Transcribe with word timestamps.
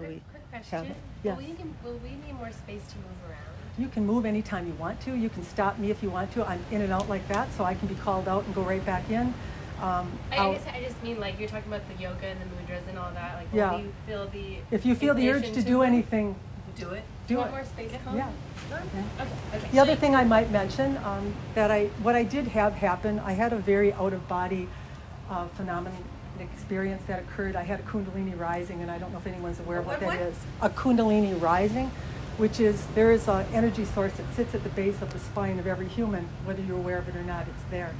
that 0.00 0.08
we 0.08 0.14
Quick, 0.30 0.30
quick 0.30 0.50
question. 0.50 0.94
Yes. 1.22 1.36
Will, 1.36 1.44
we 1.44 1.52
need, 1.52 1.74
will 1.84 2.00
we 2.02 2.10
need 2.10 2.34
more 2.36 2.52
space 2.52 2.86
to 2.88 2.96
move 2.96 3.18
around? 3.28 3.42
You 3.78 3.88
can 3.88 4.04
move 4.04 4.26
anytime 4.26 4.66
you 4.66 4.72
want 4.74 5.00
to. 5.02 5.14
You 5.14 5.28
can 5.28 5.44
stop 5.44 5.78
me 5.78 5.90
if 5.90 6.02
you 6.02 6.10
want 6.10 6.32
to. 6.32 6.48
I'm 6.48 6.64
in 6.70 6.82
and 6.82 6.92
out 6.92 7.08
like 7.08 7.26
that, 7.28 7.52
so 7.52 7.64
I 7.64 7.74
can 7.74 7.86
be 7.86 7.94
called 7.94 8.26
out 8.28 8.44
and 8.44 8.54
go 8.54 8.62
right 8.62 8.84
back 8.84 9.08
in. 9.10 9.34
Um, 9.80 10.10
I, 10.32 10.38
I 10.38 10.52
guess 10.54 10.66
I 10.66 10.82
just 10.82 11.00
mean 11.04 11.20
like 11.20 11.38
you're 11.38 11.48
talking 11.48 11.72
about 11.72 11.82
the 11.88 12.02
yoga 12.02 12.26
and 12.26 12.40
the 12.40 12.46
mudras 12.46 12.88
and 12.88 12.98
all 12.98 13.12
that. 13.12 13.36
Like, 13.36 13.46
Yeah. 13.52 13.78
you 13.78 13.92
feel 14.06 14.26
the 14.26 14.56
if 14.72 14.84
you 14.84 14.96
feel 14.96 15.14
the 15.14 15.30
urge 15.30 15.36
inclination 15.44 15.64
to 15.64 15.70
do 15.70 15.82
anything, 15.82 16.34
Do 16.76 16.90
it. 16.90 17.04
Do 17.28 17.34
you 17.34 17.38
it. 17.38 17.42
want 17.42 17.52
more 17.52 17.64
space, 17.64 17.92
Colin? 18.04 18.18
Yeah. 18.18 18.30
Okay. 18.72 19.26
Okay. 19.54 19.68
The 19.70 19.78
other 19.78 19.94
thing 19.94 20.16
I 20.16 20.24
might 20.24 20.50
mention 20.50 20.96
um, 21.04 21.32
that 21.54 21.70
I 21.70 21.86
what 22.02 22.16
I 22.16 22.24
did 22.24 22.48
have 22.48 22.74
happen, 22.74 23.20
I 23.20 23.32
had 23.32 23.52
a 23.52 23.56
very 23.58 23.92
out 23.92 24.12
of 24.12 24.26
body 24.26 24.68
uh, 25.30 25.46
phenomenon 25.48 26.02
experience 26.40 27.02
that 27.06 27.20
occurred. 27.20 27.56
I 27.56 27.62
had 27.62 27.80
a 27.80 27.82
Kundalini 27.84 28.38
rising, 28.38 28.82
and 28.82 28.90
I 28.90 28.98
don't 28.98 29.12
know 29.12 29.18
if 29.18 29.26
anyone's 29.26 29.60
aware 29.60 29.78
of 29.78 29.86
what, 29.86 30.00
What, 30.00 30.10
that 30.12 30.20
what? 30.20 30.28
is. 30.28 30.36
A 30.62 30.70
Kundalini 30.70 31.40
rising, 31.40 31.90
which 32.36 32.60
is 32.60 32.86
there 32.94 33.12
is 33.12 33.28
an 33.28 33.46
energy 33.52 33.84
source 33.84 34.12
that 34.14 34.32
sits 34.34 34.54
at 34.54 34.62
the 34.62 34.68
base 34.70 35.00
of 35.02 35.12
the 35.12 35.18
spine 35.18 35.58
of 35.58 35.66
every 35.66 35.88
human, 35.88 36.28
whether 36.44 36.62
you're 36.62 36.76
aware 36.78 36.98
of 36.98 37.08
it 37.08 37.16
or 37.16 37.22
not. 37.22 37.46
It's 37.48 37.70
there. 37.70 37.94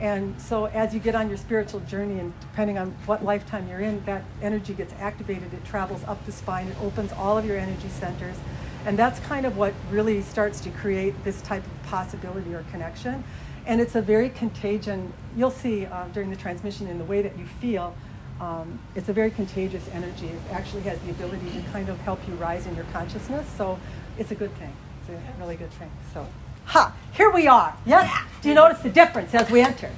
And 0.00 0.40
so, 0.40 0.64
as 0.64 0.92
you 0.92 1.00
get 1.00 1.14
on 1.14 1.28
your 1.28 1.38
spiritual 1.38 1.80
journey, 1.80 2.18
and 2.18 2.32
depending 2.40 2.76
on 2.76 2.90
what 3.06 3.24
lifetime 3.24 3.68
you're 3.68 3.80
in, 3.80 4.04
that 4.04 4.24
energy 4.40 4.74
gets 4.74 4.92
activated. 4.94 5.54
It 5.54 5.64
travels 5.64 6.02
up 6.04 6.24
the 6.26 6.32
spine. 6.32 6.68
It 6.68 6.76
opens 6.82 7.12
all 7.12 7.38
of 7.38 7.44
your 7.44 7.56
energy 7.56 7.88
centers. 7.88 8.36
And 8.84 8.98
that's 8.98 9.20
kind 9.20 9.46
of 9.46 9.56
what 9.56 9.74
really 9.90 10.20
starts 10.22 10.60
to 10.62 10.70
create 10.70 11.22
this 11.22 11.40
type 11.42 11.64
of 11.64 11.82
possibility 11.84 12.52
or 12.52 12.64
connection. 12.72 13.22
And 13.66 13.80
it's 13.80 13.94
a 13.94 14.02
very 14.02 14.28
contagion, 14.28 15.12
you'll 15.36 15.50
see 15.50 15.86
uh, 15.86 16.06
during 16.08 16.30
the 16.30 16.36
transmission 16.36 16.88
in 16.88 16.98
the 16.98 17.04
way 17.04 17.22
that 17.22 17.38
you 17.38 17.46
feel, 17.46 17.94
um, 18.40 18.80
it's 18.96 19.08
a 19.08 19.12
very 19.12 19.30
contagious 19.30 19.88
energy. 19.92 20.26
It 20.26 20.40
actually 20.50 20.82
has 20.82 20.98
the 21.00 21.10
ability 21.10 21.50
to 21.52 21.62
kind 21.70 21.88
of 21.88 21.98
help 22.00 22.18
you 22.26 22.34
rise 22.34 22.66
in 22.66 22.74
your 22.74 22.86
consciousness. 22.86 23.46
So 23.56 23.78
it's 24.18 24.32
a 24.32 24.34
good 24.34 24.52
thing. 24.56 24.74
It's 25.00 25.10
a 25.10 25.40
really 25.40 25.54
good 25.56 25.70
thing. 25.72 25.90
So, 26.12 26.26
ha, 26.64 26.94
here 27.12 27.30
we 27.30 27.46
are. 27.46 27.76
Yes? 27.86 28.10
Do 28.40 28.48
you 28.48 28.54
notice 28.54 28.80
the 28.80 28.90
difference 28.90 29.32
as 29.34 29.48
we 29.50 29.60
enter? 29.60 29.90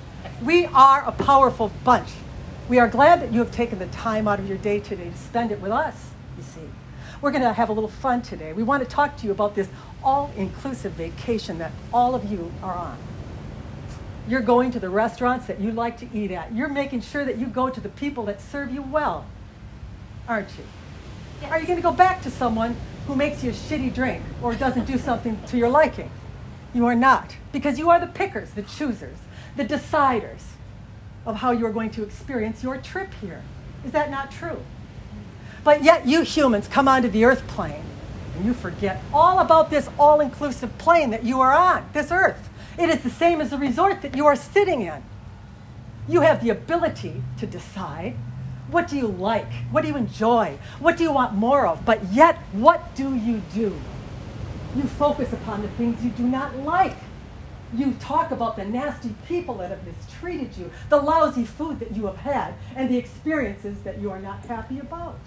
We 0.42 0.66
are 0.66 1.02
a 1.06 1.12
powerful 1.12 1.72
bunch. 1.84 2.10
We 2.68 2.78
are 2.78 2.88
glad 2.88 3.22
that 3.22 3.32
you 3.32 3.38
have 3.38 3.50
taken 3.50 3.78
the 3.78 3.86
time 3.86 4.28
out 4.28 4.38
of 4.38 4.48
your 4.48 4.58
day 4.58 4.80
today 4.80 5.10
to 5.10 5.16
spend 5.16 5.50
it 5.52 5.60
with 5.60 5.72
us, 5.72 6.10
you 6.36 6.42
see. 6.42 6.68
We're 7.22 7.30
going 7.30 7.42
to 7.42 7.52
have 7.52 7.70
a 7.70 7.72
little 7.72 7.90
fun 7.90 8.20
today. 8.20 8.52
We 8.52 8.62
want 8.62 8.82
to 8.82 8.88
talk 8.88 9.16
to 9.18 9.26
you 9.26 9.32
about 9.32 9.54
this 9.54 9.68
all 10.02 10.30
inclusive 10.36 10.92
vacation 10.92 11.58
that 11.58 11.72
all 11.92 12.14
of 12.14 12.30
you 12.30 12.52
are 12.62 12.74
on. 12.74 12.98
You're 14.26 14.40
going 14.40 14.70
to 14.72 14.80
the 14.80 14.88
restaurants 14.88 15.46
that 15.46 15.60
you 15.60 15.70
like 15.70 15.98
to 15.98 16.08
eat 16.14 16.30
at. 16.30 16.54
You're 16.54 16.68
making 16.68 17.02
sure 17.02 17.24
that 17.24 17.36
you 17.36 17.46
go 17.46 17.68
to 17.68 17.80
the 17.80 17.90
people 17.90 18.24
that 18.26 18.40
serve 18.40 18.72
you 18.72 18.82
well, 18.82 19.26
aren't 20.26 20.48
you? 20.56 20.64
Yes. 21.42 21.52
Are 21.52 21.60
you 21.60 21.66
going 21.66 21.76
to 21.76 21.82
go 21.82 21.92
back 21.92 22.22
to 22.22 22.30
someone 22.30 22.76
who 23.06 23.14
makes 23.14 23.44
you 23.44 23.50
a 23.50 23.52
shitty 23.52 23.94
drink 23.94 24.22
or 24.42 24.54
doesn't 24.54 24.86
do 24.86 24.96
something 24.96 25.38
to 25.48 25.58
your 25.58 25.68
liking? 25.68 26.10
You 26.72 26.86
are 26.86 26.94
not, 26.94 27.36
because 27.52 27.78
you 27.78 27.90
are 27.90 28.00
the 28.00 28.06
pickers, 28.06 28.52
the 28.52 28.62
choosers, 28.62 29.18
the 29.56 29.64
deciders 29.64 30.42
of 31.26 31.36
how 31.36 31.52
you 31.52 31.66
are 31.66 31.72
going 31.72 31.90
to 31.90 32.02
experience 32.02 32.62
your 32.62 32.78
trip 32.78 33.12
here. 33.20 33.42
Is 33.84 33.92
that 33.92 34.10
not 34.10 34.30
true? 34.30 34.60
But 35.62 35.82
yet, 35.82 36.06
you 36.06 36.22
humans 36.22 36.68
come 36.68 36.88
onto 36.88 37.08
the 37.08 37.24
earth 37.24 37.46
plane 37.46 37.84
and 38.36 38.44
you 38.44 38.52
forget 38.52 39.00
all 39.12 39.38
about 39.38 39.70
this 39.70 39.88
all 39.98 40.20
inclusive 40.20 40.76
plane 40.78 41.10
that 41.10 41.24
you 41.24 41.40
are 41.40 41.52
on, 41.52 41.88
this 41.92 42.10
earth. 42.10 42.48
It 42.78 42.88
is 42.88 43.02
the 43.02 43.10
same 43.10 43.40
as 43.40 43.50
the 43.50 43.58
resort 43.58 44.02
that 44.02 44.16
you 44.16 44.26
are 44.26 44.36
sitting 44.36 44.82
in. 44.82 45.02
You 46.08 46.20
have 46.20 46.42
the 46.42 46.50
ability 46.50 47.22
to 47.38 47.46
decide 47.46 48.16
what 48.70 48.88
do 48.88 48.96
you 48.96 49.06
like? 49.06 49.52
What 49.70 49.82
do 49.82 49.88
you 49.88 49.96
enjoy? 49.96 50.58
What 50.80 50.96
do 50.96 51.04
you 51.04 51.12
want 51.12 51.34
more 51.34 51.66
of? 51.66 51.84
But 51.84 52.12
yet, 52.12 52.36
what 52.52 52.94
do 52.94 53.14
you 53.14 53.42
do? 53.54 53.78
You 54.74 54.82
focus 54.82 55.32
upon 55.32 55.62
the 55.62 55.68
things 55.68 56.02
you 56.02 56.10
do 56.10 56.24
not 56.24 56.56
like. 56.56 56.96
You 57.74 57.92
talk 57.94 58.30
about 58.30 58.56
the 58.56 58.64
nasty 58.64 59.14
people 59.28 59.54
that 59.58 59.70
have 59.70 59.86
mistreated 59.86 60.56
you, 60.56 60.70
the 60.88 60.96
lousy 60.96 61.44
food 61.44 61.78
that 61.80 61.94
you 61.94 62.06
have 62.06 62.16
had, 62.16 62.54
and 62.74 62.90
the 62.90 62.96
experiences 62.96 63.80
that 63.82 64.00
you 64.00 64.10
are 64.10 64.20
not 64.20 64.44
happy 64.46 64.78
about. 64.78 65.20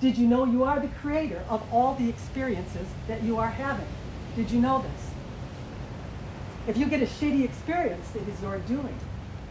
Did 0.00 0.16
you 0.16 0.26
know 0.26 0.44
you 0.44 0.64
are 0.64 0.80
the 0.80 0.88
creator 0.88 1.44
of 1.48 1.62
all 1.72 1.94
the 1.94 2.08
experiences 2.08 2.88
that 3.06 3.22
you 3.22 3.38
are 3.38 3.50
having? 3.50 3.86
Did 4.34 4.50
you 4.50 4.60
know 4.60 4.82
this? 4.82 5.11
If 6.66 6.76
you 6.76 6.86
get 6.86 7.02
a 7.02 7.06
shitty 7.06 7.44
experience, 7.44 8.14
it 8.14 8.26
is 8.28 8.40
your 8.40 8.58
doing. 8.58 8.96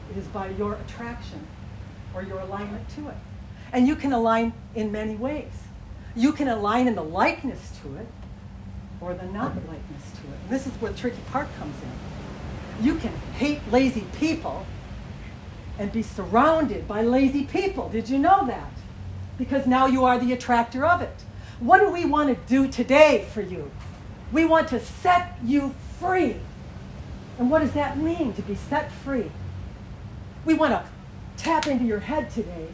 It 0.09 0.17
is 0.17 0.25
by 0.27 0.49
your 0.49 0.75
attraction 0.75 1.45
or 2.15 2.23
your 2.23 2.39
alignment 2.39 2.87
to 2.95 3.09
it. 3.09 3.15
And 3.73 3.87
you 3.87 3.95
can 3.95 4.13
align 4.13 4.53
in 4.75 4.91
many 4.91 5.15
ways. 5.15 5.51
You 6.15 6.31
can 6.31 6.47
align 6.47 6.87
in 6.87 6.95
the 6.95 7.03
likeness 7.03 7.77
to 7.81 7.95
it 7.97 8.07
or 9.01 9.13
the 9.13 9.25
not 9.25 9.55
likeness 9.55 10.11
to 10.13 10.27
it. 10.27 10.39
And 10.43 10.49
this 10.49 10.67
is 10.67 10.73
where 10.73 10.91
the 10.91 10.97
tricky 10.97 11.21
part 11.31 11.47
comes 11.57 11.75
in. 11.81 12.85
You 12.85 12.95
can 12.95 13.13
hate 13.37 13.59
lazy 13.71 14.05
people 14.17 14.65
and 15.77 15.91
be 15.91 16.03
surrounded 16.03 16.87
by 16.87 17.01
lazy 17.01 17.43
people. 17.43 17.89
Did 17.89 18.09
you 18.09 18.19
know 18.19 18.45
that? 18.47 18.71
Because 19.37 19.67
now 19.67 19.85
you 19.87 20.05
are 20.05 20.19
the 20.19 20.33
attractor 20.33 20.85
of 20.85 21.01
it. 21.01 21.23
What 21.59 21.79
do 21.79 21.89
we 21.89 22.05
want 22.05 22.29
to 22.29 22.47
do 22.47 22.67
today 22.67 23.27
for 23.33 23.41
you? 23.41 23.71
We 24.31 24.45
want 24.45 24.67
to 24.69 24.79
set 24.79 25.37
you 25.43 25.75
free. 25.99 26.37
And 27.41 27.49
what 27.49 27.61
does 27.61 27.71
that 27.71 27.97
mean 27.97 28.33
to 28.33 28.43
be 28.43 28.53
set 28.53 28.91
free? 28.91 29.31
We 30.45 30.53
want 30.53 30.73
to 30.73 30.85
tap 31.37 31.65
into 31.65 31.85
your 31.85 32.01
head 32.01 32.29
today 32.29 32.67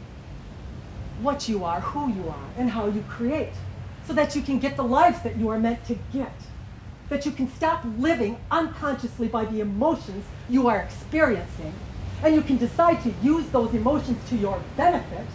what 1.22 1.48
you 1.48 1.64
are, 1.64 1.80
who 1.80 2.12
you 2.12 2.28
are, 2.28 2.50
and 2.54 2.68
how 2.68 2.86
you 2.86 3.02
create 3.08 3.54
so 4.06 4.12
that 4.12 4.36
you 4.36 4.42
can 4.42 4.58
get 4.58 4.76
the 4.76 4.84
life 4.84 5.22
that 5.22 5.38
you 5.38 5.48
are 5.48 5.58
meant 5.58 5.86
to 5.86 5.98
get. 6.12 6.34
That 7.08 7.24
you 7.24 7.32
can 7.32 7.50
stop 7.50 7.82
living 7.96 8.36
unconsciously 8.50 9.26
by 9.26 9.46
the 9.46 9.60
emotions 9.60 10.26
you 10.50 10.68
are 10.68 10.80
experiencing, 10.80 11.72
and 12.22 12.34
you 12.34 12.42
can 12.42 12.58
decide 12.58 13.02
to 13.04 13.14
use 13.22 13.48
those 13.48 13.72
emotions 13.72 14.18
to 14.28 14.36
your 14.36 14.62
benefit 14.76 15.26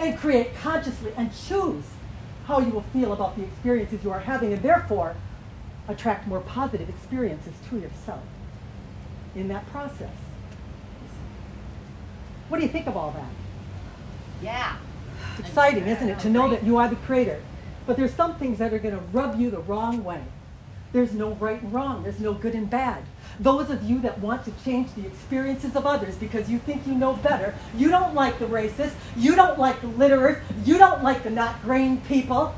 and 0.00 0.18
create 0.18 0.56
consciously 0.56 1.12
and 1.16 1.30
choose 1.32 1.84
how 2.46 2.58
you 2.58 2.70
will 2.70 2.84
feel 2.92 3.12
about 3.12 3.36
the 3.36 3.44
experiences 3.44 4.02
you 4.02 4.10
are 4.10 4.18
having, 4.18 4.52
and 4.52 4.62
therefore 4.64 5.14
attract 5.86 6.26
more 6.26 6.40
positive 6.40 6.88
experiences 6.88 7.52
to 7.68 7.78
yourself 7.78 8.24
in 9.34 9.48
that 9.48 9.66
process. 9.70 10.10
What 12.48 12.58
do 12.58 12.64
you 12.64 12.70
think 12.70 12.86
of 12.86 12.96
all 12.96 13.12
that? 13.12 13.30
Yeah. 14.42 14.76
It's 15.38 15.48
exciting, 15.48 15.86
isn't 15.86 16.08
it, 16.08 16.18
to 16.20 16.28
know 16.28 16.50
that 16.50 16.64
you 16.64 16.78
are 16.78 16.88
the 16.88 16.96
creator? 16.96 17.40
But 17.86 17.96
there's 17.96 18.14
some 18.14 18.36
things 18.36 18.58
that 18.58 18.72
are 18.72 18.78
going 18.78 18.94
to 18.94 19.02
rub 19.12 19.38
you 19.38 19.50
the 19.50 19.60
wrong 19.60 20.02
way. 20.04 20.22
There's 20.92 21.12
no 21.12 21.32
right 21.34 21.62
and 21.62 21.72
wrong, 21.72 22.02
there's 22.02 22.18
no 22.18 22.34
good 22.34 22.54
and 22.54 22.68
bad. 22.68 23.04
Those 23.38 23.70
of 23.70 23.84
you 23.84 24.00
that 24.00 24.18
want 24.18 24.44
to 24.44 24.52
change 24.64 24.92
the 24.94 25.06
experiences 25.06 25.76
of 25.76 25.86
others 25.86 26.16
because 26.16 26.50
you 26.50 26.58
think 26.58 26.86
you 26.86 26.94
know 26.94 27.14
better, 27.14 27.54
you 27.76 27.88
don't 27.88 28.14
like 28.14 28.38
the 28.40 28.46
racists, 28.46 28.94
you 29.16 29.36
don't 29.36 29.58
like 29.58 29.80
the 29.80 29.86
litterers, 29.86 30.42
you 30.64 30.78
don't 30.78 31.04
like 31.04 31.22
the 31.22 31.30
not 31.30 31.62
grain 31.62 32.00
people. 32.02 32.54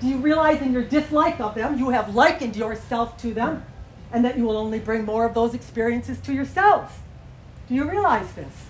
Do 0.00 0.08
you 0.08 0.16
realize 0.16 0.62
in 0.62 0.72
your 0.72 0.82
dislike 0.82 1.40
of 1.40 1.54
them, 1.54 1.78
you 1.78 1.90
have 1.90 2.14
likened 2.14 2.56
yourself 2.56 3.18
to 3.18 3.34
them, 3.34 3.64
and 4.14 4.24
that 4.24 4.38
you 4.38 4.44
will 4.44 4.56
only 4.56 4.78
bring 4.78 5.04
more 5.04 5.26
of 5.26 5.34
those 5.34 5.54
experiences 5.54 6.18
to 6.20 6.32
yourselves? 6.32 6.94
Do 7.68 7.74
you 7.74 7.90
realize 7.90 8.32
this? 8.34 8.66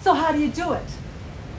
So, 0.00 0.14
how 0.14 0.30
do 0.30 0.38
you 0.38 0.48
do 0.48 0.72
it? 0.72 0.86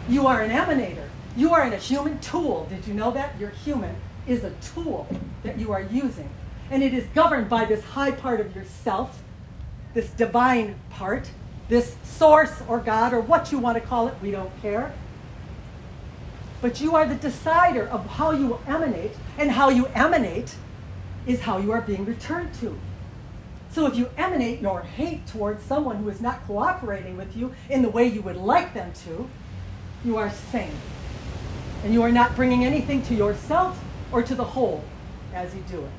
You 0.08 0.26
are 0.26 0.42
an 0.42 0.52
emanator. 0.52 1.10
You 1.36 1.54
are 1.54 1.68
in 1.68 1.74
a 1.74 1.78
human 1.78 2.18
tool. 2.20 2.66
Did 2.70 2.88
you 2.88 2.94
know 2.94 3.12
that? 3.12 3.38
Your 3.38 3.50
human 3.50 3.98
is 4.26 4.46
a 4.46 4.52
tool 4.74 5.08
that 5.44 5.60
you 5.60 5.74
are 5.74 5.82
using. 5.82 6.30
And 6.72 6.82
it 6.82 6.94
is 6.94 7.04
governed 7.14 7.50
by 7.50 7.66
this 7.66 7.84
high 7.84 8.12
part 8.12 8.40
of 8.40 8.56
yourself, 8.56 9.22
this 9.94 10.10
divine 10.12 10.76
part, 10.90 11.30
this 11.68 11.98
source 12.04 12.62
or 12.70 12.80
God 12.80 13.14
or 13.14 13.20
what 13.20 13.52
you 13.52 13.60
want 13.60 13.76
to 13.76 13.82
call 13.82 14.08
it. 14.08 14.14
We 14.22 14.32
don't 14.32 14.52
care. 14.62 14.94
But 16.62 16.80
you 16.80 16.96
are 16.96 17.06
the 17.06 17.16
decider 17.16 17.86
of 17.86 18.06
how 18.06 18.32
you 18.32 18.48
will 18.48 18.62
emanate, 18.66 19.12
and 19.38 19.52
how 19.52 19.70
you 19.70 19.88
emanate 19.88 20.56
is 21.28 21.42
how 21.42 21.58
you 21.58 21.74
are 21.74 21.82
being 21.82 22.06
returned 22.06 22.54
to. 22.62 22.80
So 23.76 23.86
if 23.88 23.98
you 23.98 24.10
emanate 24.16 24.62
your 24.62 24.84
hate 24.84 25.28
towards 25.28 25.62
someone 25.62 25.98
who 25.98 26.08
is 26.08 26.22
not 26.22 26.48
cooperating 26.48 27.18
with 27.18 27.36
you 27.36 27.54
in 27.70 27.82
the 27.82 27.90
way 27.90 28.08
you 28.08 28.22
would 28.22 28.38
like 28.38 28.74
them 28.74 28.94
to, 29.04 29.30
you 30.06 30.16
are 30.16 30.32
sane. 30.32 30.72
And 31.84 31.92
you 31.94 32.02
are 32.02 32.12
not 32.12 32.38
bringing 32.38 32.64
anything 32.64 33.02
to 33.04 33.14
yourself 33.14 33.78
or 34.14 34.24
to 34.24 34.34
the 34.34 34.46
whole 34.46 34.82
as 35.34 35.54
you 35.54 35.62
do 35.70 35.82
it. 35.82 35.92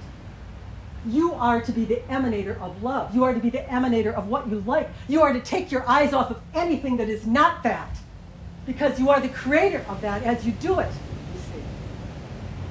You 1.07 1.35
are 1.35 1.61
to 1.61 1.71
be 1.71 1.85
the 1.85 1.97
emanator 2.09 2.59
of 2.63 2.83
love. 2.83 3.15
You 3.15 3.25
are 3.25 3.35
to 3.35 3.41
be 3.41 3.51
the 3.51 3.59
emanator 3.59 4.15
of 4.15 4.29
what 4.29 4.49
you 4.49 4.61
like. 4.61 4.89
You 5.07 5.21
are 5.21 5.35
to 5.35 5.41
take 5.41 5.71
your 5.71 5.87
eyes 5.87 6.15
off 6.15 6.31
of 6.31 6.41
anything 6.55 6.97
that 6.97 7.11
is 7.11 7.27
not 7.27 7.63
that 7.65 7.95
because 8.65 8.99
you 8.99 9.11
are 9.11 9.21
the 9.21 9.29
creator 9.29 9.85
of 9.87 10.01
that 10.01 10.23
as 10.23 10.47
you 10.47 10.53
do 10.53 10.79
it, 10.79 10.91
you 11.35 11.41
see. 11.53 11.63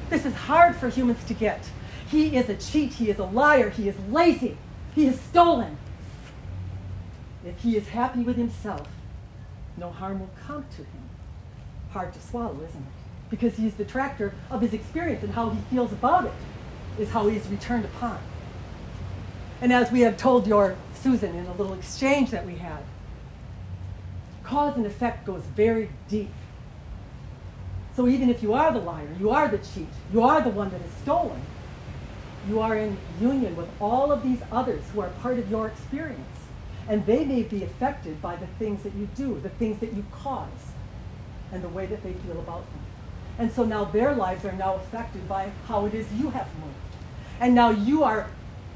This 0.09 0.25
is 0.25 0.33
hard 0.33 0.75
for 0.75 0.89
humans 0.89 1.23
to 1.25 1.35
get. 1.35 1.63
He 2.09 2.35
is 2.35 2.49
a 2.49 2.55
cheat. 2.55 2.93
He 2.93 3.11
is 3.11 3.19
a 3.19 3.25
liar. 3.25 3.69
He 3.69 3.87
is 3.87 3.95
lazy. 4.09 4.57
He 4.95 5.05
is 5.05 5.19
stolen. 5.19 5.77
If 7.45 7.59
he 7.59 7.77
is 7.77 7.89
happy 7.89 8.21
with 8.21 8.37
himself, 8.37 8.87
no 9.77 9.91
harm 9.91 10.21
will 10.21 10.31
come 10.47 10.65
to 10.71 10.77
him. 10.77 11.09
Hard 11.91 12.13
to 12.13 12.21
swallow, 12.21 12.55
isn't 12.55 12.81
it? 12.81 13.05
because 13.29 13.57
he 13.57 13.67
is 13.67 13.75
the 13.75 13.85
tractor 13.85 14.33
of 14.49 14.61
his 14.61 14.73
experience 14.73 15.23
and 15.23 15.33
how 15.33 15.49
he 15.49 15.59
feels 15.69 15.91
about 15.91 16.25
it 16.25 16.33
is 16.99 17.09
how 17.09 17.27
he 17.27 17.35
is 17.35 17.47
returned 17.47 17.85
upon. 17.85 18.19
And 19.61 19.73
as 19.73 19.91
we 19.91 20.01
have 20.01 20.17
told 20.17 20.47
your 20.47 20.75
Susan 20.93 21.35
in 21.35 21.45
a 21.45 21.53
little 21.53 21.73
exchange 21.73 22.31
that 22.31 22.45
we 22.45 22.55
had, 22.55 22.83
cause 24.43 24.75
and 24.75 24.85
effect 24.85 25.25
goes 25.25 25.43
very 25.55 25.89
deep. 26.07 26.29
So 27.95 28.07
even 28.07 28.29
if 28.29 28.43
you 28.43 28.53
are 28.53 28.71
the 28.71 28.79
liar, 28.79 29.07
you 29.19 29.29
are 29.31 29.47
the 29.47 29.57
cheat, 29.57 29.87
you 30.11 30.21
are 30.21 30.41
the 30.41 30.49
one 30.49 30.69
that 30.69 30.81
has 30.81 30.91
stolen, 31.03 31.41
you 32.47 32.59
are 32.59 32.77
in 32.77 32.97
union 33.19 33.55
with 33.55 33.69
all 33.79 34.11
of 34.11 34.23
these 34.23 34.39
others 34.51 34.83
who 34.93 35.01
are 35.01 35.09
part 35.21 35.39
of 35.39 35.49
your 35.49 35.67
experience. 35.67 36.21
And 36.87 37.05
they 37.05 37.25
may 37.25 37.43
be 37.43 37.63
affected 37.63 38.21
by 38.21 38.35
the 38.35 38.47
things 38.59 38.83
that 38.83 38.93
you 38.93 39.07
do, 39.15 39.39
the 39.39 39.49
things 39.49 39.79
that 39.79 39.93
you 39.93 40.05
cause, 40.11 40.49
and 41.51 41.63
the 41.63 41.69
way 41.69 41.87
that 41.87 42.03
they 42.03 42.13
feel 42.13 42.39
about 42.39 42.69
them. 42.71 42.79
And 43.39 43.51
so 43.51 43.65
now 43.65 43.85
their 43.85 44.13
lives 44.13 44.45
are 44.45 44.51
now 44.51 44.75
affected 44.75 45.27
by 45.27 45.51
how 45.67 45.85
it 45.85 45.93
is 45.93 46.05
you 46.13 46.29
have 46.29 46.47
moved. 46.59 46.75
And 47.39 47.55
now 47.55 47.69
you 47.71 48.03
are 48.03 48.29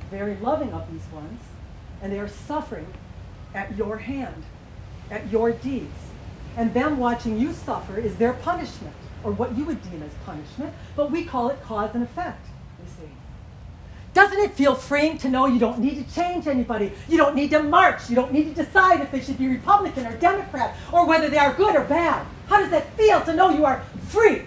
very 0.10 0.36
loving 0.38 0.74
of 0.74 0.92
these 0.92 1.06
ones, 1.14 1.40
and 2.02 2.12
they 2.12 2.20
are 2.20 2.28
suffering 2.28 2.88
at 3.54 3.78
your 3.78 3.98
hand, 3.98 4.44
at 5.12 5.32
your 5.32 5.52
deeds. 5.52 6.10
And 6.58 6.74
them 6.74 6.98
watching 6.98 7.40
you 7.40 7.54
suffer 7.54 7.98
is 7.98 8.16
their 8.16 8.34
punishment, 8.34 8.96
or 9.24 9.32
what 9.32 9.56
you 9.56 9.66
would 9.66 9.82
deem 9.84 10.02
as 10.02 10.12
punishment, 10.26 10.74
but 10.96 11.12
we 11.12 11.24
call 11.24 11.50
it 11.50 11.62
cause 11.64 11.92
and 11.94 12.04
effect. 12.04 12.46
Doesn't 14.14 14.40
it 14.40 14.54
feel 14.54 14.76
freeing 14.76 15.18
to 15.20 15.30
know 15.30 15.46
you 15.46 15.60
don't 15.60 15.80
need 15.80 16.04
to 16.04 16.16
change 16.16 16.48
anybody? 16.48 16.92
You 17.08 17.18
don't 17.18 17.36
need 17.36 17.52
to 17.52 17.62
march. 17.62 18.10
You 18.10 18.16
don't 18.16 18.34
need 18.34 18.56
to 18.56 18.64
decide 18.64 19.02
if 19.02 19.12
they 19.12 19.22
should 19.22 19.38
be 19.38 19.48
Republican 19.48 20.08
or 20.08 20.16
Democrat 20.18 20.76
or 20.92 21.06
whether 21.06 21.30
they 21.30 21.38
are 21.38 21.54
good 21.54 21.76
or 21.76 21.84
bad. 21.84 22.26
How 22.48 22.60
does 22.60 22.72
that 22.72 22.92
feel 22.94 23.22
to 23.22 23.34
know 23.36 23.50
you 23.50 23.66
are 23.66 23.84
free? 24.08 24.44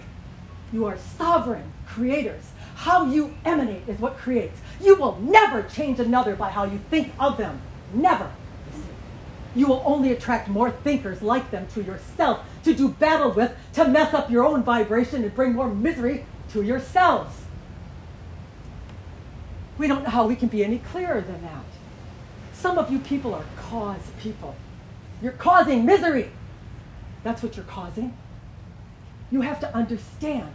You 0.73 0.85
are 0.85 0.97
sovereign 1.17 1.71
creators. 1.87 2.43
How 2.75 3.05
you 3.05 3.33
emanate 3.45 3.87
is 3.87 3.99
what 3.99 4.17
creates. 4.17 4.59
You 4.81 4.95
will 4.95 5.17
never 5.21 5.63
change 5.63 5.99
another 5.99 6.35
by 6.35 6.49
how 6.49 6.65
you 6.65 6.79
think 6.89 7.13
of 7.19 7.37
them. 7.37 7.61
Never. 7.93 8.29
You 9.55 9.67
will 9.67 9.83
only 9.85 10.11
attract 10.11 10.49
more 10.49 10.71
thinkers 10.71 11.21
like 11.21 11.51
them 11.51 11.67
to 11.75 11.83
yourself 11.83 12.43
to 12.63 12.73
do 12.73 12.89
battle 12.89 13.31
with, 13.31 13.55
to 13.73 13.87
mess 13.87 14.13
up 14.13 14.29
your 14.29 14.43
own 14.43 14.63
vibration 14.63 15.23
and 15.23 15.33
bring 15.33 15.53
more 15.53 15.69
misery 15.69 16.25
to 16.51 16.63
yourselves. 16.63 17.35
We 19.83 19.89
don't 19.89 20.03
know 20.03 20.11
how 20.11 20.25
we 20.25 20.37
can 20.37 20.47
be 20.47 20.63
any 20.63 20.77
clearer 20.77 21.19
than 21.19 21.41
that. 21.41 21.65
Some 22.53 22.77
of 22.77 22.89
you 22.89 22.99
people 22.99 23.35
are 23.35 23.43
cause 23.57 24.11
people. 24.17 24.55
You're 25.21 25.33
causing 25.33 25.85
misery. 25.85 26.31
That's 27.21 27.43
what 27.43 27.57
you're 27.57 27.65
causing. 27.65 28.15
You 29.29 29.41
have 29.41 29.59
to 29.59 29.75
understand 29.75 30.53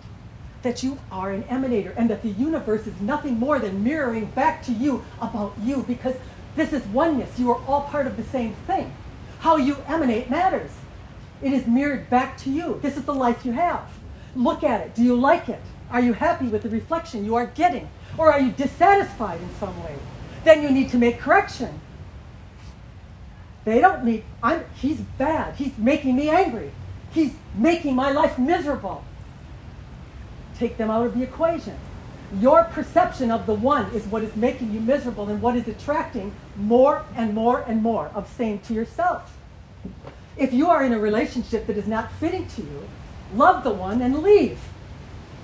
that 0.63 0.83
you 0.83 0.99
are 1.13 1.31
an 1.31 1.43
emanator 1.43 1.93
and 1.95 2.09
that 2.09 2.23
the 2.23 2.31
universe 2.31 2.87
is 2.87 2.99
nothing 3.03 3.39
more 3.39 3.59
than 3.59 3.85
mirroring 3.85 4.25
back 4.31 4.63
to 4.65 4.73
you 4.73 5.05
about 5.21 5.53
you 5.63 5.85
because 5.87 6.15
this 6.57 6.73
is 6.73 6.87
oneness. 6.87 7.39
You 7.39 7.51
are 7.51 7.63
all 7.67 7.83
part 7.83 8.07
of 8.07 8.17
the 8.17 8.25
same 8.25 8.55
thing. 8.67 8.95
How 9.41 9.59
you 9.59 9.77
emanate 9.87 10.31
matters. 10.31 10.71
It 11.43 11.53
is 11.53 11.67
mirrored 11.67 12.09
back 12.09 12.39
to 12.39 12.51
you. 12.51 12.79
This 12.81 12.97
is 12.97 13.05
the 13.05 13.13
life 13.13 13.45
you 13.45 13.53
have. 13.53 13.91
Look 14.35 14.65
at 14.65 14.81
it. 14.81 14.95
Do 14.95 15.03
you 15.03 15.17
like 15.17 15.51
it? 15.51 15.61
Are 15.91 16.01
you 16.01 16.13
happy 16.13 16.47
with 16.49 16.63
the 16.63 16.69
reflection 16.69 17.25
you 17.25 17.35
are 17.35 17.47
getting? 17.47 17.89
Or 18.17 18.33
are 18.33 18.41
you 18.41 18.51
dissatisfied 18.51 19.41
in 19.41 19.51
some 19.59 19.83
way? 19.83 19.97
Then 20.45 20.63
you 20.63 20.71
need 20.71 20.91
to 20.91 20.99
make 20.99 21.19
correction. 21.19 21.81
They 23.65 23.81
don't 23.81 24.05
need, 24.05 24.25
I'm, 24.43 24.65
he's 24.75 25.01
bad. 25.01 25.57
He's 25.57 25.77
making 25.79 26.17
me 26.17 26.29
angry. 26.29 26.73
He's 27.13 27.35
making 27.55 27.95
my 27.95 28.11
life 28.11 28.39
miserable. 28.39 29.05
Take 30.59 30.77
them 30.77 30.91
out 30.91 31.07
of 31.07 31.17
the 31.17 31.23
equation. 31.23 31.77
Your 32.41 32.65
perception 32.65 33.31
of 33.31 33.47
the 33.47 33.55
one 33.55 33.91
is 33.93 34.05
what 34.07 34.23
is 34.23 34.37
making 34.37 34.73
you 34.73 34.81
miserable 34.81 35.29
and 35.29 35.41
what 35.41 35.57
is 35.57 35.67
attracting 35.67 36.35
more 36.57 37.05
and 37.15 37.35
more 37.35 37.61
and 37.61 37.83
more 37.83 38.09
of 38.15 38.29
same 38.29 38.59
to 38.61 38.75
yourself. 38.75 39.37
If 40.37 40.53
you 40.53 40.69
are 40.69 40.85
in 40.85 40.93
a 40.93 40.99
relationship 40.99 41.67
that 41.67 41.77
is 41.77 41.87
not 41.87 42.13
fitting 42.13 42.47
to 42.49 42.63
you, 42.63 42.89
love 43.35 43.65
the 43.65 43.73
one 43.73 44.03
and 44.03 44.23
leave. 44.23 44.61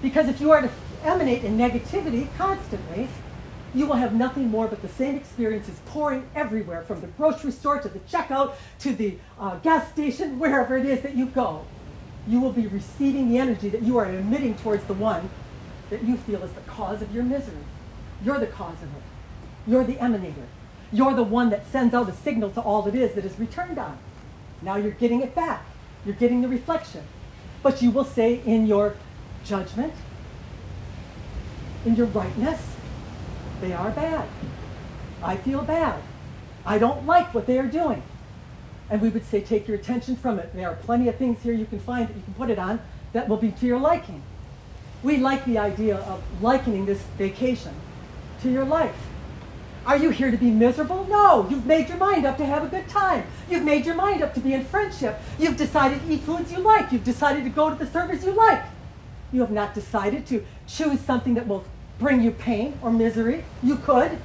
Because 0.05 0.29
if 0.29 0.39
you 0.39 0.51
are 0.51 0.61
to 0.61 0.71
emanate 1.03 1.45
in 1.45 1.57
negativity 1.57 2.29
constantly, 2.37 3.09
you 3.75 3.87
will 3.87 3.95
have 3.95 4.15
nothing 4.15 4.51
more 4.51 4.69
but 4.69 4.83
the 4.83 4.89
same 4.89 5.15
experiences 5.15 5.81
pouring 5.87 6.29
everywhere 6.35 6.83
from 6.83 7.01
the 7.01 7.07
grocery 7.07 7.53
store 7.53 7.81
to 7.81 7.89
the 7.89 8.01
checkout 8.01 8.53
to 8.81 8.93
the 8.93 9.17
uh, 9.41 9.57
gas 9.61 9.91
station, 9.91 10.39
wherever 10.39 10.77
it 10.77 10.85
is 10.85 11.01
that 11.01 11.17
you 11.17 11.25
go. 11.25 11.65
You 12.29 12.39
will 12.39 12.53
be 12.53 12.67
receiving 12.67 13.31
the 13.31 13.39
energy 13.39 13.71
that 13.71 13.81
you 13.81 13.97
are 13.97 14.05
emitting 14.05 14.57
towards 14.57 14.85
the 14.85 14.93
one 14.93 15.31
that 15.89 16.05
you 16.05 16.19
feel 16.19 16.43
is 16.43 16.53
the 16.53 16.61
cause 16.61 17.01
of 17.01 17.15
your 17.15 17.25
misery. 17.25 17.65
You're 18.23 18.39
the 18.39 18.47
cause 18.47 18.77
of 18.83 18.95
it. 18.95 19.03
You're 19.67 19.85
the 19.85 19.95
emanator. 19.95 20.45
You're 20.93 21.15
the 21.15 21.23
one 21.23 21.49
that 21.49 21.67
sends 21.73 21.95
out 21.95 22.11
a 22.11 22.13
signal 22.13 22.51
to 22.51 22.61
all 22.61 22.83
that 22.83 22.95
is 22.95 23.15
that 23.15 23.25
is 23.25 23.39
returned 23.39 23.79
on. 23.79 23.97
Now 24.61 24.77
you're 24.77 24.91
getting 24.91 25.23
it 25.23 25.35
back. 25.35 25.65
You're 26.05 26.15
getting 26.15 26.43
the 26.43 26.49
reflection. 26.49 27.05
But 27.63 27.81
you 27.81 27.91
will 27.91 28.05
say 28.05 28.43
in 28.45 28.67
your 28.67 28.97
judgment, 29.45 29.93
in 31.85 31.97
your 31.97 32.07
rightness, 32.07 32.61
they 33.61 33.73
are 33.73 33.91
bad. 33.91 34.29
I 35.23 35.37
feel 35.37 35.63
bad. 35.63 36.03
I 36.67 36.79
don't 36.79 37.07
like 37.07 37.35
what 37.35 37.47
they 37.47 37.59
are 37.59 37.67
doing. 37.67 38.03
And 38.91 39.01
we 39.01 39.09
would 39.09 39.25
say, 39.25 39.41
take 39.41 39.67
your 39.69 39.77
attention 39.77 40.17
from 40.17 40.39
it. 40.39 40.55
There 40.55 40.69
are 40.69 40.77
plenty 40.77 41.09
of 41.09 41.17
things 41.17 41.43
here 41.43 41.53
you 41.53 41.67
can 41.67 41.81
find 41.81 42.09
that 42.09 42.17
you 42.17 42.23
can 42.23 42.35
put 42.35 42.51
it 42.51 42.59
on 42.59 42.81
that 43.13 43.29
will 43.29 43.37
be 43.37 43.51
to 43.53 43.67
your 43.67 43.79
liking. 43.79 44.23
We 45.03 45.19
like 45.19 45.45
the 45.45 45.59
idea 45.59 45.97
of 45.97 46.23
likening 46.43 46.87
this 46.87 47.03
vacation 47.19 47.75
to 48.43 48.51
your 48.51 48.65
life. 48.65 48.97
Are 49.87 49.99
you 49.99 50.11
here 50.11 50.31
to 50.31 50.37
be 50.37 50.51
miserable? 50.51 51.05
No. 51.05 51.47
You've 51.51 51.67
made 51.67 51.89
your 51.89 51.99
mind 51.99 52.25
up 52.25 52.39
to 52.39 52.47
have 52.47 52.65
a 52.65 52.69
good 52.69 52.89
time. 52.89 53.27
You've 53.51 53.65
made 53.65 53.85
your 53.85 53.95
mind 53.95 54.23
up 54.23 54.33
to 54.35 54.41
be 54.41 54.55
in 54.55 54.65
friendship. 54.65 55.21
You've 55.39 55.59
decided 55.59 56.01
to 56.01 56.13
eat 56.13 56.23
foods 56.23 56.51
you 56.51 56.59
like. 56.59 56.91
You've 56.91 57.05
decided 57.05 57.45
to 57.45 57.51
go 57.51 57.69
to 57.69 57.77
the 57.77 57.91
service 57.91 58.25
you 58.25 58.33
like. 58.33 58.63
You 59.35 59.41
have 59.41 59.51
not 59.51 59.75
decided 59.75 60.27
to 60.27 60.47
choose 60.69 61.01
something 61.01 61.35
that 61.35 61.49
will 61.49 61.65
bring 61.99 62.23
you 62.23 62.31
pain 62.31 62.79
or 62.81 62.93
misery. 62.93 63.45
You 63.65 63.75
could. 63.75 64.17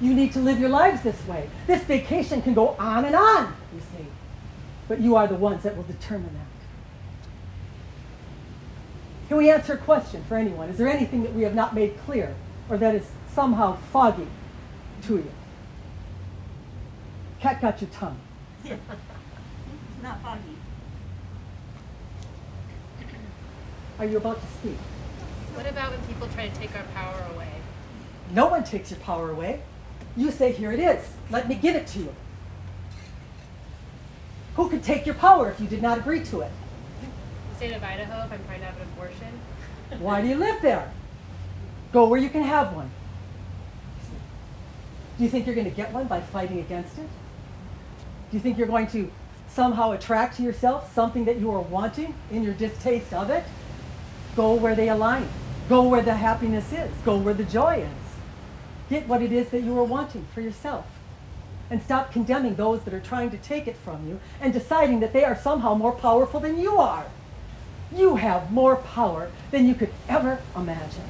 You 0.00 0.14
need 0.14 0.32
to 0.32 0.40
live 0.40 0.58
your 0.58 0.68
lives 0.68 1.02
this 1.02 1.24
way. 1.28 1.48
This 1.68 1.84
vacation 1.84 2.42
can 2.42 2.52
go 2.52 2.70
on 2.70 3.04
and 3.04 3.14
on, 3.14 3.54
you 3.72 3.80
see. 3.80 4.04
But 4.88 5.00
you 5.00 5.14
are 5.14 5.28
the 5.28 5.36
ones 5.36 5.62
that 5.62 5.76
will 5.76 5.84
determine 5.84 6.34
that. 6.34 6.46
Can 9.28 9.36
we 9.36 9.48
answer 9.48 9.74
a 9.74 9.78
question 9.78 10.24
for 10.28 10.36
anyone? 10.36 10.70
Is 10.70 10.76
there 10.76 10.88
anything 10.88 11.22
that 11.22 11.32
we 11.32 11.44
have 11.44 11.54
not 11.54 11.72
made 11.72 11.96
clear 12.04 12.34
or 12.68 12.76
that 12.78 12.96
is 12.96 13.06
somehow 13.32 13.76
foggy 13.92 14.26
to 15.02 15.18
you? 15.18 15.30
Cat 17.38 17.60
got 17.60 17.80
your 17.80 17.90
tongue. 17.90 18.18
it's 18.64 18.80
not 20.02 20.20
foggy. 20.20 20.55
Are 23.98 24.04
you 24.04 24.18
about 24.18 24.40
to 24.40 24.46
speak? 24.58 24.76
What 25.54 25.66
about 25.66 25.92
when 25.92 26.00
people 26.06 26.28
try 26.28 26.48
to 26.48 26.54
take 26.56 26.76
our 26.76 26.84
power 26.94 27.26
away? 27.34 27.50
No 28.34 28.46
one 28.46 28.62
takes 28.62 28.90
your 28.90 29.00
power 29.00 29.30
away. 29.30 29.62
You 30.16 30.30
say, 30.30 30.52
Here 30.52 30.70
it 30.72 30.80
is. 30.80 31.08
Let 31.30 31.48
me 31.48 31.54
give 31.54 31.74
it 31.74 31.86
to 31.88 32.00
you. 32.00 32.14
Who 34.56 34.68
could 34.68 34.82
take 34.82 35.06
your 35.06 35.14
power 35.14 35.50
if 35.50 35.60
you 35.60 35.66
did 35.66 35.82
not 35.82 35.98
agree 35.98 36.22
to 36.24 36.40
it? 36.40 36.50
The 37.50 37.56
state 37.56 37.72
of 37.72 37.82
Idaho, 37.82 38.24
if 38.26 38.32
I'm 38.32 38.44
trying 38.44 38.60
to 38.60 38.66
have 38.66 38.76
an 38.76 38.88
abortion. 38.94 39.40
Why 39.98 40.20
do 40.20 40.28
you 40.28 40.36
live 40.36 40.60
there? 40.60 40.92
Go 41.92 42.08
where 42.08 42.20
you 42.20 42.28
can 42.28 42.42
have 42.42 42.74
one. 42.74 42.90
Do 45.16 45.24
you 45.24 45.30
think 45.30 45.46
you're 45.46 45.54
going 45.54 45.70
to 45.70 45.74
get 45.76 45.92
one 45.92 46.06
by 46.06 46.20
fighting 46.20 46.58
against 46.58 46.98
it? 46.98 47.08
Do 48.30 48.36
you 48.36 48.40
think 48.40 48.58
you're 48.58 48.66
going 48.66 48.88
to 48.88 49.10
somehow 49.48 49.92
attract 49.92 50.36
to 50.36 50.42
yourself 50.42 50.92
something 50.92 51.24
that 51.24 51.38
you 51.38 51.50
are 51.52 51.60
wanting 51.60 52.14
in 52.30 52.42
your 52.42 52.52
distaste 52.52 53.14
of 53.14 53.30
it? 53.30 53.44
Go 54.36 54.52
where 54.52 54.74
they 54.74 54.90
align. 54.90 55.28
Go 55.68 55.88
where 55.88 56.02
the 56.02 56.14
happiness 56.14 56.70
is. 56.70 56.90
Go 57.04 57.16
where 57.16 57.34
the 57.34 57.44
joy 57.44 57.76
is. 57.76 58.06
Get 58.90 59.08
what 59.08 59.22
it 59.22 59.32
is 59.32 59.48
that 59.48 59.62
you 59.62 59.76
are 59.78 59.84
wanting 59.84 60.26
for 60.34 60.42
yourself. 60.42 60.86
And 61.70 61.82
stop 61.82 62.12
condemning 62.12 62.54
those 62.54 62.84
that 62.84 62.94
are 62.94 63.00
trying 63.00 63.30
to 63.30 63.38
take 63.38 63.66
it 63.66 63.76
from 63.76 64.06
you 64.06 64.20
and 64.40 64.52
deciding 64.52 65.00
that 65.00 65.12
they 65.12 65.24
are 65.24 65.34
somehow 65.34 65.74
more 65.74 65.92
powerful 65.92 66.38
than 66.38 66.60
you 66.60 66.76
are. 66.76 67.06
You 67.94 68.16
have 68.16 68.52
more 68.52 68.76
power 68.76 69.30
than 69.50 69.66
you 69.66 69.74
could 69.74 69.92
ever 70.08 70.40
imagine. 70.54 71.02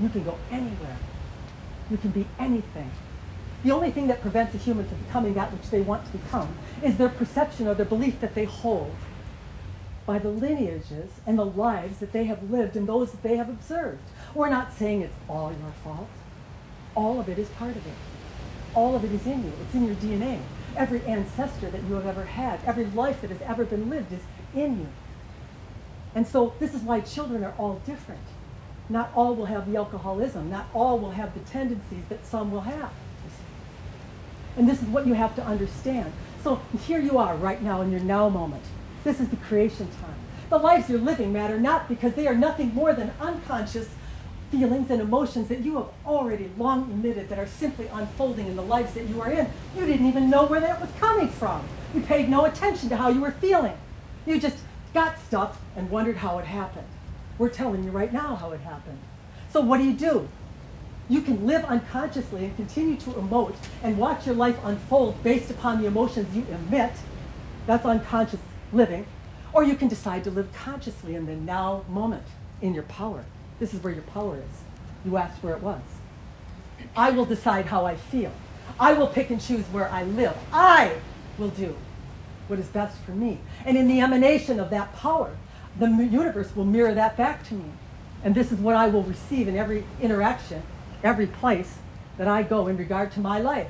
You 0.00 0.08
can 0.08 0.24
go 0.24 0.36
anywhere. 0.50 0.98
You 1.90 1.96
can 1.96 2.10
be 2.10 2.26
anything. 2.38 2.90
The 3.62 3.70
only 3.70 3.92
thing 3.92 4.08
that 4.08 4.20
prevents 4.20 4.54
a 4.54 4.58
human 4.58 4.86
from 4.86 4.98
becoming 4.98 5.34
that 5.34 5.52
which 5.52 5.70
they 5.70 5.80
want 5.80 6.04
to 6.06 6.18
become 6.18 6.54
is 6.82 6.98
their 6.98 7.08
perception 7.08 7.66
or 7.66 7.74
their 7.74 7.86
belief 7.86 8.20
that 8.20 8.34
they 8.34 8.44
hold 8.44 8.94
by 10.06 10.18
the 10.18 10.28
lineages 10.28 11.10
and 11.26 11.38
the 11.38 11.46
lives 11.46 11.98
that 11.98 12.12
they 12.12 12.24
have 12.24 12.50
lived 12.50 12.76
and 12.76 12.86
those 12.86 13.12
that 13.12 13.22
they 13.22 13.36
have 13.36 13.48
observed. 13.48 14.02
We're 14.34 14.50
not 14.50 14.72
saying 14.72 15.02
it's 15.02 15.16
all 15.28 15.50
your 15.50 15.72
fault. 15.82 16.08
All 16.94 17.18
of 17.20 17.28
it 17.28 17.38
is 17.38 17.48
part 17.50 17.76
of 17.76 17.86
it. 17.86 17.94
All 18.74 18.94
of 18.94 19.04
it 19.04 19.12
is 19.12 19.26
in 19.26 19.44
you. 19.44 19.52
It's 19.62 19.74
in 19.74 19.86
your 19.86 19.96
DNA. 19.96 20.40
Every 20.76 21.02
ancestor 21.04 21.70
that 21.70 21.82
you 21.84 21.94
have 21.94 22.06
ever 22.06 22.24
had, 22.24 22.60
every 22.66 22.86
life 22.86 23.20
that 23.20 23.30
has 23.30 23.40
ever 23.42 23.64
been 23.64 23.88
lived 23.88 24.12
is 24.12 24.22
in 24.54 24.80
you. 24.80 24.88
And 26.14 26.26
so 26.26 26.54
this 26.58 26.74
is 26.74 26.82
why 26.82 27.00
children 27.00 27.44
are 27.44 27.54
all 27.58 27.80
different. 27.86 28.20
Not 28.88 29.10
all 29.14 29.34
will 29.34 29.46
have 29.46 29.70
the 29.70 29.76
alcoholism. 29.76 30.50
Not 30.50 30.66
all 30.74 30.98
will 30.98 31.12
have 31.12 31.34
the 31.34 31.40
tendencies 31.40 32.04
that 32.08 32.26
some 32.26 32.52
will 32.52 32.62
have. 32.62 32.92
And 34.56 34.68
this 34.68 34.82
is 34.82 34.88
what 34.88 35.06
you 35.06 35.14
have 35.14 35.34
to 35.36 35.44
understand. 35.44 36.12
So 36.42 36.60
here 36.86 37.00
you 37.00 37.18
are 37.18 37.34
right 37.36 37.62
now 37.62 37.80
in 37.80 37.90
your 37.90 38.00
now 38.00 38.28
moment. 38.28 38.62
This 39.04 39.20
is 39.20 39.28
the 39.28 39.36
creation 39.36 39.86
time. 40.00 40.14
The 40.48 40.56
lives 40.56 40.88
you're 40.88 40.98
living 40.98 41.30
matter 41.30 41.60
not 41.60 41.88
because 41.88 42.14
they 42.14 42.26
are 42.26 42.34
nothing 42.34 42.74
more 42.74 42.94
than 42.94 43.12
unconscious 43.20 43.90
feelings 44.50 44.90
and 44.90 45.02
emotions 45.02 45.48
that 45.48 45.60
you 45.60 45.76
have 45.76 45.88
already 46.06 46.50
long 46.56 46.90
emitted 46.90 47.28
that 47.28 47.38
are 47.38 47.46
simply 47.46 47.86
unfolding 47.88 48.46
in 48.46 48.56
the 48.56 48.62
lives 48.62 48.94
that 48.94 49.06
you 49.08 49.20
are 49.20 49.30
in. 49.30 49.46
You 49.76 49.84
didn't 49.84 50.06
even 50.06 50.30
know 50.30 50.46
where 50.46 50.60
that 50.60 50.80
was 50.80 50.90
coming 50.98 51.28
from. 51.28 51.66
You 51.94 52.00
paid 52.00 52.30
no 52.30 52.46
attention 52.46 52.88
to 52.88 52.96
how 52.96 53.10
you 53.10 53.20
were 53.20 53.32
feeling. 53.32 53.76
You 54.24 54.40
just 54.40 54.56
got 54.94 55.18
stuff 55.20 55.60
and 55.76 55.90
wondered 55.90 56.16
how 56.16 56.38
it 56.38 56.46
happened. 56.46 56.86
We're 57.36 57.50
telling 57.50 57.84
you 57.84 57.90
right 57.90 58.12
now 58.12 58.36
how 58.36 58.52
it 58.52 58.60
happened. 58.60 58.98
So 59.52 59.60
what 59.60 59.78
do 59.78 59.84
you 59.84 59.92
do? 59.92 60.28
You 61.10 61.20
can 61.20 61.46
live 61.46 61.64
unconsciously 61.66 62.46
and 62.46 62.56
continue 62.56 62.96
to 62.96 63.10
emote 63.10 63.56
and 63.82 63.98
watch 63.98 64.24
your 64.24 64.34
life 64.34 64.56
unfold 64.64 65.22
based 65.22 65.50
upon 65.50 65.82
the 65.82 65.88
emotions 65.88 66.34
you 66.34 66.46
emit. 66.50 66.92
That's 67.66 67.84
unconscious 67.84 68.40
living. 68.72 69.06
Or 69.52 69.62
you 69.62 69.76
can 69.76 69.88
decide 69.88 70.24
to 70.24 70.30
live 70.30 70.52
consciously 70.52 71.14
in 71.14 71.26
the 71.26 71.36
now 71.36 71.84
moment, 71.88 72.24
in 72.60 72.74
your 72.74 72.82
power. 72.84 73.24
This 73.60 73.72
is 73.72 73.82
where 73.82 73.92
your 73.92 74.02
power 74.02 74.36
is. 74.36 74.62
You 75.04 75.16
asked 75.16 75.42
where 75.42 75.54
it 75.54 75.62
was. 75.62 75.80
I 76.96 77.10
will 77.10 77.24
decide 77.24 77.66
how 77.66 77.86
I 77.86 77.96
feel. 77.96 78.32
I 78.80 78.94
will 78.94 79.06
pick 79.06 79.30
and 79.30 79.40
choose 79.40 79.64
where 79.66 79.88
I 79.90 80.02
live. 80.02 80.36
I 80.52 80.96
will 81.38 81.50
do 81.50 81.76
what 82.48 82.58
is 82.58 82.66
best 82.66 82.98
for 83.02 83.12
me. 83.12 83.38
And 83.64 83.76
in 83.76 83.86
the 83.88 84.00
emanation 84.00 84.58
of 84.58 84.70
that 84.70 84.94
power, 84.96 85.36
the 85.78 85.86
universe 85.86 86.54
will 86.56 86.64
mirror 86.64 86.94
that 86.94 87.16
back 87.16 87.46
to 87.48 87.54
me. 87.54 87.70
And 88.24 88.34
this 88.34 88.50
is 88.50 88.58
what 88.58 88.74
I 88.74 88.88
will 88.88 89.02
receive 89.02 89.48
in 89.48 89.56
every 89.56 89.84
interaction 90.00 90.62
every 91.04 91.26
place 91.26 91.76
that 92.16 92.26
I 92.26 92.42
go 92.42 92.66
in 92.66 92.76
regard 92.76 93.12
to 93.12 93.20
my 93.20 93.38
life. 93.38 93.68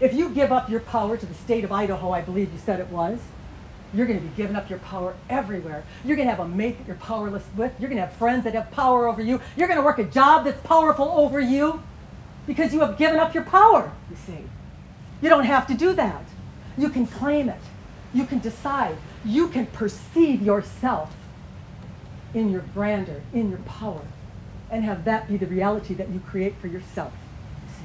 If 0.00 0.12
you 0.12 0.30
give 0.30 0.50
up 0.50 0.68
your 0.68 0.80
power 0.80 1.16
to 1.16 1.24
the 1.24 1.34
state 1.34 1.62
of 1.62 1.70
Idaho, 1.70 2.10
I 2.10 2.22
believe 2.22 2.52
you 2.52 2.58
said 2.58 2.80
it 2.80 2.88
was, 2.88 3.20
you're 3.94 4.06
going 4.06 4.18
to 4.18 4.26
be 4.26 4.34
giving 4.36 4.56
up 4.56 4.70
your 4.70 4.78
power 4.80 5.14
everywhere. 5.28 5.84
You're 6.04 6.16
going 6.16 6.28
to 6.28 6.34
have 6.34 6.44
a 6.44 6.48
mate 6.48 6.78
that 6.78 6.86
you're 6.86 6.96
powerless 6.96 7.44
with. 7.56 7.72
You're 7.78 7.88
going 7.88 8.00
to 8.00 8.06
have 8.06 8.16
friends 8.16 8.44
that 8.44 8.54
have 8.54 8.70
power 8.70 9.06
over 9.06 9.22
you. 9.22 9.40
You're 9.56 9.68
going 9.68 9.78
to 9.78 9.84
work 9.84 9.98
a 9.98 10.04
job 10.04 10.44
that's 10.44 10.60
powerful 10.66 11.08
over 11.08 11.40
you 11.40 11.82
because 12.46 12.72
you 12.72 12.80
have 12.80 12.96
given 12.96 13.18
up 13.18 13.34
your 13.34 13.44
power, 13.44 13.92
you 14.10 14.16
see. 14.16 14.44
You 15.20 15.28
don't 15.28 15.44
have 15.44 15.66
to 15.68 15.74
do 15.74 15.92
that. 15.92 16.24
You 16.76 16.88
can 16.88 17.06
claim 17.06 17.48
it. 17.48 17.60
You 18.14 18.24
can 18.24 18.38
decide. 18.38 18.96
You 19.24 19.48
can 19.48 19.66
perceive 19.66 20.42
yourself 20.42 21.14
in 22.34 22.50
your 22.50 22.64
grandeur, 22.74 23.20
in 23.32 23.50
your 23.50 23.60
power 23.60 24.02
and 24.72 24.84
have 24.84 25.04
that 25.04 25.28
be 25.28 25.36
the 25.36 25.46
reality 25.46 25.92
that 25.94 26.08
you 26.08 26.18
create 26.18 26.56
for 26.56 26.66
yourself. 26.66 27.12
You 27.66 27.74
see. 27.74 27.84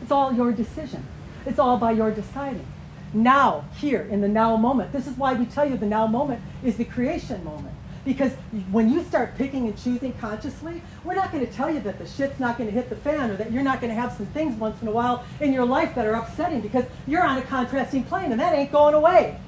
It's 0.00 0.10
all 0.10 0.32
your 0.32 0.50
decision. 0.50 1.06
It's 1.44 1.58
all 1.58 1.76
by 1.76 1.92
your 1.92 2.10
deciding. 2.10 2.66
Now, 3.14 3.64
here, 3.76 4.02
in 4.10 4.20
the 4.20 4.28
now 4.28 4.56
moment, 4.56 4.92
this 4.92 5.06
is 5.06 5.16
why 5.16 5.34
we 5.34 5.44
tell 5.44 5.68
you 5.68 5.76
the 5.76 5.86
now 5.86 6.06
moment 6.06 6.40
is 6.64 6.76
the 6.76 6.84
creation 6.84 7.44
moment. 7.44 7.74
Because 8.04 8.32
when 8.72 8.90
you 8.90 9.04
start 9.04 9.36
picking 9.36 9.68
and 9.68 9.78
choosing 9.80 10.12
consciously, 10.14 10.82
we're 11.04 11.14
not 11.14 11.30
going 11.30 11.46
to 11.46 11.52
tell 11.52 11.70
you 11.70 11.78
that 11.80 11.98
the 11.98 12.06
shit's 12.06 12.40
not 12.40 12.58
going 12.58 12.68
to 12.68 12.74
hit 12.74 12.88
the 12.88 12.96
fan 12.96 13.30
or 13.30 13.36
that 13.36 13.52
you're 13.52 13.62
not 13.62 13.80
going 13.80 13.94
to 13.94 14.00
have 14.00 14.12
some 14.12 14.26
things 14.26 14.58
once 14.58 14.80
in 14.82 14.88
a 14.88 14.90
while 14.90 15.24
in 15.40 15.52
your 15.52 15.64
life 15.64 15.94
that 15.94 16.06
are 16.06 16.14
upsetting 16.14 16.60
because 16.60 16.84
you're 17.06 17.22
on 17.22 17.38
a 17.38 17.42
contrasting 17.42 18.02
plane 18.02 18.32
and 18.32 18.40
that 18.40 18.54
ain't 18.54 18.72
going 18.72 18.94
away. 18.94 19.38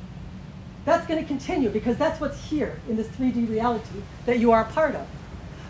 That's 0.85 1.07
going 1.07 1.21
to 1.21 1.27
continue 1.27 1.71
because 1.71 1.97
that's 1.97 2.21
what's 2.21 2.45
here 2.45 2.79
in 2.89 2.97
this 2.97 3.09
3D 3.09 3.49
reality 3.49 4.03
that 4.27 4.39
you 4.39 4.53
are 4.53 4.63
a 4.63 4.73
part 4.73 4.95
of. 4.95 5.07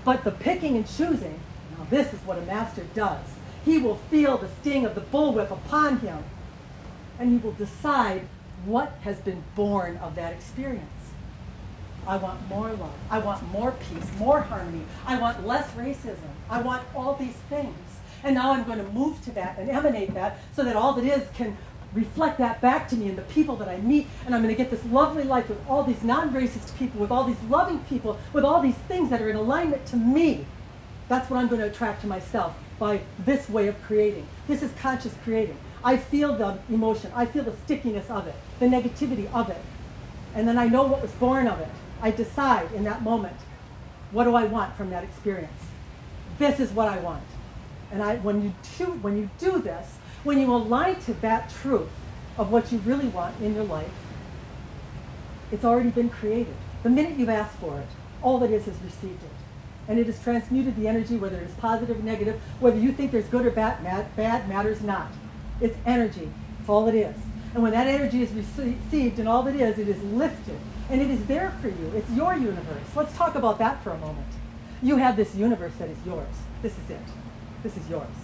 But 0.04 0.24
the 0.24 0.32
picking 0.32 0.76
and 0.76 0.86
choosing, 0.86 1.40
now 1.78 1.86
this 1.88 2.12
is 2.12 2.20
what 2.20 2.36
a 2.36 2.42
master 2.42 2.84
does. 2.94 3.26
He 3.64 3.78
will 3.78 3.96
feel 4.10 4.36
the 4.36 4.48
sting 4.60 4.84
of 4.84 4.94
the 4.94 5.00
bullwhip 5.00 5.50
upon 5.50 6.00
him, 6.00 6.22
and 7.18 7.32
you 7.32 7.38
will 7.38 7.52
decide 7.52 8.26
what 8.64 8.92
has 9.02 9.18
been 9.18 9.42
born 9.54 9.96
of 9.98 10.14
that 10.14 10.32
experience. 10.32 10.90
I 12.06 12.16
want 12.16 12.46
more 12.48 12.68
love. 12.68 12.94
I 13.10 13.18
want 13.18 13.50
more 13.50 13.72
peace, 13.72 14.08
more 14.18 14.40
harmony. 14.40 14.82
I 15.06 15.18
want 15.18 15.46
less 15.46 15.70
racism. 15.72 16.18
I 16.50 16.60
want 16.60 16.82
all 16.94 17.14
these 17.14 17.36
things. 17.48 17.76
And 18.22 18.34
now 18.34 18.52
I'm 18.52 18.64
going 18.64 18.78
to 18.78 18.90
move 18.92 19.22
to 19.24 19.30
that 19.32 19.58
and 19.58 19.70
emanate 19.70 20.14
that 20.14 20.38
so 20.54 20.64
that 20.64 20.76
all 20.76 20.92
that 20.94 21.04
is 21.04 21.26
can 21.34 21.56
reflect 21.94 22.38
that 22.38 22.60
back 22.60 22.88
to 22.88 22.96
me 22.96 23.08
and 23.08 23.16
the 23.16 23.22
people 23.22 23.56
that 23.56 23.68
I 23.68 23.78
meet, 23.78 24.06
and 24.26 24.34
I'm 24.34 24.42
going 24.42 24.54
to 24.54 24.60
get 24.60 24.70
this 24.70 24.84
lovely 24.86 25.22
life 25.22 25.48
with 25.48 25.58
all 25.68 25.84
these 25.84 26.02
non 26.02 26.30
racist 26.32 26.76
people, 26.78 27.00
with 27.00 27.10
all 27.10 27.24
these 27.24 27.40
loving 27.48 27.78
people, 27.80 28.18
with 28.32 28.44
all 28.44 28.60
these 28.60 28.74
things 28.88 29.10
that 29.10 29.22
are 29.22 29.30
in 29.30 29.36
alignment 29.36 29.86
to 29.86 29.96
me. 29.96 30.44
That's 31.08 31.30
what 31.30 31.38
I'm 31.38 31.48
going 31.48 31.60
to 31.60 31.68
attract 31.68 32.00
to 32.02 32.06
myself 32.06 32.54
by 32.78 33.00
this 33.24 33.48
way 33.48 33.68
of 33.68 33.80
creating. 33.82 34.26
This 34.48 34.62
is 34.62 34.72
conscious 34.80 35.14
creating. 35.22 35.56
I 35.84 35.98
feel 35.98 36.34
the 36.34 36.58
emotion, 36.70 37.12
I 37.14 37.26
feel 37.26 37.44
the 37.44 37.54
stickiness 37.64 38.08
of 38.08 38.26
it, 38.26 38.34
the 38.58 38.66
negativity 38.66 39.30
of 39.34 39.50
it. 39.50 39.60
And 40.34 40.48
then 40.48 40.56
I 40.56 40.66
know 40.66 40.84
what 40.84 41.02
was 41.02 41.12
born 41.12 41.46
of 41.46 41.60
it. 41.60 41.68
I 42.00 42.10
decide 42.10 42.72
in 42.72 42.84
that 42.84 43.02
moment, 43.02 43.36
what 44.10 44.24
do 44.24 44.34
I 44.34 44.44
want 44.44 44.76
from 44.76 44.88
that 44.90 45.04
experience? 45.04 45.52
This 46.38 46.58
is 46.58 46.70
what 46.72 46.88
I 46.88 46.98
want. 46.98 47.22
And 47.92 48.02
I, 48.02 48.16
when, 48.16 48.42
you 48.42 48.54
do, 48.78 48.86
when 48.86 49.18
you 49.18 49.28
do 49.38 49.60
this, 49.60 49.98
when 50.24 50.40
you 50.40 50.52
align 50.52 51.00
to 51.02 51.14
that 51.14 51.50
truth 51.50 51.90
of 52.38 52.50
what 52.50 52.72
you 52.72 52.78
really 52.78 53.08
want 53.08 53.38
in 53.42 53.54
your 53.54 53.64
life, 53.64 53.92
it's 55.52 55.64
already 55.64 55.90
been 55.90 56.08
created. 56.08 56.54
The 56.82 56.90
minute 56.90 57.18
you've 57.18 57.28
asked 57.28 57.58
for 57.58 57.78
it, 57.78 57.86
all 58.22 58.38
that 58.38 58.50
is 58.50 58.64
has 58.64 58.76
received 58.82 59.22
it. 59.22 59.30
And 59.86 59.98
it 59.98 60.06
has 60.06 60.20
transmuted 60.22 60.76
the 60.76 60.88
energy, 60.88 61.16
whether 61.16 61.36
it's 61.36 61.54
positive 61.54 61.98
or 61.98 62.02
negative, 62.02 62.40
whether 62.58 62.78
you 62.78 62.90
think 62.90 63.12
there's 63.12 63.28
good 63.28 63.44
or 63.44 63.50
bad, 63.50 63.84
bad 64.16 64.48
matters 64.48 64.80
not. 64.80 65.08
It's 65.64 65.78
energy. 65.86 66.28
It's 66.60 66.68
all 66.68 66.88
it 66.88 66.94
is. 66.94 67.16
And 67.54 67.62
when 67.62 67.72
that 67.72 67.86
energy 67.86 68.22
is 68.22 68.30
received 68.32 69.18
and 69.18 69.26
all 69.26 69.42
that 69.44 69.56
is, 69.56 69.78
it 69.78 69.88
is 69.88 70.02
lifted. 70.02 70.58
And 70.90 71.00
it 71.00 71.08
is 71.08 71.24
there 71.24 71.56
for 71.62 71.68
you. 71.68 71.92
It's 71.96 72.10
your 72.10 72.34
universe. 72.34 72.84
Let's 72.94 73.16
talk 73.16 73.34
about 73.34 73.58
that 73.60 73.82
for 73.82 73.90
a 73.90 73.98
moment. 73.98 74.26
You 74.82 74.96
have 74.96 75.16
this 75.16 75.34
universe 75.34 75.72
that 75.78 75.88
is 75.88 75.96
yours. 76.04 76.34
This 76.60 76.72
is 76.72 76.90
it. 76.90 77.00
This 77.62 77.78
is 77.78 77.88
yours. 77.88 78.14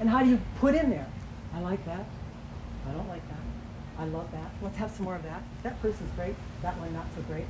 And 0.00 0.10
how 0.10 0.22
do 0.22 0.28
you 0.28 0.38
put 0.60 0.74
in 0.74 0.90
there? 0.90 1.06
I 1.54 1.60
like 1.60 1.82
that. 1.86 2.04
I 2.86 2.92
don't 2.92 3.08
like 3.08 3.26
that. 3.28 3.40
I 3.98 4.04
love 4.04 4.30
that. 4.32 4.50
Let's 4.60 4.76
have 4.76 4.90
some 4.90 5.06
more 5.06 5.16
of 5.16 5.22
that. 5.22 5.42
That 5.62 5.80
person's 5.80 6.10
great. 6.14 6.34
That 6.60 6.78
one 6.78 6.92
not 6.92 7.06
so 7.16 7.22
great. 7.22 7.46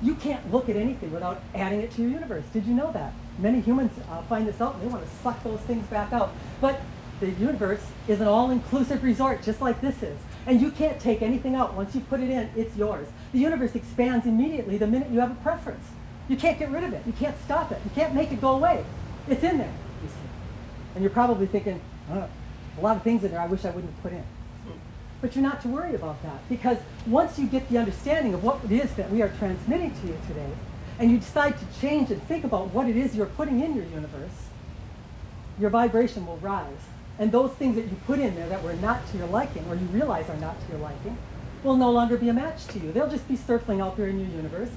You 0.00 0.14
can't 0.14 0.50
look 0.50 0.70
at 0.70 0.76
anything 0.76 1.12
without 1.12 1.42
adding 1.54 1.82
it 1.82 1.90
to 1.92 2.02
your 2.02 2.10
universe. 2.10 2.44
Did 2.54 2.64
you 2.64 2.72
know 2.72 2.90
that? 2.92 3.12
Many 3.38 3.60
humans 3.60 3.92
uh, 4.10 4.22
find 4.22 4.48
this 4.48 4.62
out 4.62 4.76
and 4.76 4.82
they 4.84 4.86
want 4.86 5.04
to 5.04 5.10
suck 5.22 5.42
those 5.44 5.60
things 5.60 5.86
back 5.88 6.14
out. 6.14 6.32
But 6.62 6.80
the 7.22 7.40
universe 7.40 7.84
is 8.08 8.20
an 8.20 8.26
all-inclusive 8.26 9.02
resort, 9.02 9.42
just 9.42 9.60
like 9.60 9.80
this 9.80 10.02
is. 10.02 10.18
And 10.46 10.60
you 10.60 10.72
can't 10.72 10.98
take 11.00 11.22
anything 11.22 11.54
out. 11.54 11.74
Once 11.74 11.94
you 11.94 12.00
put 12.00 12.20
it 12.20 12.30
in, 12.30 12.50
it's 12.56 12.76
yours. 12.76 13.06
The 13.32 13.38
universe 13.38 13.76
expands 13.76 14.26
immediately 14.26 14.76
the 14.76 14.88
minute 14.88 15.10
you 15.10 15.20
have 15.20 15.30
a 15.30 15.36
preference. 15.36 15.86
You 16.28 16.36
can't 16.36 16.58
get 16.58 16.70
rid 16.70 16.82
of 16.82 16.92
it. 16.92 17.02
You 17.06 17.12
can't 17.12 17.36
stop 17.44 17.70
it. 17.70 17.80
You 17.84 17.90
can't 17.94 18.14
make 18.14 18.32
it 18.32 18.40
go 18.40 18.56
away. 18.56 18.84
It's 19.28 19.44
in 19.44 19.58
there, 19.58 19.72
you 20.02 20.08
see. 20.08 20.14
And 20.94 21.04
you're 21.04 21.12
probably 21.12 21.46
thinking, 21.46 21.80
oh, 22.10 22.28
a 22.76 22.80
lot 22.80 22.96
of 22.96 23.02
things 23.02 23.22
in 23.22 23.30
there 23.30 23.40
I 23.40 23.46
wish 23.46 23.64
I 23.64 23.70
wouldn't 23.70 23.92
have 23.92 24.02
put 24.02 24.12
in. 24.12 24.24
But 25.20 25.36
you're 25.36 25.44
not 25.44 25.62
to 25.62 25.68
worry 25.68 25.94
about 25.94 26.20
that 26.24 26.48
because 26.48 26.78
once 27.06 27.38
you 27.38 27.46
get 27.46 27.68
the 27.68 27.78
understanding 27.78 28.34
of 28.34 28.42
what 28.42 28.58
it 28.64 28.72
is 28.72 28.92
that 28.94 29.08
we 29.10 29.22
are 29.22 29.28
transmitting 29.38 29.92
to 30.00 30.06
you 30.08 30.18
today, 30.26 30.50
and 30.98 31.10
you 31.10 31.18
decide 31.18 31.56
to 31.58 31.80
change 31.80 32.10
and 32.10 32.20
think 32.24 32.42
about 32.42 32.72
what 32.74 32.88
it 32.88 32.96
is 32.96 33.14
you're 33.14 33.26
putting 33.26 33.60
in 33.60 33.76
your 33.76 33.84
universe, 33.84 34.48
your 35.60 35.70
vibration 35.70 36.26
will 36.26 36.38
rise. 36.38 36.66
And 37.18 37.30
those 37.30 37.52
things 37.52 37.76
that 37.76 37.82
you 37.82 37.96
put 38.06 38.18
in 38.18 38.34
there 38.34 38.48
that 38.48 38.62
were 38.62 38.74
not 38.74 39.06
to 39.10 39.18
your 39.18 39.26
liking, 39.28 39.64
or 39.68 39.74
you 39.74 39.86
realize 39.86 40.28
are 40.28 40.36
not 40.36 40.60
to 40.64 40.72
your 40.72 40.80
liking, 40.80 41.16
will 41.62 41.76
no 41.76 41.90
longer 41.90 42.16
be 42.16 42.28
a 42.28 42.32
match 42.32 42.66
to 42.68 42.78
you. 42.78 42.92
They'll 42.92 43.10
just 43.10 43.28
be 43.28 43.36
circling 43.36 43.80
out 43.80 43.96
there 43.96 44.08
in 44.08 44.18
your 44.18 44.28
universe. 44.30 44.70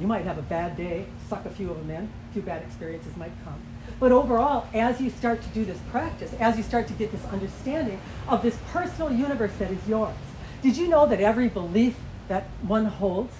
You 0.00 0.06
might 0.06 0.24
have 0.24 0.38
a 0.38 0.42
bad 0.42 0.76
day, 0.76 1.06
suck 1.28 1.44
a 1.44 1.50
few 1.50 1.70
of 1.70 1.78
them 1.78 1.90
in, 1.90 2.04
a 2.04 2.32
few 2.32 2.42
bad 2.42 2.62
experiences 2.62 3.16
might 3.16 3.32
come. 3.44 3.60
But 3.98 4.12
overall, 4.12 4.66
as 4.72 5.00
you 5.00 5.10
start 5.10 5.42
to 5.42 5.48
do 5.48 5.64
this 5.64 5.78
practice, 5.90 6.32
as 6.40 6.56
you 6.56 6.62
start 6.62 6.86
to 6.86 6.92
get 6.94 7.12
this 7.12 7.24
understanding 7.26 8.00
of 8.28 8.42
this 8.42 8.56
personal 8.72 9.12
universe 9.12 9.52
that 9.58 9.70
is 9.70 9.86
yours, 9.88 10.14
did 10.62 10.76
you 10.76 10.88
know 10.88 11.06
that 11.06 11.20
every 11.20 11.48
belief 11.48 11.96
that 12.28 12.44
one 12.62 12.86
holds 12.86 13.34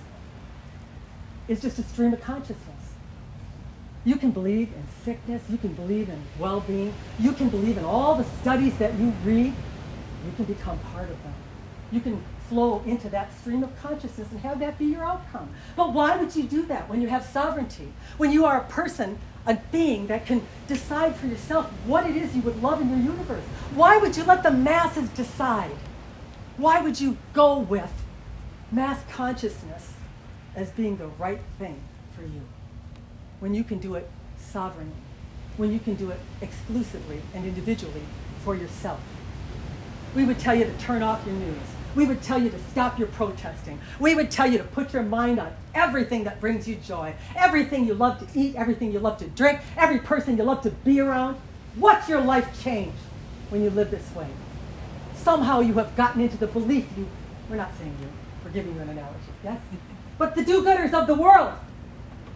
is 1.48 1.62
just 1.62 1.78
a 1.78 1.82
stream 1.82 2.12
of 2.12 2.20
consciousness? 2.20 2.94
You 4.04 4.16
can 4.16 4.30
believe 4.30 4.72
in 4.72 4.84
sickness, 5.04 5.42
you 5.48 5.58
can 5.58 5.72
believe 5.74 6.08
in 6.08 6.22
well 6.38 6.60
being, 6.60 6.92
you 7.18 7.32
can 7.32 7.48
believe 7.48 7.78
in 7.78 7.84
all 7.84 8.16
the 8.16 8.24
studies 8.40 8.76
that 8.78 8.94
you 8.98 9.12
read, 9.24 9.52
you 10.26 10.32
can 10.36 10.44
become 10.44 10.78
part 10.92 11.10
of 11.10 11.22
them. 11.22 11.34
You 11.90 12.00
can 12.00 12.22
flow 12.48 12.82
into 12.86 13.08
that 13.10 13.36
stream 13.38 13.62
of 13.62 13.80
consciousness 13.80 14.30
and 14.30 14.40
have 14.40 14.58
that 14.60 14.78
be 14.78 14.86
your 14.86 15.04
outcome. 15.04 15.50
But 15.76 15.92
why 15.92 16.16
would 16.16 16.34
you 16.34 16.44
do 16.44 16.66
that 16.66 16.88
when 16.88 17.00
you 17.00 17.08
have 17.08 17.24
sovereignty? 17.24 17.92
When 18.16 18.32
you 18.32 18.44
are 18.44 18.60
a 18.60 18.64
person 18.64 19.18
a 19.46 19.54
being 19.72 20.06
that 20.08 20.26
can 20.26 20.46
decide 20.68 21.16
for 21.16 21.26
yourself 21.26 21.66
what 21.86 22.08
it 22.08 22.14
is 22.14 22.36
you 22.36 22.42
would 22.42 22.62
love 22.62 22.80
in 22.80 22.90
your 22.90 22.98
universe. 22.98 23.44
Why 23.74 23.96
would 23.96 24.16
you 24.16 24.24
let 24.24 24.42
the 24.42 24.50
masses 24.50 25.08
decide? 25.10 25.76
Why 26.58 26.82
would 26.82 27.00
you 27.00 27.16
go 27.32 27.58
with 27.58 27.90
mass 28.70 29.02
consciousness 29.10 29.94
as 30.54 30.70
being 30.70 30.96
the 30.96 31.06
right 31.06 31.40
thing 31.58 31.80
for 32.14 32.22
you. 32.22 32.42
When 33.40 33.54
you 33.54 33.64
can 33.64 33.78
do 33.78 33.94
it 33.94 34.08
sovereignly, 34.40 34.96
when 35.56 35.72
you 35.72 35.78
can 35.78 35.94
do 35.94 36.10
it 36.10 36.18
exclusively 36.40 37.20
and 37.34 37.44
individually 37.44 38.02
for 38.44 38.54
yourself. 38.54 39.00
We 40.14 40.24
would 40.24 40.38
tell 40.38 40.54
you 40.54 40.64
to 40.64 40.72
turn 40.78 41.02
off 41.02 41.24
your 41.24 41.34
news. 41.36 41.56
We 41.94 42.06
would 42.06 42.22
tell 42.22 42.40
you 42.40 42.50
to 42.50 42.58
stop 42.70 42.98
your 42.98 43.08
protesting. 43.08 43.80
We 43.98 44.14
would 44.14 44.30
tell 44.30 44.50
you 44.50 44.58
to 44.58 44.64
put 44.64 44.92
your 44.92 45.02
mind 45.02 45.40
on 45.40 45.52
everything 45.74 46.24
that 46.24 46.40
brings 46.40 46.68
you 46.68 46.76
joy, 46.76 47.14
everything 47.36 47.84
you 47.84 47.94
love 47.94 48.18
to 48.20 48.38
eat, 48.38 48.54
everything 48.56 48.92
you 48.92 49.00
love 49.00 49.18
to 49.18 49.26
drink, 49.28 49.60
every 49.76 49.98
person 49.98 50.36
you 50.36 50.44
love 50.44 50.62
to 50.62 50.70
be 50.70 51.00
around. 51.00 51.36
What's 51.76 52.08
your 52.08 52.20
life 52.20 52.62
change 52.62 52.94
when 53.50 53.62
you 53.62 53.70
live 53.70 53.90
this 53.90 54.14
way? 54.14 54.28
Somehow 55.14 55.60
you 55.60 55.74
have 55.74 55.94
gotten 55.96 56.20
into 56.20 56.36
the 56.36 56.46
belief 56.46 56.86
you, 56.96 57.06
we're 57.48 57.56
not 57.56 57.76
saying 57.76 57.94
you, 58.00 58.08
we're 58.44 58.50
giving 58.50 58.74
you 58.74 58.80
an 58.80 58.88
analogy, 58.88 59.18
yes? 59.44 59.60
But 60.16 60.34
the 60.34 60.44
do 60.44 60.62
gooders 60.62 60.92
of 60.92 61.06
the 61.06 61.14
world, 61.14 61.52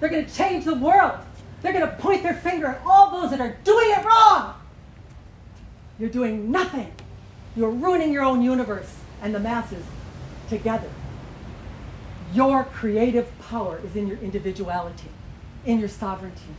they're 0.01 0.09
going 0.09 0.27
to 0.27 0.35
change 0.35 0.65
the 0.65 0.75
world. 0.75 1.19
They're 1.65 1.73
going 1.73 1.89
to 1.89 1.97
point 1.97 2.23
their 2.23 2.35
finger 2.35 2.67
at 2.67 2.83
all 2.85 3.11
those 3.11 3.31
that 3.31 3.41
are 3.41 3.57
doing 3.65 3.91
it 3.91 4.05
wrong. 4.05 4.55
You're 5.99 6.11
doing 6.11 6.51
nothing. 6.51 6.93
You're 7.57 7.71
ruining 7.71 8.13
your 8.13 8.23
own 8.23 8.43
universe 8.43 8.95
and 9.23 9.35
the 9.35 9.41
masses 9.41 9.83
together. 10.51 10.91
Your 12.35 12.65
creative 12.65 13.27
power 13.39 13.81
is 13.83 13.97
in 13.97 14.07
your 14.07 14.19
individuality, 14.19 15.09
in 15.65 15.79
your 15.79 15.89
sovereignty, 15.89 16.55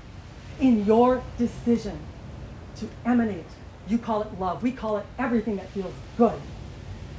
in 0.60 0.86
your 0.86 1.22
decision 1.38 2.00
to 2.78 2.90
emanate. 3.06 3.46
You 3.88 4.00
call 4.00 4.24
it 4.24 4.40
love. 4.40 4.64
We 4.64 4.72
call 4.72 4.98
it 4.98 5.06
everything 5.20 5.58
that 5.58 5.70
feels 5.70 5.94
good. 6.18 6.42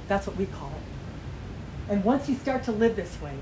That's 0.08 0.26
what 0.26 0.34
we 0.34 0.46
call 0.46 0.70
it. 0.70 1.92
And 1.92 2.02
once 2.02 2.28
you 2.28 2.34
start 2.34 2.64
to 2.64 2.72
live 2.72 2.96
this 2.96 3.20
way, 3.22 3.36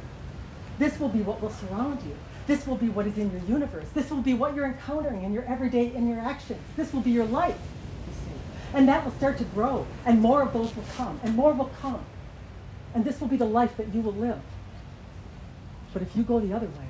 this 0.79 1.01
will 1.01 1.09
be 1.09 1.23
what 1.23 1.41
will 1.41 1.49
surround 1.49 2.03
you. 2.03 2.15
This 2.47 2.67
will 2.67 2.77
be 2.77 2.89
what 2.89 3.07
is 3.07 3.17
in 3.17 3.31
your 3.31 3.41
universe. 3.43 3.87
This 3.95 4.11
will 4.11 4.21
be 4.21 4.35
what 4.35 4.55
you're 4.55 4.67
encountering 4.67 5.23
in 5.23 5.33
your 5.33 5.45
everyday 5.45 5.91
interactions. 5.91 6.61
This 6.77 6.93
will 6.93 7.01
be 7.01 7.11
your 7.11 7.25
life. 7.25 7.59
And 8.75 8.89
that 8.89 9.05
will 9.05 9.13
start 9.13 9.39
to 9.39 9.45
grow, 9.45 9.87
and 10.05 10.21
more 10.21 10.43
of 10.43 10.53
those 10.53 10.75
will 10.75 10.85
come, 10.97 11.21
and 11.23 11.35
more 11.37 11.53
will 11.53 11.71
come. 11.81 12.05
And 12.95 13.05
this 13.05 13.21
will 13.21 13.29
be 13.29 13.37
the 13.37 13.45
life 13.47 13.77
that 13.77 13.95
you 13.95 14.01
will 14.01 14.13
live. 14.13 14.41
But 15.93 16.03
if 16.03 16.15
you 16.17 16.25
go 16.25 16.41
the 16.41 16.53
other 16.53 16.67
way, 16.67 16.89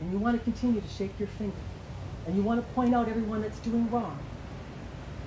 and 0.00 0.12
you 0.12 0.18
want 0.18 0.38
to 0.38 0.44
continue 0.44 0.80
to 0.80 0.88
shake 0.88 1.18
your 1.18 1.28
finger, 1.28 1.56
and 2.26 2.36
you 2.36 2.42
want 2.42 2.60
to 2.60 2.74
point 2.74 2.94
out 2.94 3.08
everyone 3.08 3.42
that's 3.42 3.58
doing 3.58 3.90
wrong, 3.90 4.18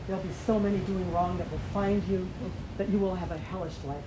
there'll 0.08 0.24
be 0.24 0.30
so 0.46 0.58
many 0.58 0.78
doing 0.80 1.12
wrong 1.14 1.38
that 1.38 1.52
will 1.52 1.60
find 1.74 2.02
you, 2.08 2.28
that 2.78 2.90
you 2.90 2.98
will 2.98 3.16
have 3.16 3.32
a 3.32 3.38
hellish 3.38 3.76
life. 3.86 4.04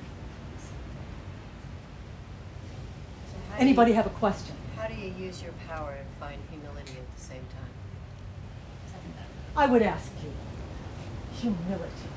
Anybody 3.59 3.91
you- 3.91 3.97
have 3.97 4.07
a 4.07 4.11
question? 4.11 4.55
How 4.81 4.87
do 4.87 4.95
you 4.95 5.13
use 5.19 5.43
your 5.43 5.53
power 5.69 5.91
and 5.91 6.09
find 6.19 6.41
humility 6.49 6.93
at 6.93 7.15
the 7.15 7.23
same 7.23 7.43
time? 7.43 7.71
I 9.55 9.67
would 9.67 9.83
ask 9.83 10.11
you, 10.25 10.33
humility. 11.39 12.09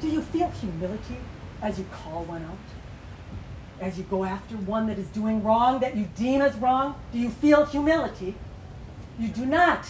Do 0.00 0.08
you 0.08 0.20
feel 0.20 0.50
humility 0.50 1.18
as 1.62 1.78
you 1.78 1.86
call 1.92 2.24
one 2.24 2.42
out? 2.42 2.58
As 3.80 3.96
you 3.96 4.02
go 4.02 4.24
after 4.24 4.56
one 4.56 4.88
that 4.88 4.98
is 4.98 5.06
doing 5.06 5.44
wrong, 5.44 5.78
that 5.78 5.96
you 5.96 6.08
deem 6.16 6.40
as 6.40 6.56
wrong? 6.56 6.96
Do 7.12 7.18
you 7.20 7.30
feel 7.30 7.64
humility? 7.64 8.34
You 9.16 9.28
do 9.28 9.46
not. 9.46 9.84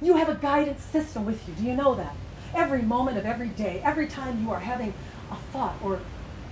No. 0.00 0.06
You 0.06 0.16
have 0.16 0.30
a 0.30 0.36
guidance 0.36 0.82
system 0.82 1.26
with 1.26 1.46
you. 1.46 1.52
Do 1.52 1.64
you 1.64 1.76
know 1.76 1.94
that? 1.94 2.16
Every 2.54 2.80
moment 2.80 3.18
of 3.18 3.26
every 3.26 3.48
day, 3.48 3.82
every 3.84 4.06
time 4.06 4.42
you 4.42 4.50
are 4.50 4.60
having 4.60 4.94
a 5.30 5.36
thought 5.52 5.74
or 5.84 6.00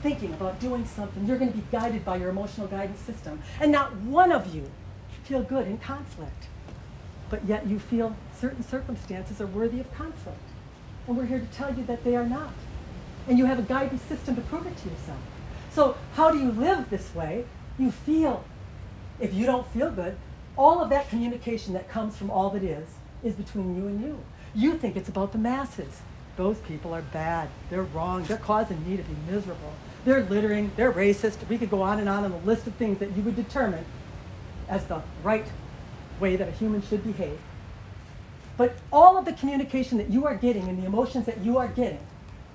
thinking 0.02 0.34
about 0.34 0.60
doing 0.60 0.84
something, 0.84 1.26
you're 1.26 1.38
going 1.38 1.50
to 1.50 1.56
be 1.56 1.64
guided 1.72 2.04
by 2.04 2.16
your 2.16 2.28
emotional 2.28 2.66
guidance 2.66 3.00
system. 3.00 3.40
And 3.58 3.72
not 3.72 3.96
one 3.96 4.30
of 4.30 4.54
you 4.54 4.70
feel 5.24 5.42
good 5.42 5.66
in 5.66 5.78
conflict 5.78 6.48
but 7.32 7.46
yet 7.46 7.66
you 7.66 7.78
feel 7.78 8.14
certain 8.38 8.62
circumstances 8.62 9.40
are 9.40 9.46
worthy 9.46 9.80
of 9.80 9.90
conflict. 9.94 10.38
And 11.06 11.16
we're 11.16 11.24
here 11.24 11.38
to 11.38 11.46
tell 11.46 11.74
you 11.74 11.82
that 11.84 12.04
they 12.04 12.14
are 12.14 12.26
not. 12.26 12.52
And 13.26 13.38
you 13.38 13.46
have 13.46 13.58
a 13.58 13.62
guidance 13.62 14.02
system 14.02 14.36
to 14.36 14.42
prove 14.42 14.66
it 14.66 14.76
to 14.76 14.90
yourself. 14.90 15.18
So, 15.70 15.96
how 16.12 16.30
do 16.30 16.38
you 16.38 16.50
live 16.50 16.90
this 16.90 17.14
way? 17.14 17.46
You 17.78 17.90
feel. 17.90 18.44
If 19.18 19.32
you 19.32 19.46
don't 19.46 19.66
feel 19.68 19.90
good, 19.90 20.18
all 20.58 20.82
of 20.82 20.90
that 20.90 21.08
communication 21.08 21.72
that 21.72 21.88
comes 21.88 22.18
from 22.18 22.30
all 22.30 22.50
that 22.50 22.62
is, 22.62 22.86
is 23.24 23.34
between 23.34 23.76
you 23.76 23.86
and 23.86 24.02
you. 24.02 24.18
You 24.54 24.76
think 24.76 24.94
it's 24.94 25.08
about 25.08 25.32
the 25.32 25.38
masses. 25.38 26.02
Those 26.36 26.58
people 26.58 26.92
are 26.92 27.00
bad. 27.00 27.48
They're 27.70 27.82
wrong. 27.82 28.24
They're 28.24 28.36
causing 28.36 28.86
me 28.86 28.98
to 28.98 29.02
be 29.02 29.16
miserable. 29.30 29.72
They're 30.04 30.24
littering. 30.24 30.70
They're 30.76 30.92
racist. 30.92 31.48
We 31.48 31.56
could 31.56 31.70
go 31.70 31.80
on 31.80 31.98
and 31.98 32.10
on 32.10 32.24
on 32.24 32.30
the 32.30 32.46
list 32.46 32.66
of 32.66 32.74
things 32.74 32.98
that 32.98 33.16
you 33.16 33.22
would 33.22 33.36
determine 33.36 33.86
as 34.72 34.86
the 34.86 35.02
right 35.22 35.46
way 36.18 36.34
that 36.34 36.48
a 36.48 36.52
human 36.52 36.80
should 36.82 37.04
behave. 37.04 37.38
But 38.56 38.74
all 38.90 39.18
of 39.18 39.26
the 39.26 39.34
communication 39.34 39.98
that 39.98 40.08
you 40.10 40.26
are 40.26 40.34
getting 40.34 40.66
and 40.68 40.82
the 40.82 40.86
emotions 40.86 41.26
that 41.26 41.38
you 41.40 41.58
are 41.58 41.68
getting 41.68 42.00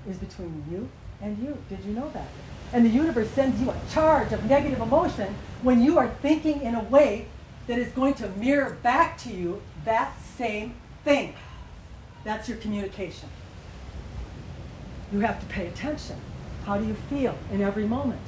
is 0.09 0.17
between 0.17 0.65
you 0.69 0.89
and 1.21 1.37
you. 1.37 1.55
Did 1.69 1.85
you 1.85 1.93
know 1.93 2.09
that? 2.13 2.27
And 2.73 2.83
the 2.83 2.89
universe 2.89 3.29
sends 3.29 3.61
you 3.61 3.69
a 3.69 3.75
charge 3.91 4.33
of 4.33 4.43
negative 4.45 4.81
emotion 4.81 5.35
when 5.61 5.81
you 5.81 5.99
are 5.99 6.09
thinking 6.21 6.61
in 6.61 6.73
a 6.73 6.83
way 6.83 7.27
that 7.67 7.77
is 7.77 7.89
going 7.89 8.15
to 8.15 8.29
mirror 8.29 8.77
back 8.81 9.17
to 9.19 9.29
you 9.29 9.61
that 9.85 10.13
same 10.37 10.73
thing. 11.03 11.35
That's 12.23 12.49
your 12.49 12.57
communication. 12.57 13.29
You 15.11 15.19
have 15.19 15.39
to 15.39 15.45
pay 15.45 15.67
attention. 15.67 16.17
How 16.65 16.77
do 16.77 16.85
you 16.85 16.95
feel 17.09 17.37
in 17.51 17.61
every 17.61 17.85
moment? 17.85 18.21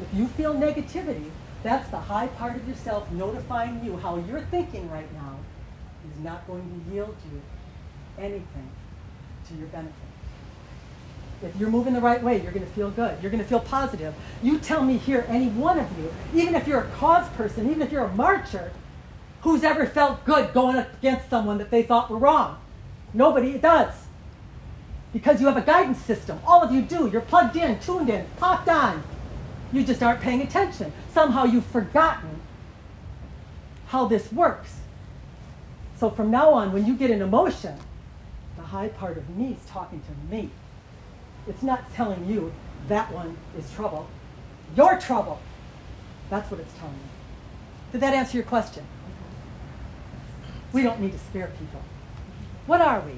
If 0.00 0.12
you 0.16 0.26
feel 0.28 0.54
negativity, 0.54 1.30
that's 1.64 1.88
the 1.90 1.98
high 1.98 2.26
part 2.28 2.54
of 2.54 2.68
yourself 2.68 3.10
notifying 3.10 3.82
you 3.82 3.96
how 3.96 4.22
you're 4.28 4.42
thinking 4.42 4.88
right 4.90 5.12
now 5.14 5.38
is 6.08 6.22
not 6.22 6.46
going 6.46 6.62
to 6.62 6.94
yield 6.94 7.16
you 7.32 7.40
anything 8.22 8.70
to 9.48 9.54
your 9.54 9.66
benefit. 9.68 9.94
If 11.42 11.56
you're 11.56 11.70
moving 11.70 11.94
the 11.94 12.00
right 12.00 12.22
way, 12.22 12.40
you're 12.40 12.52
going 12.52 12.66
to 12.66 12.72
feel 12.72 12.90
good. 12.90 13.20
You're 13.20 13.30
going 13.30 13.42
to 13.42 13.48
feel 13.48 13.60
positive. 13.60 14.14
You 14.42 14.58
tell 14.58 14.84
me 14.84 14.98
here, 14.98 15.24
any 15.26 15.48
one 15.48 15.78
of 15.78 15.98
you, 15.98 16.12
even 16.34 16.54
if 16.54 16.68
you're 16.68 16.82
a 16.82 16.90
cause 16.90 17.28
person, 17.30 17.70
even 17.70 17.82
if 17.82 17.90
you're 17.90 18.04
a 18.04 18.14
marcher, 18.14 18.70
who's 19.40 19.64
ever 19.64 19.86
felt 19.86 20.24
good 20.24 20.52
going 20.52 20.76
against 20.76 21.30
someone 21.30 21.58
that 21.58 21.70
they 21.70 21.82
thought 21.82 22.10
were 22.10 22.18
wrong? 22.18 22.58
Nobody 23.14 23.58
does. 23.58 23.94
Because 25.14 25.40
you 25.40 25.46
have 25.46 25.56
a 25.56 25.62
guidance 25.62 25.98
system. 25.98 26.40
All 26.46 26.62
of 26.62 26.72
you 26.72 26.82
do. 26.82 27.08
You're 27.08 27.22
plugged 27.22 27.56
in, 27.56 27.78
tuned 27.80 28.10
in, 28.10 28.26
popped 28.36 28.68
on. 28.68 29.02
You 29.72 29.84
just 29.84 30.02
aren't 30.02 30.20
paying 30.20 30.42
attention. 30.42 30.92
Somehow 31.12 31.44
you've 31.44 31.66
forgotten 31.66 32.40
how 33.86 34.06
this 34.06 34.32
works. 34.32 34.80
So 35.96 36.10
from 36.10 36.30
now 36.30 36.50
on, 36.50 36.72
when 36.72 36.86
you 36.86 36.96
get 36.96 37.10
an 37.10 37.22
emotion, 37.22 37.76
the 38.56 38.62
high 38.62 38.88
part 38.88 39.16
of 39.16 39.28
me 39.30 39.52
is 39.52 39.70
talking 39.70 40.00
to 40.00 40.34
me. 40.34 40.50
It's 41.46 41.62
not 41.62 41.92
telling 41.94 42.28
you 42.28 42.52
that 42.88 43.12
one 43.12 43.36
is 43.58 43.70
trouble. 43.72 44.08
You're 44.76 44.98
trouble. 44.98 45.40
That's 46.30 46.50
what 46.50 46.60
it's 46.60 46.72
telling 46.78 46.94
you. 46.94 47.92
Did 47.92 48.00
that 48.00 48.14
answer 48.14 48.36
your 48.36 48.46
question? 48.46 48.84
We 50.72 50.82
don't 50.82 51.00
need 51.00 51.12
to 51.12 51.18
spare 51.18 51.52
people. 51.58 51.80
What 52.66 52.80
are 52.80 53.00
we? 53.00 53.12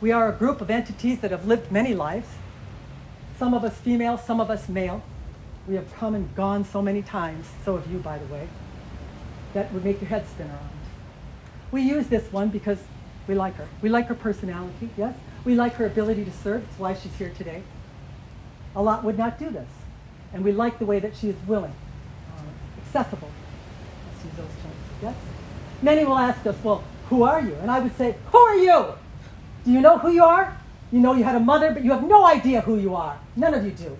We 0.00 0.10
are 0.10 0.28
a 0.28 0.32
group 0.32 0.60
of 0.60 0.70
entities 0.70 1.20
that 1.20 1.30
have 1.30 1.46
lived 1.46 1.70
many 1.70 1.94
lives. 1.94 2.28
Some 3.38 3.54
of 3.54 3.64
us 3.64 3.78
female, 3.78 4.18
some 4.18 4.40
of 4.40 4.50
us 4.50 4.68
male. 4.68 5.02
We 5.68 5.74
have 5.74 5.94
come 5.96 6.14
and 6.14 6.34
gone 6.34 6.64
so 6.64 6.80
many 6.80 7.02
times, 7.02 7.46
so 7.62 7.76
have 7.76 7.92
you, 7.92 7.98
by 7.98 8.16
the 8.16 8.24
way, 8.32 8.48
that 9.52 9.70
would 9.74 9.84
make 9.84 10.00
your 10.00 10.08
head 10.08 10.26
spin 10.26 10.46
around. 10.48 10.70
We 11.70 11.82
use 11.82 12.06
this 12.06 12.32
one 12.32 12.48
because 12.48 12.78
we 13.26 13.34
like 13.34 13.54
her. 13.56 13.68
We 13.82 13.90
like 13.90 14.06
her 14.06 14.14
personality, 14.14 14.88
yes? 14.96 15.14
We 15.44 15.54
like 15.54 15.74
her 15.74 15.84
ability 15.84 16.24
to 16.24 16.32
serve. 16.32 16.62
That's 16.62 16.78
why 16.78 16.94
she's 16.94 17.14
here 17.16 17.30
today. 17.36 17.62
A 18.74 18.82
lot 18.82 19.04
would 19.04 19.18
not 19.18 19.38
do 19.38 19.50
this. 19.50 19.68
And 20.32 20.42
we 20.42 20.52
like 20.52 20.78
the 20.78 20.86
way 20.86 21.00
that 21.00 21.14
she 21.14 21.28
is 21.28 21.36
willing, 21.46 21.74
uh, 22.34 22.86
accessible. 22.86 23.30
Let's 24.06 24.24
use 24.24 24.34
those 24.36 24.62
terms, 24.62 24.74
yes? 25.02 25.14
Many 25.82 26.06
will 26.06 26.18
ask 26.18 26.46
us, 26.46 26.56
well, 26.64 26.82
who 27.10 27.24
are 27.24 27.42
you? 27.42 27.54
And 27.56 27.70
I 27.70 27.80
would 27.80 27.94
say, 27.98 28.16
who 28.32 28.38
are 28.38 28.56
you? 28.56 28.94
Do 29.66 29.72
you 29.72 29.82
know 29.82 29.98
who 29.98 30.10
you 30.10 30.24
are? 30.24 30.56
You 30.90 31.00
know 31.00 31.12
you 31.12 31.24
had 31.24 31.36
a 31.36 31.40
mother, 31.40 31.72
but 31.72 31.84
you 31.84 31.92
have 31.92 32.04
no 32.04 32.24
idea 32.24 32.62
who 32.62 32.78
you 32.78 32.94
are. 32.94 33.18
None 33.36 33.52
of 33.52 33.62
you 33.66 33.72
do. 33.72 33.98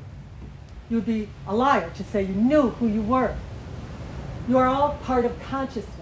You 0.89 0.97
would 0.97 1.07
be 1.07 1.29
a 1.47 1.55
liar 1.55 1.91
to 1.97 2.05
say 2.05 2.23
you 2.23 2.35
knew 2.35 2.71
who 2.71 2.89
you 2.89 3.03
were. 3.03 3.37
You 4.49 4.59
are 4.59 4.67
all 4.67 4.95
part 5.05 5.25
of 5.25 5.41
consciousness. 5.43 5.95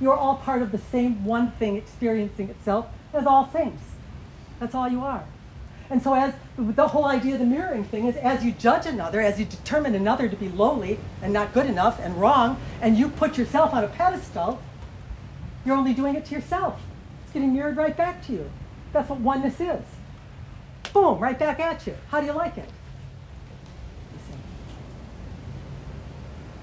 You 0.00 0.10
are 0.10 0.16
all 0.16 0.36
part 0.36 0.62
of 0.62 0.72
the 0.72 0.78
same 0.78 1.24
one 1.24 1.52
thing 1.52 1.76
experiencing 1.76 2.48
itself 2.48 2.86
as 3.12 3.26
all 3.26 3.44
things. 3.44 3.80
That's 4.58 4.74
all 4.74 4.88
you 4.88 5.02
are. 5.02 5.24
And 5.90 6.00
so, 6.00 6.14
as 6.14 6.34
the 6.56 6.88
whole 6.88 7.06
idea 7.06 7.34
of 7.34 7.40
the 7.40 7.46
mirroring 7.46 7.82
thing 7.82 8.06
is, 8.06 8.16
as 8.16 8.44
you 8.44 8.52
judge 8.52 8.86
another, 8.86 9.20
as 9.20 9.40
you 9.40 9.44
determine 9.44 9.96
another 9.96 10.28
to 10.28 10.36
be 10.36 10.48
lowly 10.48 11.00
and 11.20 11.32
not 11.32 11.52
good 11.52 11.66
enough 11.66 11.98
and 11.98 12.14
wrong, 12.20 12.60
and 12.80 12.96
you 12.96 13.08
put 13.08 13.36
yourself 13.36 13.74
on 13.74 13.82
a 13.82 13.88
pedestal, 13.88 14.62
you're 15.66 15.76
only 15.76 15.92
doing 15.92 16.14
it 16.14 16.24
to 16.26 16.34
yourself. 16.34 16.80
It's 17.24 17.32
getting 17.32 17.52
mirrored 17.52 17.76
right 17.76 17.96
back 17.96 18.24
to 18.26 18.32
you. 18.32 18.50
That's 18.92 19.10
what 19.10 19.18
oneness 19.18 19.60
is. 19.60 19.82
Boom, 20.92 21.18
right 21.18 21.38
back 21.38 21.58
at 21.58 21.86
you. 21.86 21.96
How 22.08 22.20
do 22.20 22.26
you 22.26 22.32
like 22.32 22.56
it? 22.56 22.68
You 24.12 24.18
see. 24.28 24.38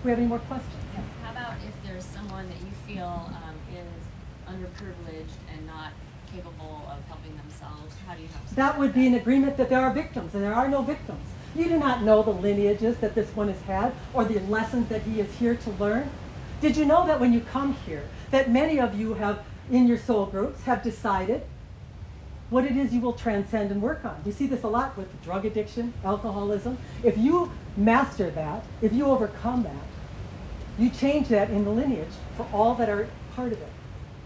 We 0.07 0.11
have 0.11 0.19
any 0.19 0.29
more 0.29 0.39
questions? 0.39 0.73
Yes. 0.93 1.03
How 1.21 1.31
about 1.31 1.55
if 1.67 1.73
there's 1.85 2.05
someone 2.05 2.47
that 2.47 2.55
you 2.61 2.71
feel 2.87 3.29
um, 3.43 3.55
is 3.73 4.47
underprivileged 4.47 5.35
and 5.53 5.67
not 5.67 5.91
capable 6.33 6.81
of 6.89 7.03
helping 7.09 7.35
themselves, 7.35 7.93
how 8.07 8.15
do 8.15 8.21
you 8.21 8.29
help? 8.29 8.49
That 8.51 8.79
would 8.79 8.93
be 8.93 9.05
an 9.05 9.15
agreement 9.15 9.57
that 9.57 9.67
there 9.67 9.81
are 9.81 9.93
victims, 9.93 10.33
and 10.33 10.41
there 10.41 10.53
are 10.55 10.69
no 10.69 10.81
victims. 10.81 11.27
You 11.57 11.65
do 11.65 11.77
not 11.77 12.03
know 12.03 12.23
the 12.23 12.31
lineages 12.31 12.95
that 12.99 13.15
this 13.15 13.35
one 13.35 13.49
has 13.49 13.61
had 13.63 13.93
or 14.13 14.23
the 14.23 14.39
lessons 14.49 14.87
that 14.87 15.01
he 15.01 15.19
is 15.19 15.29
here 15.39 15.55
to 15.55 15.69
learn. 15.71 16.09
Did 16.61 16.77
you 16.77 16.85
know 16.85 17.05
that 17.05 17.19
when 17.19 17.33
you 17.33 17.41
come 17.41 17.73
here, 17.85 18.03
that 18.31 18.49
many 18.49 18.79
of 18.79 18.97
you 18.97 19.15
have, 19.15 19.43
in 19.69 19.89
your 19.89 19.97
soul 19.97 20.25
groups, 20.25 20.63
have 20.63 20.83
decided 20.83 21.41
what 22.49 22.63
it 22.63 22.77
is 22.77 22.93
you 22.93 23.01
will 23.01 23.11
transcend 23.11 23.71
and 23.71 23.81
work 23.81 24.05
on? 24.05 24.21
We 24.25 24.31
see 24.31 24.47
this 24.47 24.63
a 24.63 24.69
lot 24.69 24.95
with 24.95 25.21
drug 25.21 25.43
addiction, 25.43 25.93
alcoholism. 26.05 26.77
If 27.03 27.17
you 27.17 27.51
master 27.75 28.29
that, 28.29 28.63
if 28.81 28.93
you 28.93 29.07
overcome 29.07 29.63
that, 29.63 29.73
you 30.77 30.89
change 30.89 31.27
that 31.29 31.49
in 31.49 31.65
the 31.65 31.71
lineage 31.71 32.07
for 32.35 32.47
all 32.53 32.75
that 32.75 32.89
are 32.89 33.07
part 33.35 33.51
of 33.51 33.61
it, 33.61 33.71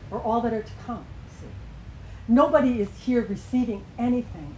or 0.10 0.20
all 0.20 0.42
that 0.42 0.54
are 0.54 0.64
to 0.64 0.74
come. 0.86 1.06
See? 1.40 1.48
Nobody 2.28 2.82
is 2.82 2.90
here 3.00 3.24
receiving 3.24 3.84
anything 3.98 4.56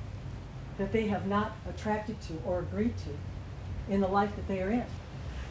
that 0.77 0.91
they 0.91 1.07
have 1.07 1.27
not 1.27 1.55
attracted 1.69 2.19
to 2.21 2.41
or 2.45 2.59
agreed 2.59 2.95
to 2.97 3.93
in 3.93 4.01
the 4.01 4.07
life 4.07 4.35
that 4.35 4.47
they 4.47 4.61
are 4.61 4.71
in. 4.71 4.85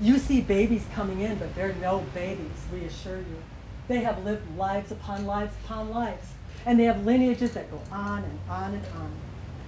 You 0.01 0.19
see 0.19 0.41
babies 0.41 0.85
coming 0.95 1.21
in, 1.21 1.39
but 1.39 1.55
they're 1.55 1.75
no 1.75 2.05
babies, 2.13 2.67
we 2.73 2.85
assure 2.85 3.19
you. 3.19 3.43
They 3.89 4.01
have 4.01 4.25
lived 4.25 4.57
lives 4.57 4.91
upon 4.91 5.27
lives 5.27 5.55
upon 5.65 5.91
lives. 5.91 6.29
And 6.65 6.79
they 6.79 6.85
have 6.85 7.05
lineages 7.05 7.53
that 7.53 7.71
go 7.71 7.81
on 7.91 8.25
and 8.25 8.39
on 8.49 8.75
and 8.75 8.87
on. 8.97 9.13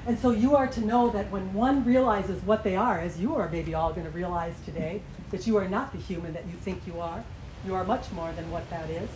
And 0.07 0.19
so 0.19 0.31
you 0.31 0.55
are 0.55 0.67
to 0.67 0.81
know 0.81 1.09
that 1.11 1.31
when 1.31 1.53
one 1.55 1.85
realizes 1.85 2.43
what 2.43 2.63
they 2.63 2.77
are, 2.77 2.99
as 3.01 3.19
you 3.19 3.37
are 3.37 3.49
maybe 3.49 3.75
all 3.75 3.93
going 3.93 4.05
to 4.05 4.13
realize 4.13 4.55
today, 4.65 5.01
that 5.31 5.47
you 5.47 5.57
are 5.57 5.67
not 5.69 5.93
the 5.93 5.99
human 5.99 6.35
that 6.35 6.45
you 6.47 6.53
think 6.53 6.87
you 6.87 7.01
are. 7.01 7.25
You 7.67 7.75
are 7.75 7.85
much 7.85 8.13
more 8.13 8.31
than 8.33 8.51
what 8.51 8.69
that 8.71 8.91
is. 8.91 9.09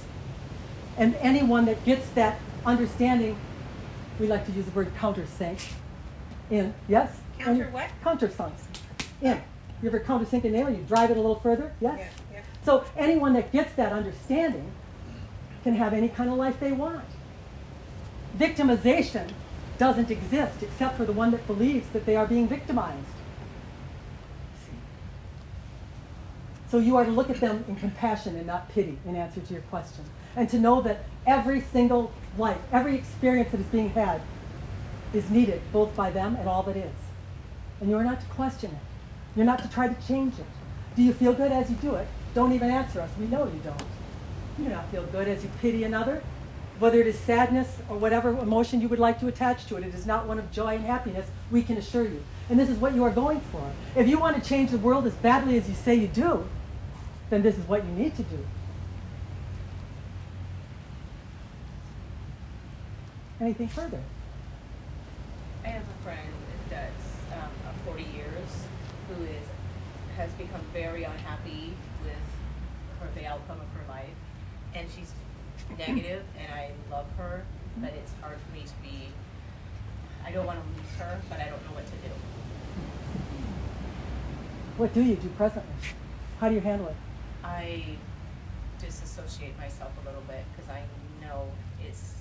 And 0.97 1.15
anyone 1.17 1.67
that 1.67 1.85
gets 1.85 2.09
that 2.11 2.41
understanding, 2.65 3.39
we 4.19 4.27
like 4.27 4.47
to 4.47 4.53
use 4.53 4.65
the 4.65 4.71
word 4.71 4.95
countersink. 4.97 5.61
In, 6.51 6.75
yes? 6.89 7.21
Counter 7.39 7.65
And- 7.65 7.73
what? 7.75 7.91
Countersunks. 8.03 8.63
In. 9.21 9.43
You 9.83 9.89
ever 9.91 10.01
countersink 10.01 10.45
a 10.45 10.51
nail? 10.51 10.71
You 10.71 10.83
drive 10.89 11.11
it 11.11 11.17
a 11.17 11.21
little 11.21 11.39
further? 11.39 11.73
Yes? 11.81 11.99
Yeah, 11.99 12.09
yeah. 12.33 12.41
So 12.65 12.85
anyone 12.97 13.35
that 13.35 13.53
gets 13.53 13.75
that 13.75 13.93
understanding 13.93 14.73
can 15.63 15.75
have 15.75 15.93
any 15.93 16.09
kind 16.09 16.31
of 16.31 16.37
life 16.37 16.59
they 16.59 16.73
want. 16.73 17.05
Victimization 18.37 19.31
doesn't 19.79 20.11
exist 20.11 20.63
except 20.63 20.97
for 20.97 21.05
the 21.05 21.13
one 21.13 21.31
that 21.31 21.47
believes 21.47 21.89
that 21.91 22.05
they 22.05 22.17
are 22.17 22.27
being 22.27 22.49
victimized. 22.49 23.07
So 26.71 26.79
you 26.79 26.97
are 26.97 27.05
to 27.05 27.11
look 27.11 27.31
at 27.31 27.41
them 27.41 27.65
in 27.67 27.77
compassion 27.77 28.37
and 28.37 28.47
not 28.47 28.69
pity 28.71 28.99
in 29.07 29.17
answer 29.17 29.41
to 29.41 29.53
your 29.53 29.63
question. 29.63 30.05
And 30.37 30.49
to 30.51 30.59
know 30.59 30.83
that 30.83 31.05
every 31.27 31.63
single 31.63 32.13
life, 32.37 32.59
every 32.73 32.95
experience 32.95 33.51
that 33.53 33.61
is 33.61 33.67
being 33.67 33.91
had 33.91 34.21
is 35.15 35.31
needed 35.31 35.63
both 35.73 35.97
by 35.97 36.11
them 36.11 36.37
and 36.37 36.49
all 36.49 36.63
that 36.65 36.77
is. 36.77 36.95
And 37.81 37.89
you 37.89 37.97
are 37.97 38.05
not 38.05 38.21
to 38.21 38.27
question 38.27 38.71
it. 38.71 38.79
You're 39.35 39.47
not 39.47 39.63
to 39.63 39.71
try 39.71 39.89
to 39.89 40.07
change 40.07 40.35
it. 40.39 40.47
Do 40.95 41.03
you 41.03 41.13
feel 41.13 41.33
good 41.33 41.53
as 41.53 41.71
you 41.71 41.77
do 41.77 41.95
it? 41.95 42.07
Don't 42.35 42.53
even 42.53 42.71
answer 42.71 43.01
us. 43.01 43.11
We 43.19 43.27
know 43.27 43.45
you 43.45 43.61
don't. 43.65 43.83
You 44.59 44.65
do 44.65 44.71
not 44.71 44.91
feel 44.91 45.05
good 45.05 45.29
as 45.29 45.43
you 45.45 45.51
pity 45.61 45.85
another. 45.85 46.23
Whether 46.79 47.01
it 47.01 47.07
is 47.09 47.19
sadness 47.19 47.79
or 47.89 47.97
whatever 47.97 48.31
emotion 48.31 48.81
you 48.81 48.89
would 48.89 49.01
like 49.01 49.19
to 49.21 49.27
attach 49.27 49.67
to 49.67 49.77
it, 49.77 49.85
it 49.85 49.95
is 49.95 50.07
not 50.07 50.27
one 50.27 50.39
of 50.39 50.51
joy 50.53 50.77
and 50.77 50.85
happiness, 50.85 51.27
we 51.51 51.63
can 51.63 51.77
assure 51.77 52.05
you. 52.05 52.23
And 52.49 52.59
this 52.59 52.69
is 52.69 52.79
what 52.79 52.95
you 52.95 53.03
are 53.05 53.11
going 53.11 53.41
for. 53.41 53.69
If 53.97 54.07
you 54.07 54.19
want 54.19 54.43
to 54.43 54.49
change 54.49 54.71
the 54.71 54.79
world 54.79 55.07
as 55.07 55.15
badly 55.15 55.57
as 55.57 55.69
you 55.69 55.75
say 55.75 55.95
you 55.97 56.07
do, 56.07 56.47
then 57.31 57.43
this 57.43 57.59
is 57.59 57.67
what 57.67 57.85
you 57.85 57.91
need 57.93 58.17
to 58.17 58.23
do. 58.23 58.47
Anything 63.41 63.69
further? 63.69 64.01
I 65.65 65.69
have 65.69 65.83
a 65.83 66.03
friend 66.05 66.33
that's 66.71 67.09
um, 67.33 67.51
40 67.85 68.03
years 68.03 68.67
who 69.09 69.25
is 69.25 69.43
has 70.17 70.31
become 70.33 70.61
very 70.73 71.05
unhappy 71.05 71.73
with 72.03 72.13
her, 73.01 73.09
the 73.15 73.25
outcome 73.25 73.61
of 73.61 73.69
her 73.81 73.89
life, 73.89 74.11
and 74.75 74.89
she's 74.91 75.13
negative, 75.77 76.23
and 76.39 76.53
I 76.53 76.71
love 76.91 77.07
her, 77.19 77.45
but 77.79 77.93
it's 77.93 78.13
hard 78.21 78.39
for 78.39 78.53
me 78.55 78.63
to 78.63 78.75
be. 78.83 79.09
I 80.25 80.31
don't 80.31 80.47
want 80.47 80.59
to 80.61 80.81
lose 80.81 80.95
her, 80.99 81.21
but 81.29 81.41
I 81.41 81.45
don't 81.45 81.63
know 81.65 81.75
what 81.75 81.87
to 81.87 81.93
do. 81.93 82.13
What 84.77 84.95
do 84.95 85.03
you 85.03 85.17
do 85.17 85.29
presently? 85.31 85.75
How 86.41 86.49
do 86.49 86.55
you 86.55 86.61
handle 86.61 86.89
it? 86.89 86.97
I 87.43 87.83
disassociate 88.79 89.59
myself 89.59 89.91
a 90.03 90.07
little 90.07 90.23
bit 90.23 90.45
because 90.53 90.71
I 90.71 90.83
know 91.21 91.49
it's 91.85 92.15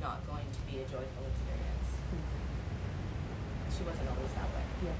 not 0.00 0.26
going 0.26 0.46
to 0.50 0.60
be 0.72 0.78
a 0.78 0.84
joyful 0.84 1.24
experience. 1.28 1.90
She 3.76 3.84
wasn't 3.84 4.08
always 4.08 4.32
that 4.32 4.48
way. 4.54 4.64
Yes. 4.84 4.96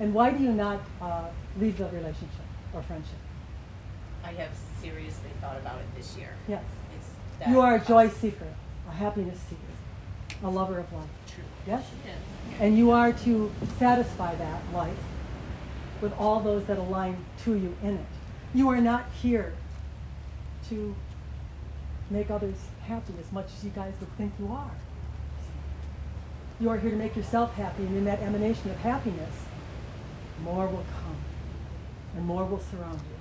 And 0.00 0.14
why 0.14 0.30
do 0.30 0.42
you 0.42 0.52
not 0.52 0.80
uh, 1.02 1.28
leave 1.58 1.76
the 1.76 1.84
relationship 1.84 2.46
or 2.72 2.82
friendship? 2.82 3.18
I 4.24 4.32
have 4.32 4.50
seriously 4.80 5.30
thought 5.40 5.56
about 5.56 5.78
it 5.78 5.86
this 5.96 6.16
year. 6.16 6.30
Yes. 6.48 6.62
You 7.48 7.60
are 7.60 7.76
a 7.76 7.80
joy 7.80 8.08
seeker, 8.08 8.48
a 8.88 8.92
happiness 8.92 9.38
seeker, 9.48 10.40
a 10.44 10.50
lover 10.50 10.78
of 10.78 10.92
life. 10.92 11.08
True. 11.34 11.44
Yes? 11.66 11.84
Yes. 12.04 12.16
And 12.60 12.76
you 12.76 12.90
are 12.90 13.12
to 13.12 13.50
satisfy 13.78 14.34
that 14.34 14.62
life 14.74 14.98
with 16.00 16.12
all 16.18 16.40
those 16.40 16.64
that 16.66 16.78
align 16.78 17.16
to 17.44 17.54
you 17.54 17.74
in 17.82 17.94
it. 17.94 18.06
You 18.54 18.68
are 18.68 18.80
not 18.80 19.06
here 19.22 19.54
to 20.68 20.94
make 22.10 22.30
others 22.30 22.56
happy 22.86 23.14
as 23.20 23.32
much 23.32 23.46
as 23.56 23.64
you 23.64 23.70
guys 23.70 23.94
would 24.00 24.16
think 24.16 24.32
you 24.38 24.48
are. 24.52 24.70
You 26.60 26.68
are 26.68 26.78
here 26.78 26.90
to 26.90 26.96
make 26.96 27.16
yourself 27.16 27.54
happy, 27.54 27.84
and 27.84 27.96
in 27.96 28.04
that 28.04 28.20
emanation 28.20 28.70
of 28.70 28.76
happiness, 28.78 29.34
more 30.42 30.66
will 30.66 30.84
come, 31.02 31.16
and 32.16 32.26
more 32.26 32.44
will 32.44 32.60
surround 32.60 32.98
you, 32.98 33.16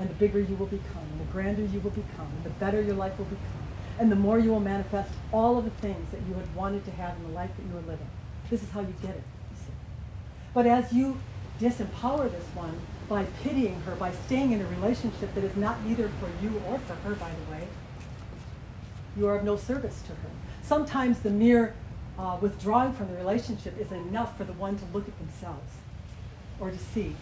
and 0.00 0.08
the 0.08 0.14
bigger 0.14 0.40
you 0.40 0.56
will 0.56 0.66
become, 0.66 1.04
and 1.12 1.20
the 1.20 1.30
grander 1.30 1.62
you 1.62 1.78
will 1.80 1.90
become, 1.90 2.26
and 2.34 2.44
the 2.44 2.50
better 2.58 2.80
your 2.80 2.94
life 2.94 3.16
will 3.18 3.26
become, 3.26 3.68
and 3.98 4.10
the 4.10 4.16
more 4.16 4.38
you 4.38 4.50
will 4.50 4.60
manifest 4.60 5.10
all 5.30 5.58
of 5.58 5.64
the 5.64 5.70
things 5.70 6.10
that 6.10 6.20
you 6.26 6.34
had 6.34 6.54
wanted 6.56 6.84
to 6.86 6.90
have 6.92 7.14
in 7.18 7.22
the 7.24 7.34
life 7.34 7.50
that 7.56 7.62
you 7.66 7.76
are 7.76 7.82
living. 7.82 8.08
This 8.48 8.62
is 8.62 8.70
how 8.70 8.80
you 8.80 8.94
get 9.02 9.10
it. 9.10 9.22
You 9.50 9.56
see. 9.56 9.72
But 10.54 10.66
as 10.66 10.92
you 10.92 11.20
disempower 11.60 12.30
this 12.32 12.46
one 12.54 12.80
by 13.10 13.24
pitying 13.42 13.78
her, 13.82 13.94
by 13.96 14.12
staying 14.12 14.52
in 14.52 14.62
a 14.62 14.66
relationship 14.68 15.34
that 15.34 15.44
is 15.44 15.54
not 15.54 15.76
either 15.86 16.10
for 16.18 16.30
you 16.42 16.62
or 16.68 16.78
for 16.78 16.94
her, 16.94 17.14
by 17.14 17.28
the 17.28 17.52
way, 17.52 17.68
you 19.18 19.26
are 19.28 19.36
of 19.36 19.44
no 19.44 19.56
service 19.56 20.00
to 20.02 20.12
her. 20.12 20.30
Sometimes 20.62 21.20
the 21.20 21.30
mere 21.30 21.74
uh, 22.18 22.38
withdrawing 22.40 22.94
from 22.94 23.08
the 23.08 23.16
relationship 23.16 23.78
is 23.78 23.92
enough 23.92 24.36
for 24.38 24.44
the 24.44 24.52
one 24.54 24.78
to 24.78 24.84
look 24.94 25.06
at 25.06 25.18
themselves 25.18 25.74
or 26.58 26.70
to 26.70 26.78
see 26.78 27.16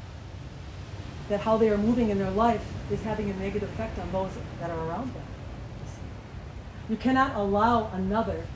that 1.29 1.41
how 1.41 1.57
they 1.57 1.69
are 1.69 1.79
moving 1.79 2.11
in 2.11 2.19
their 2.19 2.31
life 2.31 2.65
is 2.91 3.03
having 3.03 3.31
a 3.31 3.35
negative 3.35 3.69
effect 3.71 3.99
on 3.99 4.11
those 4.13 4.31
that 4.61 4.71
are 4.71 4.89
around 4.89 5.13
them. 5.15 5.23
You 6.89 6.97
cannot 6.97 7.37
allow 7.37 7.91
another 7.93 8.47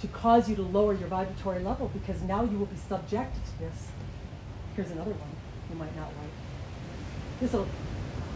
to 0.00 0.06
cause 0.08 0.48
you 0.48 0.56
to 0.56 0.62
lower 0.62 0.94
your 0.94 1.08
vibratory 1.08 1.62
level 1.62 1.90
because 1.92 2.22
now 2.22 2.44
you 2.44 2.58
will 2.58 2.66
be 2.66 2.76
subjected 2.76 3.44
to 3.44 3.58
this. 3.58 3.88
Here's 4.76 4.90
another 4.90 5.10
one 5.10 5.30
you 5.70 5.76
might 5.76 5.94
not 5.96 6.06
like. 6.06 6.30
This 7.40 7.52
will 7.52 7.68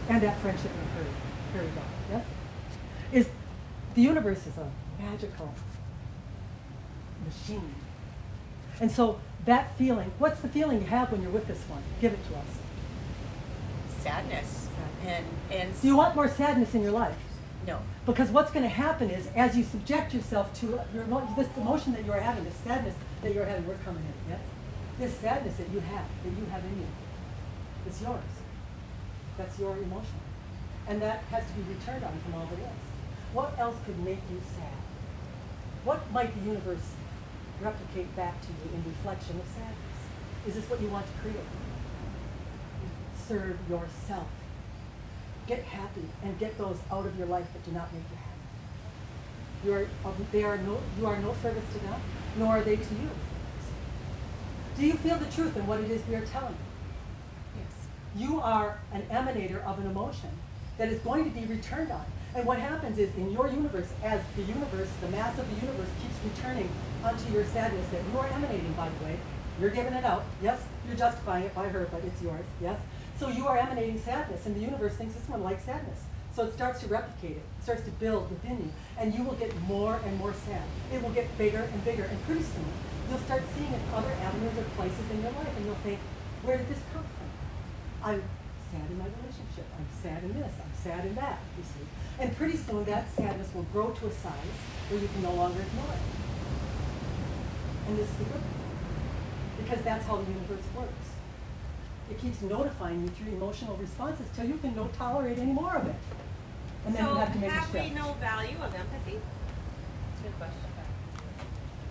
end 0.09 0.21
that 0.21 0.37
friendship 0.39 0.71
in 0.71 0.79
a 0.79 1.03
hurry. 1.03 1.13
Here 1.53 1.61
we 1.63 1.69
go. 1.69 1.81
Yes? 2.11 2.25
Is 3.11 3.29
the 3.95 4.01
universe 4.01 4.45
is 4.45 4.57
a 4.57 4.69
magical 5.01 5.53
machine. 7.25 7.73
And 8.79 8.91
so 8.91 9.19
that 9.45 9.77
feeling, 9.77 10.11
what's 10.19 10.41
the 10.41 10.47
feeling 10.47 10.81
you 10.81 10.87
have 10.87 11.11
when 11.11 11.21
you're 11.21 11.31
with 11.31 11.47
this 11.47 11.61
one? 11.69 11.81
Give 12.01 12.13
it 12.13 12.19
to 12.29 12.35
us. 12.35 12.45
Sadness. 14.03 14.67
And 15.05 15.25
and 15.51 15.81
Do 15.81 15.87
you 15.87 15.95
want 15.97 16.15
more 16.15 16.27
sadness 16.27 16.75
in 16.75 16.81
your 16.83 16.91
life? 16.91 17.15
no. 17.65 17.79
Because 18.05 18.29
what's 18.31 18.51
going 18.51 18.63
to 18.63 18.69
happen 18.69 19.09
is, 19.09 19.27
as 19.35 19.55
you 19.55 19.63
subject 19.63 20.13
yourself 20.13 20.53
to 20.59 20.81
your 20.93 21.05
this 21.37 21.47
emotion 21.55 21.93
that 21.93 22.03
you're 22.03 22.19
having, 22.19 22.43
this 22.43 22.55
sadness 22.55 22.95
that 23.21 23.33
you're 23.33 23.45
having, 23.45 23.65
we're 23.65 23.79
coming 23.85 24.03
in, 24.03 24.31
yes? 24.31 24.41
This 24.99 25.13
sadness 25.19 25.55
that 25.55 25.69
you 25.69 25.79
have, 25.79 26.05
that 26.23 26.29
you 26.37 26.45
have 26.51 26.63
in 26.65 26.79
you, 26.81 26.87
it's 27.87 28.01
yours. 28.01 28.19
That's 29.37 29.57
your 29.57 29.77
emotion. 29.77 30.19
And 30.89 31.01
that 31.01 31.23
has 31.31 31.45
to 31.47 31.53
be 31.53 31.73
returned 31.73 32.03
on 32.03 32.11
from 32.19 32.33
all 32.35 32.45
that 32.47 32.59
is. 32.59 32.81
What 33.31 33.57
else 33.57 33.77
could 33.85 33.97
make 34.03 34.19
you 34.29 34.41
sad? 34.57 34.77
What 35.85 36.11
might 36.11 36.33
the 36.37 36.45
universe 36.45 36.83
replicate 37.61 38.13
back 38.17 38.41
to 38.41 38.47
you 38.47 38.75
in 38.75 38.83
reflection 38.83 39.39
of 39.39 39.47
sadness? 39.47 39.99
Is 40.45 40.55
this 40.55 40.69
what 40.69 40.81
you 40.81 40.89
want 40.89 41.05
to 41.07 41.13
create? 41.21 41.47
Serve 43.27 43.57
yourself. 43.69 44.27
Get 45.47 45.63
happy 45.63 46.05
and 46.23 46.37
get 46.39 46.57
those 46.57 46.77
out 46.91 47.05
of 47.05 47.17
your 47.17 47.27
life 47.27 47.45
that 47.53 47.65
do 47.65 47.71
not 47.71 47.91
make 47.93 48.03
you 48.11 48.17
happy. 48.17 48.33
You 49.65 49.73
are, 50.05 50.13
they 50.31 50.43
are 50.43 50.57
no, 50.57 50.79
you 50.99 51.05
are 51.05 51.17
no 51.19 51.33
service 51.41 51.63
to 51.73 51.79
them, 51.79 51.99
nor 52.37 52.57
are 52.57 52.61
they 52.61 52.75
to 52.75 52.93
you. 52.95 53.09
Do 54.77 54.85
you 54.85 54.93
feel 54.93 55.17
the 55.17 55.31
truth 55.31 55.55
in 55.55 55.67
what 55.67 55.79
it 55.79 55.91
is 55.91 56.01
we 56.07 56.15
are 56.15 56.25
telling 56.25 56.53
you? 56.53 57.61
Yes. 57.61 58.27
You 58.27 58.41
are 58.41 58.79
an 58.91 59.03
emanator 59.03 59.63
of 59.63 59.79
an 59.79 59.85
emotion 59.85 60.29
that 60.77 60.89
is 60.89 60.99
going 61.01 61.25
to 61.25 61.29
be 61.29 61.45
returned 61.45 61.91
on. 61.91 62.05
And 62.35 62.47
what 62.47 62.57
happens 62.57 62.97
is 62.97 63.13
in 63.15 63.31
your 63.31 63.47
universe, 63.47 63.93
as 64.03 64.21
the 64.35 64.41
universe, 64.41 64.89
the 65.01 65.09
mass 65.09 65.37
of 65.37 65.47
the 65.47 65.65
universe 65.65 65.89
keeps 66.01 66.35
returning 66.35 66.67
onto 67.03 67.31
your 67.31 67.45
sadness 67.45 67.87
that 67.89 68.01
you 68.11 68.17
are 68.17 68.27
emanating, 68.27 68.73
by 68.73 68.89
the 68.89 69.05
way, 69.05 69.19
you're 69.61 69.69
giving 69.69 69.93
it 69.93 70.03
out. 70.03 70.23
Yes, 70.41 70.59
you're 70.87 70.97
justifying 70.97 71.45
it 71.45 71.53
by 71.53 71.67
her, 71.67 71.87
but 71.91 72.03
it's 72.03 72.21
yours. 72.21 72.43
Yes? 72.59 72.79
So 73.19 73.29
you 73.29 73.47
are 73.47 73.57
emanating 73.57 73.99
sadness, 73.99 74.45
and 74.45 74.55
the 74.55 74.59
universe 74.59 74.93
thinks 74.95 75.13
this 75.15 75.27
one 75.29 75.43
likes 75.43 75.63
sadness. 75.65 76.01
So 76.35 76.45
it 76.45 76.53
starts 76.53 76.81
to 76.81 76.87
replicate 76.87 77.37
it, 77.37 77.43
it 77.59 77.63
starts 77.63 77.83
to 77.83 77.91
build 77.91 78.29
within 78.29 78.57
you, 78.57 78.71
and 78.97 79.13
you 79.13 79.23
will 79.23 79.35
get 79.35 79.55
more 79.61 79.99
and 80.03 80.17
more 80.17 80.33
sad. 80.33 80.63
It 80.91 81.01
will 81.03 81.11
get 81.11 81.37
bigger 81.37 81.61
and 81.61 81.85
bigger, 81.85 82.03
and 82.03 82.21
pretty 82.25 82.41
soon 82.41 82.65
you'll 83.09 83.19
start 83.19 83.43
seeing 83.55 83.71
it 83.71 83.81
other 83.93 84.11
avenues 84.11 84.57
or 84.57 84.63
places 84.75 85.05
in 85.11 85.21
your 85.21 85.31
life, 85.31 85.55
and 85.55 85.65
you'll 85.65 85.83
think, 85.85 85.99
where 86.41 86.57
did 86.57 86.67
this 86.67 86.79
come 86.91 87.03
from? 87.03 87.29
I'm 88.03 88.23
sad 88.73 88.89
in 88.89 88.97
my 88.97 89.05
relationship. 89.05 89.65
I'm 89.77 89.87
sad 90.01 90.23
in 90.23 90.33
this. 90.33 90.51
I'm 90.57 90.73
sad 90.73 91.05
in 91.05 91.15
that, 91.15 91.39
you 91.57 91.63
see. 91.63 91.85
And 92.19 92.35
pretty 92.35 92.57
soon 92.57 92.83
that 92.85 93.09
sadness 93.13 93.53
will 93.53 93.67
grow 93.71 93.91
to 93.91 94.07
a 94.07 94.11
size 94.11 94.57
where 94.89 94.99
you 94.99 95.07
can 95.07 95.21
no 95.21 95.33
longer 95.33 95.61
ignore 95.61 95.93
it. 95.93 96.03
And 97.87 97.97
this 97.97 98.09
is 98.09 98.15
a 98.15 98.23
good 98.23 98.41
thing. 98.41 99.63
Because 99.63 99.81
that's 99.83 100.05
how 100.07 100.17
the 100.17 100.25
universe 100.25 100.65
works. 100.75 101.12
It 102.09 102.19
keeps 102.19 102.41
notifying 102.41 103.01
you 103.01 103.09
through 103.09 103.33
emotional 103.33 103.75
responses 103.77 104.25
till 104.35 104.45
you 104.45 104.57
can 104.57 104.75
no 104.75 104.87
tolerate 104.97 105.37
any 105.39 105.51
more 105.51 105.75
of 105.75 105.87
it. 105.87 105.95
And 106.85 106.95
then 106.95 107.05
so 107.05 107.11
you 107.11 107.17
have 107.17 107.33
to 107.33 107.39
make 107.39 107.49
a 107.49 107.53
have 107.53 107.71
shift. 107.71 107.89
we 107.89 107.95
no 107.95 108.13
value 108.13 108.57
of 108.57 108.75
empathy? 108.75 109.19
That's 109.19 110.19
a 110.19 110.23
good 110.23 110.37
question. 110.37 110.59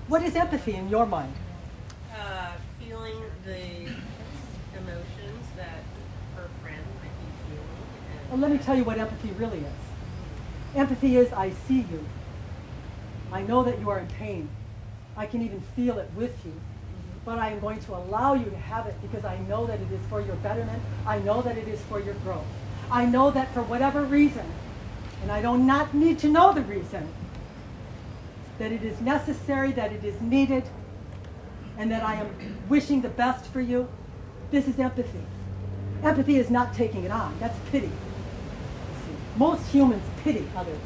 What 0.08 0.22
is 0.22 0.36
empathy 0.36 0.74
in 0.74 0.88
your 0.90 1.06
mind? 1.06 1.32
Uh, 2.14 2.52
feeling 2.78 3.16
the 3.46 3.88
emotions 4.78 5.46
that 5.56 5.82
her 6.36 6.48
friend 6.60 6.82
might 7.00 7.14
be 7.20 7.48
feeling. 7.48 8.28
Well, 8.28 8.38
let 8.38 8.50
me 8.50 8.58
tell 8.58 8.76
you 8.76 8.84
what 8.84 8.98
empathy 8.98 9.30
really 9.32 9.58
is. 9.58 10.76
Empathy 10.76 11.16
is 11.16 11.32
I 11.32 11.50
see 11.50 11.86
you. 11.90 12.04
I 13.32 13.42
know 13.42 13.62
that 13.62 13.78
you 13.80 13.88
are 13.88 13.98
in 13.98 14.06
pain. 14.08 14.50
I 15.16 15.24
can 15.24 15.42
even 15.42 15.62
feel 15.74 15.98
it 15.98 16.10
with 16.14 16.34
you. 16.44 16.52
But 17.24 17.38
I 17.38 17.50
am 17.50 17.60
going 17.60 17.80
to 17.80 17.94
allow 17.94 18.34
you 18.34 18.44
to 18.46 18.56
have 18.56 18.86
it 18.86 18.96
because 19.00 19.24
I 19.24 19.38
know 19.40 19.66
that 19.66 19.80
it 19.80 19.92
is 19.92 20.00
for 20.08 20.20
your 20.20 20.34
betterment. 20.36 20.82
I 21.06 21.18
know 21.20 21.40
that 21.42 21.56
it 21.56 21.68
is 21.68 21.80
for 21.82 22.00
your 22.00 22.14
growth. 22.14 22.46
I 22.90 23.06
know 23.06 23.30
that 23.30 23.54
for 23.54 23.62
whatever 23.62 24.02
reason, 24.02 24.44
and 25.22 25.30
I 25.30 25.40
do 25.40 25.56
not 25.56 25.94
need 25.94 26.18
to 26.20 26.28
know 26.28 26.52
the 26.52 26.62
reason, 26.62 27.08
that 28.58 28.72
it 28.72 28.82
is 28.82 29.00
necessary, 29.00 29.72
that 29.72 29.92
it 29.92 30.04
is 30.04 30.20
needed, 30.20 30.64
and 31.78 31.90
that 31.90 32.02
I 32.02 32.16
am 32.16 32.58
wishing 32.68 33.00
the 33.00 33.08
best 33.08 33.46
for 33.46 33.60
you. 33.60 33.88
This 34.50 34.68
is 34.68 34.78
empathy. 34.78 35.24
Empathy 36.02 36.36
is 36.36 36.50
not 36.50 36.74
taking 36.74 37.04
it 37.04 37.10
on. 37.10 37.36
That's 37.38 37.58
pity. 37.70 37.90
Most 39.36 39.66
humans 39.68 40.02
pity 40.22 40.46
others. 40.56 40.76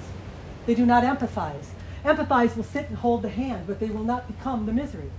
They 0.66 0.74
do 0.74 0.86
not 0.86 1.02
empathize. 1.02 1.66
Empathize 2.04 2.56
will 2.56 2.64
sit 2.64 2.88
and 2.88 2.98
hold 2.98 3.22
the 3.22 3.28
hand, 3.30 3.66
but 3.66 3.80
they 3.80 3.90
will 3.90 4.04
not 4.04 4.28
become 4.28 4.66
the 4.66 4.72
misery. 4.72 5.10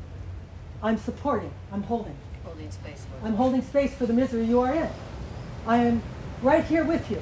I'm 0.82 0.98
supporting. 0.98 1.52
I'm 1.72 1.84
holding. 1.84 2.16
Holding 2.44 2.72
space 2.72 3.06
for 3.06 3.28
I'm 3.28 3.36
holding 3.36 3.62
space 3.62 3.94
for 3.94 4.06
the 4.06 4.14
misery 4.14 4.46
you 4.46 4.60
are 4.62 4.74
in. 4.74 4.90
I 5.66 5.78
am 5.78 6.02
right 6.42 6.64
here 6.64 6.84
with 6.84 7.10
you. 7.10 7.22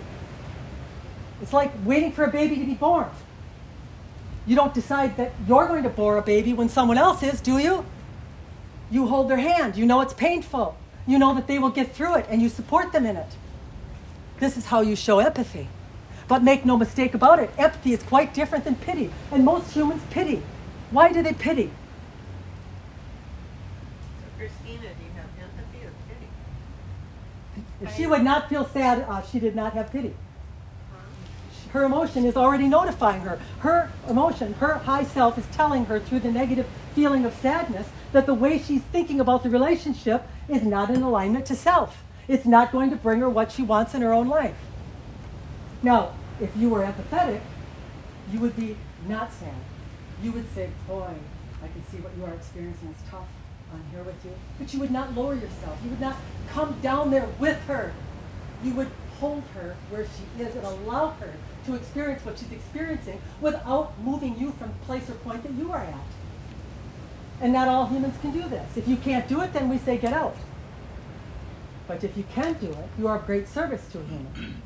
It's 1.41 1.53
like 1.53 1.71
waiting 1.83 2.11
for 2.11 2.23
a 2.23 2.31
baby 2.31 2.57
to 2.57 2.65
be 2.65 2.73
born. 2.73 3.07
You 4.45 4.55
don't 4.55 4.73
decide 4.73 5.17
that 5.17 5.31
you're 5.47 5.67
going 5.67 5.83
to 5.83 5.89
bore 5.89 6.17
a 6.17 6.21
baby 6.21 6.53
when 6.53 6.69
someone 6.69 6.97
else 6.97 7.23
is, 7.23 7.41
do 7.41 7.57
you? 7.57 7.85
You 8.91 9.07
hold 9.07 9.29
their 9.29 9.37
hand. 9.37 9.75
You 9.75 9.85
know 9.85 10.01
it's 10.01 10.13
painful. 10.13 10.77
You 11.07 11.17
know 11.17 11.33
that 11.33 11.47
they 11.47 11.59
will 11.59 11.69
get 11.69 11.93
through 11.93 12.15
it, 12.15 12.25
and 12.29 12.41
you 12.41 12.49
support 12.49 12.91
them 12.91 13.05
in 13.05 13.15
it. 13.15 13.35
This 14.39 14.57
is 14.57 14.65
how 14.65 14.81
you 14.81 14.95
show 14.95 15.19
empathy. 15.19 15.67
But 16.27 16.43
make 16.43 16.65
no 16.65 16.77
mistake 16.77 17.13
about 17.13 17.39
it, 17.39 17.51
empathy 17.57 17.93
is 17.93 18.03
quite 18.03 18.33
different 18.33 18.65
than 18.65 18.75
pity. 18.75 19.11
And 19.31 19.45
most 19.45 19.71
humans 19.71 20.01
pity. 20.09 20.41
Why 20.91 21.11
do 21.11 21.21
they 21.21 21.33
pity? 21.33 21.71
Christina, 24.37 24.81
do 24.81 25.03
you 25.03 25.11
have 25.15 25.29
empathy 25.41 25.85
or 25.85 25.91
pity? 26.07 26.27
If 27.81 27.95
she 27.95 28.07
would 28.07 28.23
not 28.23 28.49
feel 28.49 28.65
sad, 28.65 29.05
uh, 29.07 29.21
she 29.21 29.39
did 29.39 29.55
not 29.55 29.73
have 29.73 29.91
pity. 29.91 30.13
Her 31.71 31.83
emotion 31.83 32.25
is 32.25 32.37
already 32.37 32.67
notifying 32.67 33.21
her. 33.21 33.37
Her 33.59 33.91
emotion, 34.07 34.53
her 34.53 34.75
high 34.75 35.03
self, 35.03 35.37
is 35.37 35.45
telling 35.51 35.85
her 35.85 35.99
through 35.99 36.21
the 36.21 36.31
negative 36.31 36.67
feeling 36.93 37.25
of 37.25 37.33
sadness 37.33 37.89
that 38.13 38.25
the 38.25 38.33
way 38.33 38.59
she's 38.59 38.81
thinking 38.81 39.19
about 39.19 39.43
the 39.43 39.49
relationship 39.49 40.25
is 40.47 40.63
not 40.63 40.89
in 40.89 41.01
alignment 41.01 41.45
to 41.47 41.55
self. 41.55 42.03
It's 42.29 42.45
not 42.45 42.71
going 42.71 42.91
to 42.91 42.95
bring 42.95 43.19
her 43.19 43.29
what 43.29 43.51
she 43.51 43.61
wants 43.61 43.93
in 43.93 44.01
her 44.01 44.13
own 44.13 44.29
life. 44.29 44.55
Now, 45.83 46.13
if 46.39 46.55
you 46.55 46.69
were 46.69 46.79
empathetic, 46.79 47.41
you 48.31 48.39
would 48.39 48.55
be 48.55 48.77
not 49.07 49.33
sad. 49.33 49.53
You 50.23 50.31
would 50.31 50.49
say, 50.55 50.69
Boy, 50.87 51.13
I 51.61 51.67
can 51.67 51.85
see 51.91 51.97
what 51.97 52.13
you 52.17 52.23
are 52.23 52.33
experiencing 52.33 52.95
is 52.97 53.11
tough. 53.11 53.27
I'm 53.73 53.83
here 53.91 54.03
with 54.03 54.23
you. 54.23 54.31
But 54.59 54.73
you 54.73 54.79
would 54.79 54.91
not 54.91 55.15
lower 55.15 55.35
yourself. 55.35 55.79
You 55.83 55.89
would 55.89 56.01
not 56.01 56.17
come 56.49 56.79
down 56.81 57.11
there 57.11 57.27
with 57.39 57.57
her. 57.65 57.93
You 58.63 58.73
would 58.75 58.91
hold 59.19 59.43
her 59.53 59.75
where 59.89 60.05
she 60.05 60.43
is 60.43 60.55
and 60.55 60.65
allow 60.65 61.11
her 61.11 61.33
to 61.65 61.75
experience 61.75 62.23
what 62.25 62.37
she's 62.37 62.51
experiencing 62.51 63.19
without 63.41 63.99
moving 64.01 64.37
you 64.37 64.51
from 64.51 64.73
place 64.85 65.09
or 65.09 65.13
point 65.15 65.43
that 65.43 65.53
you 65.53 65.71
are 65.71 65.79
at. 65.79 65.95
And 67.41 67.53
not 67.53 67.67
all 67.67 67.87
humans 67.87 68.15
can 68.21 68.31
do 68.31 68.47
this. 68.47 68.77
If 68.77 68.87
you 68.87 68.97
can't 68.97 69.27
do 69.27 69.41
it, 69.41 69.51
then 69.53 69.69
we 69.69 69.77
say 69.77 69.97
get 69.97 70.13
out. 70.13 70.35
But 71.87 72.03
if 72.03 72.15
you 72.17 72.23
can 72.33 72.53
do 72.53 72.67
it, 72.67 72.89
you 72.97 73.07
are 73.07 73.17
of 73.17 73.25
great 73.25 73.47
service 73.47 73.87
to 73.89 73.99
a 73.99 74.03
human. 74.03 74.31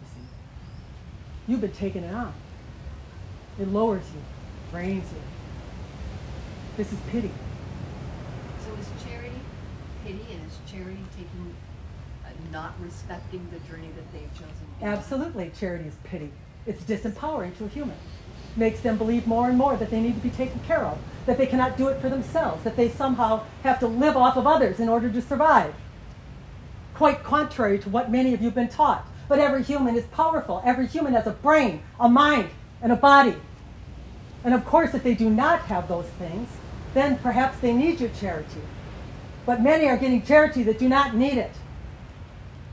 You 0.00 0.08
see. 0.14 0.26
You've 1.46 1.60
been 1.60 1.72
taking 1.72 2.04
it 2.04 2.14
on. 2.14 2.34
It 3.60 3.68
lowers 3.68 4.04
you, 4.14 4.20
drains 4.70 5.10
you. 5.12 5.20
This 6.76 6.92
is 6.92 6.98
pity. 7.10 7.30
So 8.64 8.72
is 8.80 8.88
charity 9.04 9.36
pity 10.04 10.24
and 10.32 10.40
is 10.46 10.72
charity 10.72 11.04
taking, 11.16 11.54
uh, 12.24 12.28
not 12.50 12.72
respecting 12.80 13.46
the 13.52 13.58
journey 13.70 13.88
that 13.94 14.10
they've 14.12 14.32
chosen? 14.32 14.48
to 14.48 14.80
be 14.80 14.86
on? 14.86 14.92
Absolutely, 14.92 15.52
charity 15.58 15.88
is 15.88 15.94
pity. 16.02 16.30
It's 16.66 16.82
disempowering 16.84 17.56
to 17.58 17.64
a 17.64 17.68
human. 17.68 17.96
Makes 18.56 18.80
them 18.80 18.96
believe 18.96 19.26
more 19.26 19.48
and 19.48 19.58
more 19.58 19.76
that 19.76 19.90
they 19.90 20.00
need 20.00 20.14
to 20.14 20.20
be 20.20 20.30
taken 20.30 20.60
care 20.60 20.84
of, 20.84 20.98
that 21.26 21.38
they 21.38 21.46
cannot 21.46 21.76
do 21.76 21.88
it 21.88 22.00
for 22.00 22.08
themselves, 22.08 22.64
that 22.64 22.76
they 22.76 22.88
somehow 22.88 23.44
have 23.62 23.78
to 23.80 23.86
live 23.86 24.16
off 24.16 24.36
of 24.36 24.46
others 24.46 24.80
in 24.80 24.88
order 24.88 25.10
to 25.10 25.22
survive. 25.22 25.74
Quite 26.94 27.22
contrary 27.22 27.78
to 27.80 27.88
what 27.90 28.10
many 28.10 28.32
of 28.34 28.40
you 28.40 28.46
have 28.46 28.54
been 28.54 28.68
taught. 28.68 29.06
But 29.28 29.38
every 29.38 29.62
human 29.62 29.96
is 29.96 30.04
powerful. 30.04 30.62
Every 30.64 30.86
human 30.86 31.14
has 31.14 31.26
a 31.26 31.30
brain, 31.30 31.82
a 31.98 32.08
mind, 32.08 32.50
and 32.82 32.92
a 32.92 32.96
body. 32.96 33.36
And 34.44 34.52
of 34.52 34.64
course, 34.64 34.94
if 34.94 35.02
they 35.02 35.14
do 35.14 35.30
not 35.30 35.60
have 35.62 35.88
those 35.88 36.06
things, 36.18 36.48
then 36.94 37.18
perhaps 37.18 37.58
they 37.58 37.72
need 37.72 38.00
your 38.00 38.10
charity. 38.10 38.60
But 39.46 39.60
many 39.60 39.88
are 39.88 39.96
getting 39.96 40.22
charity 40.22 40.62
that 40.64 40.78
do 40.78 40.88
not 40.88 41.14
need 41.14 41.38
it. 41.38 41.52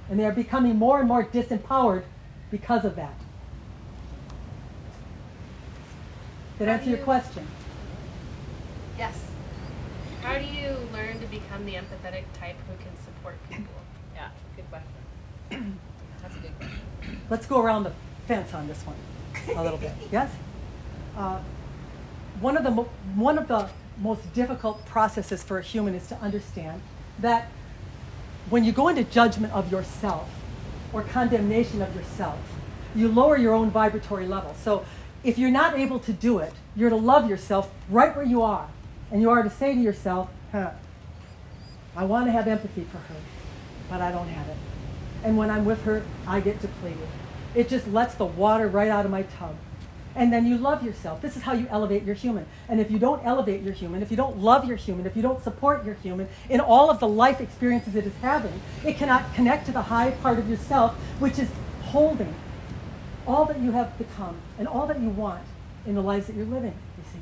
And 0.10 0.20
they 0.20 0.26
are 0.26 0.32
becoming 0.32 0.76
more 0.76 1.00
and 1.00 1.08
more 1.08 1.24
disempowered 1.24 2.04
because 2.52 2.86
of 2.86 2.96
that. 2.96 3.14
Did 6.58 6.68
that 6.68 6.72
How 6.72 6.74
answer 6.74 6.86
do 6.86 6.90
your 6.92 7.00
question? 7.00 7.48
Yes. 8.98 9.18
How 10.22 10.38
do 10.38 10.46
you 10.46 10.76
learn 10.92 11.20
to 11.20 11.26
become 11.28 11.66
the 11.66 11.74
empathetic 11.74 12.24
type 12.38 12.58
who 12.68 12.76
can 12.84 12.92
support 13.06 13.38
people? 13.50 13.74
Yeah, 14.14 14.30
good 14.56 14.66
question. 14.70 15.80
That's 16.22 16.36
a 16.36 16.40
good 16.40 16.56
question. 16.58 16.80
Let's 17.30 17.46
go 17.46 17.62
around 17.62 17.84
the 17.84 17.94
fence 18.28 18.54
on 18.54 18.68
this 18.68 18.82
one 18.84 18.98
a 19.56 19.64
little 19.64 19.78
bit. 19.78 19.94
Yes? 20.12 20.32
Uh, 21.18 21.40
one, 22.42 22.58
of 22.58 22.64
the 22.64 22.72
one 22.72 23.38
of 23.38 23.48
the 23.48 23.70
most 24.00 24.34
difficult 24.34 24.86
processes 24.86 25.44
for 25.44 25.58
a 25.58 25.62
human 25.62 25.94
is 25.94 26.08
to 26.08 26.16
understand 26.16 26.82
that 27.20 27.50
when 28.50 28.64
you 28.64 28.72
go 28.72 28.88
into 28.88 29.04
judgment 29.04 29.54
of 29.54 29.72
yourself 29.72 30.30
or 30.94 31.04
condemnation 31.04 31.82
of 31.82 31.96
yourself, 31.96 32.40
you 32.96 33.08
lower 33.08 33.38
your 33.38 33.54
own 33.54 33.70
vibratory 33.70 34.28
level. 34.28 34.56
So 34.56 34.86
if 35.24 35.38
you're 35.38 35.52
not 35.52 35.78
able 35.78 36.00
to 36.00 36.14
do 36.14 36.40
it, 36.40 36.54
you're 36.76 36.90
to 36.90 36.96
love 36.96 37.30
yourself 37.30 37.72
right 37.90 38.16
where 38.16 38.26
you 38.26 38.42
are. 38.42 38.70
And 39.12 39.22
you 39.22 39.30
are 39.30 39.44
to 39.44 39.50
say 39.50 39.74
to 39.74 39.80
yourself, 39.80 40.30
huh, 40.52 40.72
I 41.96 42.06
want 42.06 42.28
to 42.28 42.32
have 42.32 42.48
empathy 42.48 42.84
for 42.84 42.98
her, 42.98 43.16
but 43.90 44.02
I 44.02 44.12
don't 44.12 44.28
have 44.28 44.48
it. 44.48 44.58
And 45.24 45.38
when 45.38 45.50
I'm 45.50 45.66
with 45.66 45.84
her, 45.84 46.04
I 46.26 46.40
get 46.40 46.62
depleted. 46.62 47.08
It 47.54 47.68
just 47.68 47.88
lets 47.88 48.16
the 48.16 48.26
water 48.26 48.68
right 48.68 48.88
out 48.88 49.06
of 49.06 49.12
my 49.12 49.24
tub. 49.24 49.56
And 50.16 50.34
then 50.34 50.46
you 50.46 50.58
love 50.58 50.84
yourself. 50.84 51.22
This 51.22 51.38
is 51.38 51.44
how 51.44 51.54
you 51.54 51.68
elevate 51.70 52.04
your 52.04 52.16
human. 52.16 52.46
And 52.68 52.80
if 52.80 52.90
you 52.90 53.00
don't 53.00 53.24
elevate 53.26 53.62
your 53.62 53.74
human, 53.74 54.02
if 54.02 54.12
you 54.12 54.18
don't 54.18 54.40
love 54.40 54.66
your 54.66 54.78
human, 54.78 55.06
if 55.06 55.16
you 55.16 55.22
don't 55.22 55.44
support 55.44 55.86
your 55.86 55.96
human 55.96 56.28
in 56.50 56.60
all 56.60 56.90
of 56.90 57.00
the 57.00 57.08
life 57.08 57.40
experiences 57.40 57.96
it 57.96 58.06
is 58.06 58.14
having, 58.22 58.60
it 58.84 58.98
cannot 58.98 59.34
connect 59.36 59.66
to 59.68 59.72
the 59.72 59.84
high 59.84 60.12
part 60.12 60.40
of 60.40 60.50
yourself, 60.50 60.96
which 61.20 61.38
is 61.38 61.50
holding 61.84 62.34
all 63.28 63.46
that 63.46 63.60
you 63.60 63.72
have 63.72 63.98
become 63.98 64.36
and 64.58 64.68
all 64.68 64.88
that 64.88 65.00
you 65.00 65.10
want 65.10 65.44
in 65.86 65.96
the 65.96 66.02
lives 66.02 66.28
that 66.28 66.36
you're 66.36 66.46
living, 66.46 66.74
you 66.98 67.04
see. 67.14 67.20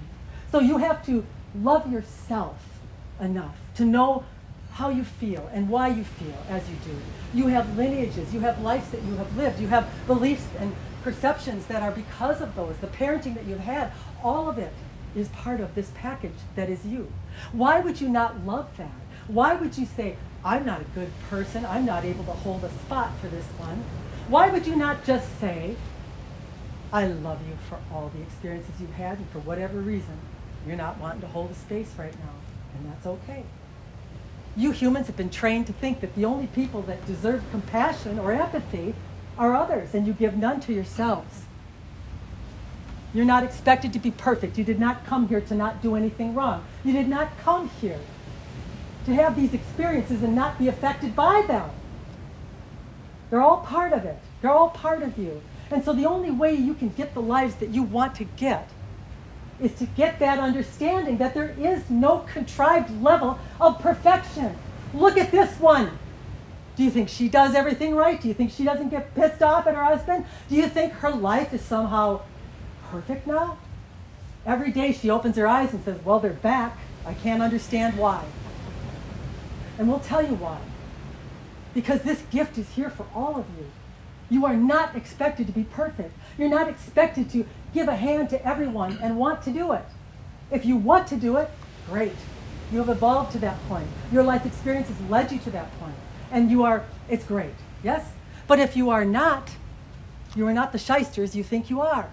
So 0.52 0.60
you 0.60 0.78
have 0.78 1.06
to 1.06 1.26
love 1.62 1.91
yourself 1.91 2.58
enough 3.19 3.58
to 3.76 3.86
know 3.86 4.23
how 4.73 4.89
you 4.89 5.04
feel 5.04 5.50
and 5.54 5.69
why 5.69 5.88
you 5.88 6.04
feel 6.04 6.38
as 6.50 6.62
you 6.69 6.76
do. 6.86 6.95
You 7.34 7.47
have 7.47 7.78
lineages, 7.78 8.34
you 8.34 8.41
have 8.41 8.62
lives 8.62 8.89
that 8.91 9.02
you 9.04 9.15
have 9.15 9.36
lived, 9.36 9.60
you 9.60 9.67
have 9.67 9.89
beliefs 10.06 10.45
and 10.60 10.76
perceptions 11.08 11.67
that 11.67 11.82
are 11.82 11.91
because 11.91 12.41
of 12.41 12.54
those, 12.54 12.76
the 12.82 12.88
parenting 12.88 13.34
that 13.34 13.46
you've 13.46 13.62
had, 13.62 13.89
all 14.22 14.50
of 14.50 14.58
it 14.58 14.74
is 15.15 15.30
part 15.30 15.62
of 15.62 15.74
this 15.74 15.89
package 15.96 16.36
that 16.58 16.70
is 16.70 16.86
you. 16.86 17.10
Why 17.54 17.80
would 17.80 18.02
you 18.02 18.10
not 18.10 18.46
love 18.46 18.67
that? 18.76 18.91
Why 19.28 19.56
would 19.56 19.78
you 19.78 19.86
say, 19.86 20.17
I'm 20.43 20.65
not 20.65 20.82
a 20.82 20.84
good 20.84 21.10
person, 21.30 21.65
I'm 21.65 21.86
not 21.86 22.04
able 22.04 22.26
to 22.26 22.34
hold 22.34 22.65
a 22.65 22.70
spot 22.70 23.17
for 23.22 23.30
this 23.30 23.46
one? 23.58 23.86
Why 24.28 24.50
would 24.50 24.67
you 24.67 24.76
not 24.76 25.06
just 25.06 25.39
say, 25.39 25.78
I 26.91 27.08
love 27.08 27.39
you 27.48 27.58
for 27.70 27.80
all 27.89 28.12
the 28.13 28.22
experiences 28.22 28.74
you've 28.78 28.91
had, 28.91 29.17
and 29.17 29.30
for 29.30 29.39
whatever 29.39 29.80
reason, 29.80 30.20
you're 30.67 30.76
not 30.76 31.00
wanting 31.00 31.22
to 31.22 31.28
hold 31.28 31.52
a 31.52 31.56
space 31.56 31.93
right 31.98 32.20
now, 32.20 32.36
and 32.76 32.91
that's 32.91 33.06
okay. 33.06 33.43
You 34.58 34.72
humans 34.72 35.08
have 35.08 35.15
been 35.15 35.30
trained 35.30 35.67
to 35.67 35.74
think 35.74 36.02
that 36.02 36.15
the 36.15 36.26
only 36.26 36.48
people 36.48 36.82
that 36.82 37.06
deserve 37.06 37.46
compassion 37.52 38.20
or 38.20 38.34
empathy 38.34 38.93
are 39.38 39.56
others, 39.56 39.93
and 39.93 40.08
you 40.08 40.13
give 40.13 40.36
none 40.36 40.60
to 40.62 40.73
yourselves. 40.73 41.43
You're 43.13 43.26
not 43.26 43.43
expected 43.43 43.93
to 43.93 44.00
be 44.00 44.12
perfect. 44.12 44.58
You 44.58 44.63
did 44.63 44.80
not 44.80 45.06
come 45.06 45.28
here 45.28 45.41
to 45.41 45.56
not 45.56 45.82
do 45.82 45.95
anything 45.95 46.36
wrong. 46.36 46.63
You 46.84 46.93
did 46.93 47.08
not 47.08 47.38
come 47.39 47.69
here 47.82 48.00
to 49.06 49.13
have 49.13 49.36
these 49.36 49.54
experiences 49.54 50.21
and 50.21 50.36
not 50.36 50.60
be 50.60 50.67
affected 50.67 51.15
by 51.15 51.43
them. 51.47 51.69
They're 53.30 53.41
all 53.41 53.62
part 53.62 53.93
of 53.93 54.06
it, 54.06 54.19
they're 54.41 54.52
all 54.52 54.69
part 54.69 55.02
of 55.02 55.17
you. 55.17 55.41
And 55.71 55.84
so 55.84 55.93
the 55.93 56.06
only 56.06 56.32
way 56.32 56.54
you 56.54 56.73
can 56.73 56.89
get 56.89 57.13
the 57.13 57.21
lives 57.21 57.56
that 57.56 57.69
you 57.69 57.84
want 57.84 58.15
to 58.15 58.23
get 58.23 58.69
is 59.60 59.73
to 59.73 59.86
get 59.86 60.19
that 60.19 60.39
understanding 60.39 61.17
that 61.17 61.34
there 61.34 61.56
is 61.58 61.89
no 61.89 62.19
contrived 62.19 63.02
level 63.02 63.39
of 63.60 63.80
perfection. 63.80 64.56
Look 64.93 65.17
at 65.17 65.32
this 65.32 65.60
one. 65.60 65.97
Do 66.77 66.83
you 66.83 66.91
think 66.91 67.09
she 67.09 67.27
does 67.27 67.55
everything 67.55 67.95
right? 67.95 68.21
Do 68.21 68.27
you 68.27 68.35
think 68.35 68.51
she 68.51 68.63
doesn't 68.63 68.89
get 68.89 69.15
pissed 69.15 69.41
off 69.41 69.65
at 69.65 69.73
her 69.73 69.83
husband? 69.83 70.25
Do 70.47 70.55
you 70.55 70.67
think 70.67 70.93
her 70.93 71.09
life 71.09 71.51
is 71.51 71.61
somehow 71.61 72.21
perfect 72.91 73.25
now? 73.25 73.57
Every 74.45 74.71
day 74.71 74.93
she 74.93 75.09
opens 75.09 75.35
her 75.37 75.47
eyes 75.47 75.73
and 75.73 75.83
says, 75.83 75.99
Well, 76.05 76.19
they're 76.19 76.33
back. 76.33 76.77
I 77.03 77.15
can't 77.15 77.41
understand 77.41 77.97
why. 77.97 78.23
And 79.79 79.89
we'll 79.89 79.99
tell 79.99 80.21
you 80.21 80.35
why. 80.35 80.59
Because 81.73 82.03
this 82.03 82.21
gift 82.31 82.59
is 82.59 82.69
here 82.69 82.91
for 82.91 83.07
all 83.13 83.37
of 83.37 83.45
you. 83.57 83.65
You 84.29 84.45
are 84.45 84.55
not 84.55 84.95
expected 84.95 85.47
to 85.47 85.53
be 85.53 85.63
perfect. 85.63 86.13
You're 86.37 86.49
not 86.49 86.67
expected 86.67 87.29
to 87.31 87.45
give 87.73 87.87
a 87.87 87.95
hand 87.95 88.29
to 88.31 88.45
everyone 88.45 88.99
and 89.01 89.17
want 89.17 89.41
to 89.43 89.51
do 89.51 89.71
it. 89.71 89.85
If 90.51 90.65
you 90.65 90.75
want 90.75 91.07
to 91.07 91.15
do 91.15 91.37
it, 91.37 91.49
great. 91.89 92.15
You 92.71 92.79
have 92.79 92.89
evolved 92.89 93.31
to 93.31 93.39
that 93.39 93.57
point. 93.67 93.87
Your 94.11 94.23
life 94.23 94.45
experience 94.45 94.89
has 94.89 95.09
led 95.09 95.31
you 95.31 95.39
to 95.39 95.51
that 95.51 95.71
point. 95.79 95.95
And 96.31 96.51
you 96.51 96.63
are, 96.63 96.85
it's 97.09 97.25
great. 97.25 97.53
Yes? 97.83 98.11
But 98.47 98.59
if 98.59 98.75
you 98.75 98.89
are 98.89 99.05
not, 99.05 99.51
you 100.35 100.47
are 100.47 100.53
not 100.53 100.71
the 100.71 100.77
shysters 100.77 101.35
you 101.35 101.43
think 101.43 101.69
you 101.69 101.81
are. 101.81 102.09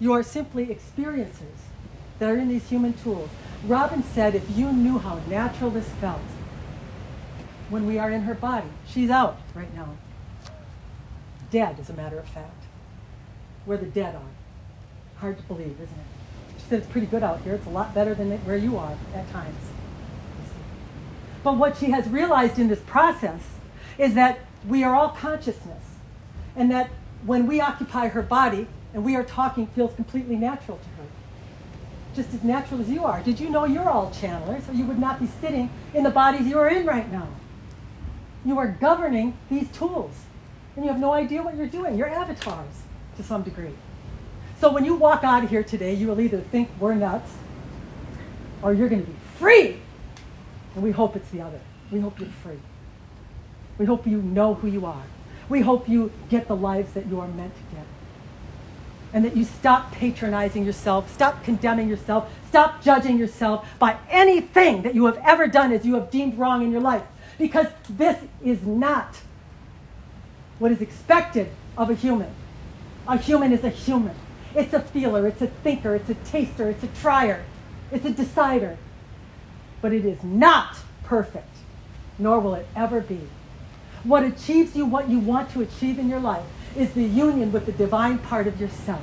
You 0.00 0.12
are 0.12 0.22
simply 0.22 0.70
experiences 0.70 1.56
that 2.18 2.28
are 2.28 2.36
in 2.36 2.48
these 2.48 2.68
human 2.68 2.92
tools. 2.92 3.30
Robin 3.64 4.02
said, 4.02 4.34
if 4.34 4.48
you 4.56 4.72
knew 4.72 4.98
how 4.98 5.20
natural 5.28 5.70
this 5.70 5.88
felt 6.00 6.20
when 7.68 7.86
we 7.86 7.98
are 7.98 8.10
in 8.10 8.22
her 8.22 8.34
body, 8.34 8.68
she's 8.86 9.10
out 9.10 9.38
right 9.54 9.74
now. 9.74 9.96
Dead, 11.50 11.78
as 11.80 11.90
a 11.90 11.94
matter 11.94 12.18
of 12.18 12.28
fact. 12.28 12.64
Where 13.64 13.78
the 13.78 13.86
dead 13.86 14.14
are. 14.14 15.20
Hard 15.20 15.38
to 15.38 15.42
believe, 15.44 15.72
isn't 15.72 15.82
it? 15.82 16.58
She 16.58 16.68
said 16.68 16.78
it's 16.80 16.88
pretty 16.88 17.06
good 17.06 17.22
out 17.22 17.40
here. 17.42 17.54
It's 17.54 17.66
a 17.66 17.70
lot 17.70 17.94
better 17.94 18.14
than 18.14 18.30
where 18.38 18.56
you 18.56 18.76
are 18.76 18.96
at 19.14 19.30
times. 19.32 19.56
But 21.42 21.56
what 21.56 21.76
she 21.76 21.90
has 21.90 22.08
realized 22.08 22.58
in 22.58 22.68
this 22.68 22.80
process 22.80 23.40
is 23.96 24.14
that 24.14 24.40
we 24.66 24.84
are 24.84 24.94
all 24.94 25.10
consciousness. 25.10 25.82
And 26.56 26.70
that 26.70 26.90
when 27.24 27.46
we 27.46 27.60
occupy 27.60 28.08
her 28.08 28.22
body 28.22 28.66
and 28.94 29.04
we 29.04 29.16
are 29.16 29.24
talking 29.24 29.66
feels 29.68 29.94
completely 29.94 30.36
natural 30.36 30.78
to 30.78 30.88
her. 31.00 31.08
Just 32.14 32.34
as 32.34 32.42
natural 32.42 32.80
as 32.80 32.88
you 32.88 33.04
are. 33.04 33.20
Did 33.22 33.38
you 33.38 33.50
know 33.50 33.64
you're 33.64 33.88
all 33.88 34.10
channelers 34.10 34.68
or 34.68 34.72
you 34.72 34.84
would 34.86 34.98
not 34.98 35.20
be 35.20 35.26
sitting 35.40 35.70
in 35.94 36.02
the 36.02 36.10
bodies 36.10 36.46
you 36.46 36.58
are 36.58 36.68
in 36.68 36.86
right 36.86 37.10
now? 37.12 37.28
You 38.44 38.58
are 38.58 38.68
governing 38.68 39.36
these 39.50 39.68
tools. 39.68 40.14
And 40.74 40.84
you 40.84 40.90
have 40.90 41.00
no 41.00 41.12
idea 41.12 41.42
what 41.42 41.56
you're 41.56 41.66
doing. 41.66 41.98
You're 41.98 42.08
avatars 42.08 42.82
to 43.16 43.22
some 43.22 43.42
degree. 43.42 43.74
So 44.60 44.72
when 44.72 44.84
you 44.84 44.94
walk 44.94 45.22
out 45.22 45.44
of 45.44 45.50
here 45.50 45.62
today, 45.62 45.94
you 45.94 46.08
will 46.08 46.20
either 46.20 46.40
think 46.40 46.68
we're 46.80 46.94
nuts 46.94 47.30
or 48.62 48.72
you're 48.72 48.88
going 48.88 49.04
to 49.04 49.10
be 49.10 49.16
free. 49.38 49.80
And 50.78 50.84
we 50.84 50.92
hope 50.92 51.16
it's 51.16 51.30
the 51.30 51.40
other. 51.40 51.58
We 51.90 51.98
hope 51.98 52.20
you're 52.20 52.28
free. 52.28 52.60
We 53.78 53.86
hope 53.86 54.06
you 54.06 54.22
know 54.22 54.54
who 54.54 54.68
you 54.68 54.86
are. 54.86 55.02
We 55.48 55.60
hope 55.60 55.88
you 55.88 56.12
get 56.28 56.46
the 56.46 56.54
lives 56.54 56.92
that 56.92 57.06
you 57.06 57.18
are 57.18 57.26
meant 57.26 57.52
to 57.52 57.74
get. 57.74 57.84
And 59.12 59.24
that 59.24 59.36
you 59.36 59.42
stop 59.42 59.90
patronizing 59.90 60.64
yourself, 60.64 61.12
stop 61.12 61.42
condemning 61.42 61.88
yourself, 61.88 62.32
stop 62.46 62.80
judging 62.80 63.18
yourself 63.18 63.68
by 63.80 63.96
anything 64.08 64.82
that 64.82 64.94
you 64.94 65.06
have 65.06 65.20
ever 65.24 65.48
done 65.48 65.72
as 65.72 65.84
you 65.84 65.96
have 65.96 66.12
deemed 66.12 66.38
wrong 66.38 66.62
in 66.62 66.70
your 66.70 66.80
life. 66.80 67.02
Because 67.38 67.66
this 67.90 68.16
is 68.44 68.62
not 68.62 69.16
what 70.60 70.70
is 70.70 70.80
expected 70.80 71.48
of 71.76 71.90
a 71.90 71.94
human. 71.94 72.30
A 73.08 73.18
human 73.18 73.52
is 73.52 73.64
a 73.64 73.70
human. 73.70 74.14
It's 74.54 74.72
a 74.72 74.80
feeler, 74.80 75.26
it's 75.26 75.42
a 75.42 75.48
thinker, 75.48 75.96
it's 75.96 76.08
a 76.08 76.14
taster, 76.14 76.70
it's 76.70 76.84
a 76.84 76.88
trier, 77.02 77.42
it's 77.90 78.04
a 78.04 78.10
decider. 78.10 78.78
But 79.80 79.92
it 79.92 80.04
is 80.04 80.22
not 80.22 80.76
perfect, 81.04 81.56
nor 82.18 82.40
will 82.40 82.54
it 82.54 82.66
ever 82.74 83.00
be. 83.00 83.20
What 84.04 84.24
achieves 84.24 84.76
you 84.76 84.86
what 84.86 85.08
you 85.08 85.18
want 85.18 85.50
to 85.52 85.60
achieve 85.60 85.98
in 85.98 86.08
your 86.08 86.20
life 86.20 86.44
is 86.76 86.92
the 86.92 87.04
union 87.04 87.52
with 87.52 87.66
the 87.66 87.72
divine 87.72 88.18
part 88.18 88.46
of 88.46 88.60
yourself. 88.60 89.02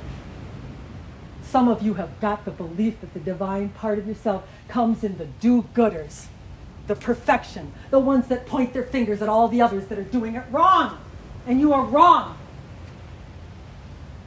Some 1.42 1.68
of 1.68 1.82
you 1.82 1.94
have 1.94 2.20
got 2.20 2.44
the 2.44 2.50
belief 2.50 3.00
that 3.00 3.14
the 3.14 3.20
divine 3.20 3.68
part 3.70 3.98
of 3.98 4.06
yourself 4.06 4.46
comes 4.68 5.04
in 5.04 5.16
the 5.18 5.26
do 5.40 5.62
gooders, 5.74 6.26
the 6.86 6.96
perfection, 6.96 7.72
the 7.90 7.98
ones 7.98 8.28
that 8.28 8.46
point 8.46 8.72
their 8.72 8.82
fingers 8.82 9.22
at 9.22 9.28
all 9.28 9.48
the 9.48 9.62
others 9.62 9.86
that 9.86 9.98
are 9.98 10.04
doing 10.04 10.34
it 10.34 10.44
wrong. 10.50 10.98
And 11.46 11.60
you 11.60 11.72
are 11.72 11.84
wrong 11.84 12.36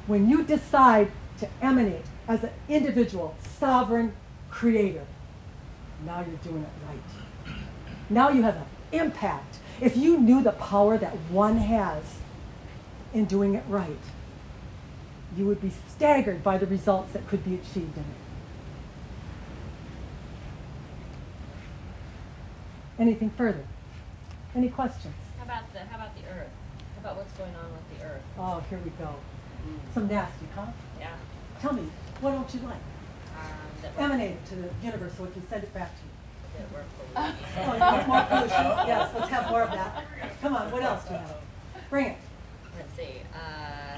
when 0.08 0.30
you 0.30 0.44
decide 0.44 1.12
to 1.40 1.48
emanate 1.62 2.06
as 2.28 2.44
an 2.44 2.52
individual, 2.68 3.36
sovereign 3.60 4.14
creator, 4.50 5.06
now 6.06 6.26
you're 6.28 6.38
doing 6.38 6.64
it 6.64 6.70
right. 6.88 7.56
Now 8.10 8.30
you 8.30 8.42
have 8.44 8.56
an 8.56 8.66
impact. 8.92 9.60
If 9.82 9.96
you 9.96 10.20
knew 10.20 10.42
the 10.42 10.52
power 10.52 10.98
that 10.98 11.14
one 11.30 11.58
has 11.58 12.04
in 13.14 13.26
doing 13.26 13.56
it 13.56 13.64
right, 13.68 14.00
you 15.38 15.46
would 15.46 15.62
be 15.62 15.72
staggered 15.90 16.44
by 16.44 16.58
the 16.58 16.66
results 16.66 17.14
that 17.14 17.28
could 17.28 17.44
be 17.46 17.56
achieved 17.56 17.96
in 17.98 18.04
it. 18.04 18.20
Anything 23.00 23.30
further? 23.30 23.66
Any 24.56 24.70
questions? 24.70 25.14
How 25.38 25.46
about 25.46 25.72
the, 25.72 25.80
how 25.80 25.96
about 25.96 26.16
the 26.16 26.24
earth? 26.30 26.50
How 26.96 27.02
about 27.02 27.18
what's 27.18 27.32
going 27.34 27.56
on 27.56 27.72
with 27.72 28.00
the 28.00 28.06
earth? 28.06 28.22
Oh, 28.38 28.62
here 28.70 28.80
we 28.84 28.90
go. 28.92 29.16
Some 29.94 30.08
nasty, 30.08 30.48
huh? 30.56 30.66
Yeah. 31.00 31.16
Tell 31.62 31.74
me, 31.74 31.84
what 32.20 32.32
don't 32.32 32.54
you 32.54 32.60
like? 32.62 32.82
Um, 33.40 33.82
that 33.82 33.98
we're, 33.98 34.04
Emanate 34.06 34.46
to 34.48 34.56
the 34.56 34.70
universe 34.84 35.14
so 35.18 35.24
we 35.24 35.32
can 35.32 35.48
send 35.50 35.64
it 35.64 35.74
back 35.74 35.92
to 35.96 36.02
you. 36.04 36.12
that 36.60 36.72
we're. 36.74 36.84
Oh, 37.16 37.74
you 37.74 37.80
want 37.80 38.08
more 38.08 38.24
pollution? 38.24 38.88
Yes, 38.88 39.12
let's 39.16 39.30
have 39.30 39.50
more 39.50 39.64
of 39.64 39.72
that. 39.72 40.06
Come 40.42 40.56
on, 40.56 40.72
what 40.72 40.84
else 40.84 41.04
do 41.06 41.14
you 41.14 41.20
have? 41.20 41.36
Bring 41.90 42.06
it. 42.08 42.18
Let's 42.78 42.96
see, 42.96 43.22
uh, 43.34 43.98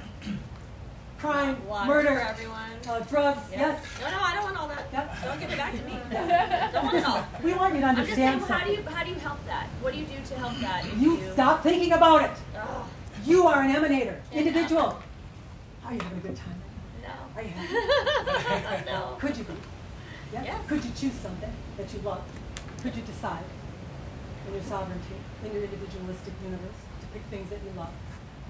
Crime, 1.20 1.68
water 1.68 1.88
murder, 1.88 2.08
for 2.16 2.22
everyone. 2.22 2.72
uh, 2.90 3.00
drugs, 3.02 3.42
Yeah. 3.52 3.60
yes. 3.60 3.86
No, 4.02 4.10
no, 4.10 4.18
I 4.22 4.34
don't 4.34 4.44
want 4.44 4.58
all 4.58 4.68
that. 4.70 4.86
Yep. 4.92 5.24
Don't 5.24 5.40
give 5.40 5.52
it 5.52 5.58
back 5.58 5.72
to 5.74 5.84
me. 5.84 5.94
Don't 6.74 6.84
want 6.86 6.98
it 6.98 7.06
all. 7.06 7.24
We 7.44 7.54
want 7.54 7.76
you 7.76 7.82
to 7.82 7.86
I'm 7.88 7.96
just 7.96 8.14
saying, 8.16 8.28
understand 8.28 8.60
how 8.62 8.66
do 8.66 8.72
you, 8.74 8.82
how 8.84 9.04
do 9.04 9.10
you 9.12 9.16
help 9.18 9.46
that? 9.46 9.68
What 9.82 9.94
do 9.94 10.00
you 10.00 10.06
do 10.06 10.16
to 10.26 10.36
help 10.40 10.58
that? 10.62 10.84
if 10.86 10.98
You 10.98 11.22
stop 11.34 11.62
thinking 11.62 11.92
about 11.94 12.24
it. 12.24 12.32
Ugh, 12.58 12.86
You 13.24 13.46
are 13.46 13.62
an 13.62 13.72
emanator, 13.76 14.20
Yeah. 14.32 14.40
individual. 14.40 14.98
Are 15.86 15.94
you 15.94 16.00
having 16.00 16.18
a 16.18 16.22
good 16.22 16.36
time? 16.38 16.61
No. 17.36 17.42
Are 17.42 17.44
you 17.44 17.50
happy? 17.50 18.86
no. 18.86 19.18
Could 19.20 19.38
you 19.38 19.44
be? 19.44 19.54
Yeah? 20.34 20.44
Yes. 20.44 20.68
Could 20.68 20.84
you 20.84 20.92
choose 20.96 21.14
something 21.14 21.52
that 21.78 21.94
you 21.94 22.00
love? 22.00 22.24
Could 22.82 22.96
you 22.96 23.02
decide 23.04 23.44
in 24.48 24.54
your 24.54 24.64
sovereignty, 24.64 25.16
in 25.46 25.54
your 25.54 25.64
individualistic 25.64 26.34
universe, 26.44 26.80
to 27.02 27.08
pick 27.14 27.22
things 27.30 27.50
that 27.50 27.60
you 27.66 27.72
love? 27.78 27.90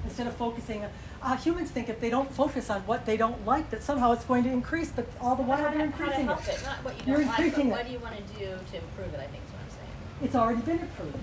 Instead 0.04 0.26
of 0.28 0.36
focusing 0.36 0.84
on, 0.84 0.90
uh, 1.22 1.38
humans 1.38 1.70
think 1.70 1.88
if 1.88 2.00
they 2.00 2.10
don't 2.10 2.32
focus 2.34 2.70
on 2.72 2.82
what 2.82 3.06
they 3.06 3.18
don't 3.18 3.46
like, 3.46 3.70
that 3.70 3.84
somehow 3.84 4.12
it's 4.14 4.26
going 4.26 4.44
to 4.44 4.50
increase, 4.50 4.90
but 4.90 5.06
all 5.20 5.36
the 5.36 5.44
while 5.44 5.58
they're 5.60 5.72
to, 5.72 5.92
how 5.92 6.06
to 6.10 6.20
increasing 6.20 6.30
it. 6.30 6.56
it, 6.60 6.64
not 6.64 6.84
what 6.84 6.98
you 6.98 7.04
You're 7.06 7.18
don't 7.18 7.28
like, 7.28 7.38
but 7.38 7.46
increasing 7.46 7.68
it. 7.68 7.72
what 7.72 7.86
do 7.86 7.92
you 7.94 8.00
want 8.00 8.16
to 8.16 8.24
do 8.34 8.46
to 8.46 8.78
improve 8.78 9.14
it, 9.14 9.20
I 9.20 9.28
think 9.28 9.44
is 9.46 9.52
what 9.54 9.62
I'm 9.62 9.70
saying. 9.70 10.24
It's 10.24 10.36
already 10.36 10.62
been 10.62 10.80
improved. 10.80 11.18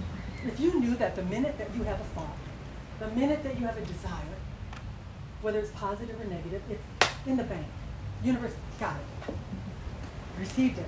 If 0.47 0.61
you 0.61 0.79
knew 0.79 0.95
that 0.97 1.17
the 1.17 1.25
minute 1.25 1.59
that 1.59 1.75
you 1.75 1.83
have 1.83 2.01
a 2.01 2.05
thought, 2.15 2.37
the 3.01 3.09
minute 3.09 3.43
that 3.43 3.59
you 3.59 3.67
have 3.67 3.77
a 3.77 3.81
desire, 3.85 4.37
whether 5.43 5.59
it's 5.59 5.71
positive 5.73 6.21
or 6.21 6.25
negative, 6.25 6.63
it's 6.71 6.83
in 7.27 7.37
the 7.37 7.45
bank. 7.45 7.67
Universe 8.23 8.55
got 8.81 8.97
it, 8.97 9.35
received 10.39 10.79
it, 10.79 10.87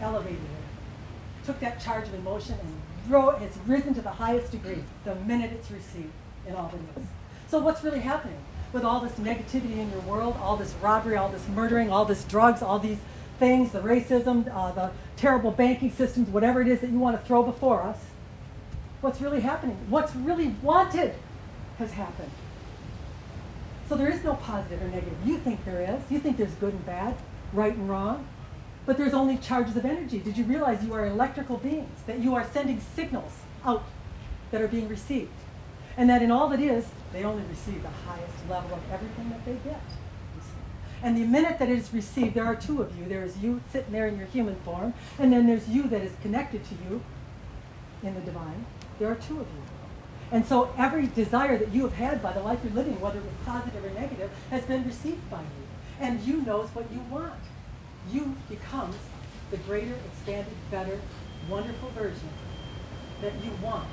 elevated 0.00 0.38
it, 0.38 1.46
took 1.46 1.60
that 1.60 1.80
charge 1.80 2.06
of 2.08 2.14
emotion 2.14 2.54
and 2.60 2.80
grow, 3.08 3.30
it's 3.30 3.56
risen 3.66 3.94
to 3.94 4.02
the 4.02 4.10
highest 4.10 4.52
degree 4.52 4.84
the 5.04 5.14
minute 5.14 5.52
it's 5.52 5.70
received 5.70 6.12
in 6.46 6.54
all 6.54 6.68
that 6.68 7.00
is. 7.00 7.08
So 7.48 7.58
what's 7.58 7.82
really 7.82 8.00
happening 8.00 8.38
with 8.72 8.84
all 8.84 9.00
this 9.00 9.12
negativity 9.12 9.78
in 9.78 9.90
your 9.90 10.00
world, 10.00 10.36
all 10.40 10.56
this 10.56 10.74
robbery, 10.82 11.16
all 11.16 11.30
this 11.30 11.46
murdering, 11.48 11.90
all 11.90 12.04
this 12.04 12.24
drugs, 12.24 12.60
all 12.60 12.78
these 12.78 12.98
things, 13.38 13.72
the 13.72 13.80
racism, 13.80 14.54
uh, 14.54 14.72
the 14.72 14.90
terrible 15.16 15.50
banking 15.50 15.90
systems, 15.90 16.28
whatever 16.28 16.60
it 16.60 16.68
is 16.68 16.80
that 16.80 16.90
you 16.90 16.98
want 16.98 17.18
to 17.18 17.26
throw 17.26 17.42
before 17.42 17.82
us? 17.82 17.98
What's 19.00 19.20
really 19.20 19.40
happening? 19.40 19.78
What's 19.88 20.14
really 20.14 20.48
wanted 20.62 21.14
has 21.78 21.92
happened. 21.92 22.30
So 23.88 23.96
there 23.96 24.10
is 24.10 24.22
no 24.22 24.34
positive 24.34 24.82
or 24.82 24.88
negative. 24.88 25.16
You 25.24 25.38
think 25.38 25.64
there 25.64 25.80
is. 25.80 26.10
You 26.10 26.18
think 26.18 26.36
there's 26.36 26.52
good 26.54 26.74
and 26.74 26.84
bad, 26.84 27.16
right 27.54 27.74
and 27.74 27.88
wrong. 27.88 28.26
But 28.84 28.98
there's 28.98 29.14
only 29.14 29.38
charges 29.38 29.76
of 29.76 29.84
energy. 29.84 30.18
Did 30.18 30.36
you 30.36 30.44
realize 30.44 30.84
you 30.84 30.92
are 30.92 31.06
electrical 31.06 31.56
beings, 31.56 32.00
that 32.06 32.20
you 32.20 32.34
are 32.34 32.46
sending 32.52 32.80
signals 32.94 33.32
out 33.64 33.84
that 34.50 34.60
are 34.60 34.68
being 34.68 34.88
received? 34.88 35.30
And 35.96 36.08
that 36.10 36.22
in 36.22 36.30
all 36.30 36.48
that 36.48 36.60
is, 36.60 36.86
they 37.12 37.24
only 37.24 37.42
receive 37.48 37.82
the 37.82 37.88
highest 37.88 38.34
level 38.48 38.76
of 38.76 38.82
everything 38.92 39.30
that 39.30 39.44
they 39.44 39.56
get. 39.68 39.80
And 41.02 41.16
the 41.16 41.24
minute 41.24 41.58
that 41.58 41.68
it 41.68 41.78
is 41.78 41.92
received, 41.92 42.34
there 42.34 42.44
are 42.44 42.56
two 42.56 42.82
of 42.82 42.96
you. 42.98 43.06
There 43.06 43.24
is 43.24 43.38
you 43.38 43.60
sitting 43.72 43.92
there 43.92 44.06
in 44.06 44.18
your 44.18 44.26
human 44.26 44.56
form, 44.56 44.94
and 45.18 45.32
then 45.32 45.46
there's 45.46 45.68
you 45.68 45.84
that 45.84 46.02
is 46.02 46.12
connected 46.22 46.62
to 46.64 46.74
you 46.88 47.02
in 48.02 48.14
the 48.14 48.20
divine. 48.20 48.66
There 48.98 49.10
are 49.10 49.14
two 49.14 49.40
of 49.40 49.46
you. 49.46 49.77
And 50.30 50.44
so 50.44 50.72
every 50.76 51.06
desire 51.06 51.56
that 51.56 51.72
you 51.72 51.82
have 51.82 51.94
had 51.94 52.22
by 52.22 52.32
the 52.32 52.40
life 52.40 52.60
you're 52.62 52.72
living, 52.72 53.00
whether 53.00 53.18
it 53.18 53.24
was 53.24 53.32
positive 53.46 53.84
or 53.84 53.90
negative, 53.90 54.30
has 54.50 54.62
been 54.64 54.84
received 54.84 55.30
by 55.30 55.40
you. 55.40 55.66
And 56.00 56.20
you 56.20 56.42
knows 56.42 56.68
what 56.74 56.90
you 56.92 57.00
want. 57.10 57.40
You 58.10 58.36
becomes 58.48 58.96
the 59.50 59.56
greater, 59.58 59.94
expanded, 60.12 60.52
better, 60.70 61.00
wonderful 61.48 61.88
version 61.90 62.28
that 63.22 63.32
you 63.42 63.50
want. 63.62 63.88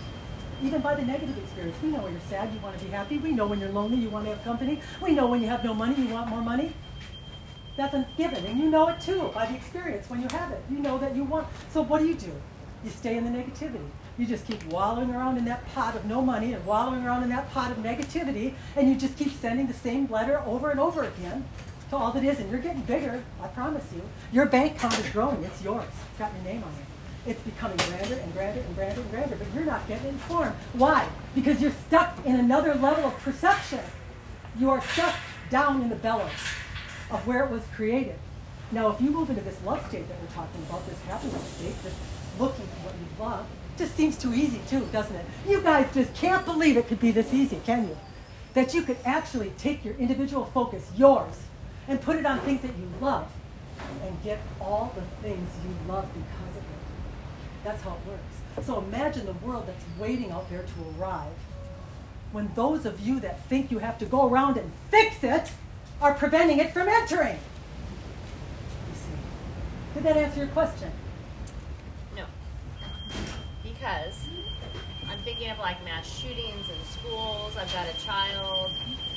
Even 0.62 0.82
by 0.82 0.96
the 0.96 1.04
negative 1.04 1.38
experience. 1.38 1.76
We 1.82 1.90
know 1.90 2.00
when 2.00 2.14
you're 2.14 2.22
sad, 2.30 2.54
you 2.54 2.60
want 2.60 2.78
to 2.78 2.84
be 2.84 2.92
happy. 2.92 3.18
We 3.18 3.32
know 3.32 3.48
when 3.48 3.60
you're 3.60 3.70
lonely, 3.70 3.98
you 3.98 4.10
want 4.10 4.26
to 4.26 4.32
have 4.32 4.44
company. 4.44 4.82
We 5.02 5.12
know 5.12 5.28
when 5.28 5.42
you 5.42 5.48
have 5.48 5.64
no 5.64 5.74
money, 5.74 5.96
you 6.02 6.14
want 6.14 6.30
more 6.30 6.42
money. 6.42 6.74
That's 7.78 7.94
a 7.94 8.08
given. 8.18 8.46
And 8.46 8.60
you 8.60 8.70
know 8.70 8.88
it 8.90 9.02
too 9.02 9.32
by 9.34 9.48
the 9.48 9.56
experience 9.56 10.10
when 10.10 10.22
you 10.22 10.28
have 10.32 10.52
it. 10.52 10.64
You 10.70 10.80
know 10.80 10.98
that 10.98 11.16
you 11.16 11.24
want. 11.24 11.48
So 11.72 11.82
what 11.82 12.00
do 12.00 12.08
you 12.08 12.16
do? 12.16 12.32
You 12.84 12.90
stay 12.92 13.18
in 13.18 13.26
the 13.26 13.38
negativity. 13.38 13.90
You 14.18 14.26
just 14.26 14.48
keep 14.48 14.64
wallowing 14.66 15.12
around 15.12 15.38
in 15.38 15.46
that 15.46 15.68
pot 15.74 15.96
of 15.96 16.06
no 16.06 16.22
money 16.22 16.54
and 16.54 16.66
wallowing 16.66 17.06
around 17.06 17.24
in 17.24 17.30
that 17.30 17.52
pot 17.52 17.72
of 17.72 17.78
negativity, 17.78 18.54
and 18.76 18.88
you 18.88 18.96
just 18.96 19.18
keep 19.18 19.32
sending 19.34 19.68
the 19.68 19.74
same 19.74 20.08
letter 20.08 20.42
over 20.46 20.72
and 20.72 20.80
over 20.80 21.04
again 21.04 21.46
to 21.90 21.98
all 21.98 22.12
that 22.14 22.24
is. 22.24 22.40
And 22.40 22.50
you're 22.50 22.62
getting 22.62 22.82
bigger, 22.84 23.22
I 23.42 23.48
promise 23.48 23.86
you. 23.94 24.02
Your 24.32 24.46
bank 24.46 24.78
account 24.78 24.98
is 25.00 25.10
growing. 25.10 25.44
It's 25.44 25.62
yours. 25.62 25.84
It's 25.84 26.20
got 26.20 26.32
your 26.34 26.44
name 26.44 26.64
on 26.64 26.70
it. 26.70 27.32
It's 27.32 27.42
becoming 27.42 27.78
grander 27.78 28.16
and 28.16 28.34
grander 28.34 28.62
and 28.62 28.76
grander 28.76 29.02
and 29.02 29.12
grander, 29.12 29.36
but 29.36 29.48
you're 29.54 29.66
not 29.66 29.88
getting 29.88 30.10
informed. 30.10 30.56
Why? 30.74 31.10
Because 31.34 31.62
you're 31.62 31.74
stuck 31.88 32.24
in 32.26 32.36
another 32.36 32.76
level 32.76 33.06
of 33.06 33.18
perception. 33.18 33.80
You 34.58 34.70
are 34.70 34.82
stuck 34.82 35.16
down 35.50 35.82
in 35.82 35.90
the 35.90 35.96
bellows 35.96 36.30
of 37.12 37.26
where 37.28 37.44
it 37.44 37.52
was 37.52 37.64
created. 37.76 38.16
Now, 38.72 38.90
if 38.90 39.02
you 39.02 39.10
move 39.12 39.30
into 39.30 39.42
this 39.42 39.62
love 39.64 39.86
state 39.88 40.08
that 40.08 40.20
we're 40.22 40.36
talking 40.36 40.62
about, 40.70 40.88
this 40.88 41.02
happiness 41.04 41.44
state, 41.44 41.84
this 41.84 41.96
looking 42.40 42.66
for 42.66 42.88
what 42.88 42.96
you 42.96 43.24
love, 43.24 43.46
just 43.78 43.96
seems 43.96 44.18
too 44.18 44.34
easy 44.34 44.62
too, 44.70 44.88
doesn't 44.92 45.16
it? 45.16 45.26
You 45.48 45.62
guys 45.62 45.88
just 45.94 46.14
can't 46.16 46.46
believe 46.46 46.78
it 46.78 46.88
could 46.88 47.00
be 47.00 47.12
this 47.12 47.34
easy, 47.34 47.60
can 47.66 47.88
you? 47.88 47.98
That 48.54 48.74
you 48.74 48.84
could 48.84 48.98
actually 49.06 49.52
take 49.58 49.84
your 49.84 49.96
individual 49.96 50.46
focus, 50.46 50.90
yours, 50.96 51.36
and 51.88 52.02
put 52.02 52.16
it 52.16 52.26
on 52.26 52.40
things 52.42 52.62
that 52.62 52.76
you 52.78 52.90
love 53.02 53.28
and 54.04 54.24
get 54.24 54.40
all 54.62 54.94
the 54.96 55.02
things 55.28 55.50
you 55.64 55.92
love 55.92 56.08
because 56.14 56.58
of 56.58 56.64
it. 56.64 57.64
That's 57.64 57.82
how 57.82 57.92
it 57.92 58.10
works. 58.10 58.66
So 58.66 58.80
imagine 58.80 59.26
the 59.26 59.34
world 59.46 59.68
that's 59.68 59.84
waiting 60.00 60.32
out 60.32 60.50
there 60.50 60.64
to 60.64 61.02
arrive 61.02 61.34
when 62.32 62.50
those 62.56 62.86
of 62.86 63.00
you 63.00 63.20
that 63.22 63.44
think 63.46 63.72
you 63.72 63.80
have 63.80 63.98
to 63.98 64.06
go 64.06 64.28
around 64.28 64.58
and 64.58 64.72
fix 64.90 65.24
it 65.24 65.52
are 66.02 66.14
preventing 66.14 66.60
it 66.60 66.74
from 66.74 66.88
entering. 66.88 67.40
Did 69.94 70.04
that 70.04 70.18
answer 70.18 70.40
your 70.40 70.48
question? 70.48 70.92
No. 72.16 72.26
Because 73.78 74.16
I'm 75.10 75.20
thinking 75.20 75.50
of 75.52 75.60
like 75.60 75.84
mass 75.84 76.08
shootings 76.20 76.70
in 76.70 76.86
schools. 76.90 77.56
I've 77.58 77.72
got 77.74 77.88
a 77.88 78.06
child. 78.06 78.72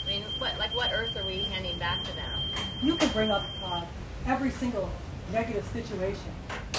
I 0.05 0.09
mean, 0.09 0.23
what 0.39 0.59
like 0.59 0.75
what 0.75 0.91
earth 0.93 1.17
are 1.17 1.27
we 1.27 1.39
handing 1.39 1.79
back 1.79 2.05
to 2.05 2.13
them? 2.15 2.41
You 2.83 2.97
can 2.97 3.09
bring 3.11 3.31
up 3.31 3.45
uh, 3.65 3.85
every 4.27 4.51
single 4.51 4.91
negative 5.33 5.65
situation 5.73 6.33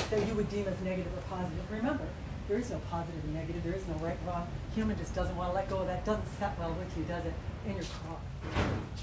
that 0.09 0.27
you 0.27 0.34
would 0.34 0.49
deem 0.49 0.67
as 0.67 0.80
negative 0.82 1.11
or 1.15 1.21
positive. 1.36 1.71
Remember, 1.71 2.07
there 2.47 2.57
is 2.57 2.69
no 2.71 2.80
positive 2.89 3.23
or 3.23 3.27
negative. 3.27 3.63
There 3.63 3.73
is 3.73 3.88
no 3.88 3.93
right 3.95 4.17
wrong. 4.25 4.47
Human 4.75 4.97
just 4.97 5.13
doesn't 5.13 5.36
want 5.36 5.51
to 5.51 5.55
let 5.55 5.69
go 5.69 5.77
of 5.77 5.88
that. 5.88 6.03
Doesn't 6.05 6.27
set 6.39 6.57
well 6.59 6.73
with 6.73 6.97
you, 6.97 7.03
does 7.03 7.25
it? 7.25 7.34
In 7.67 7.75
your 7.75 7.84
car. 7.84 8.17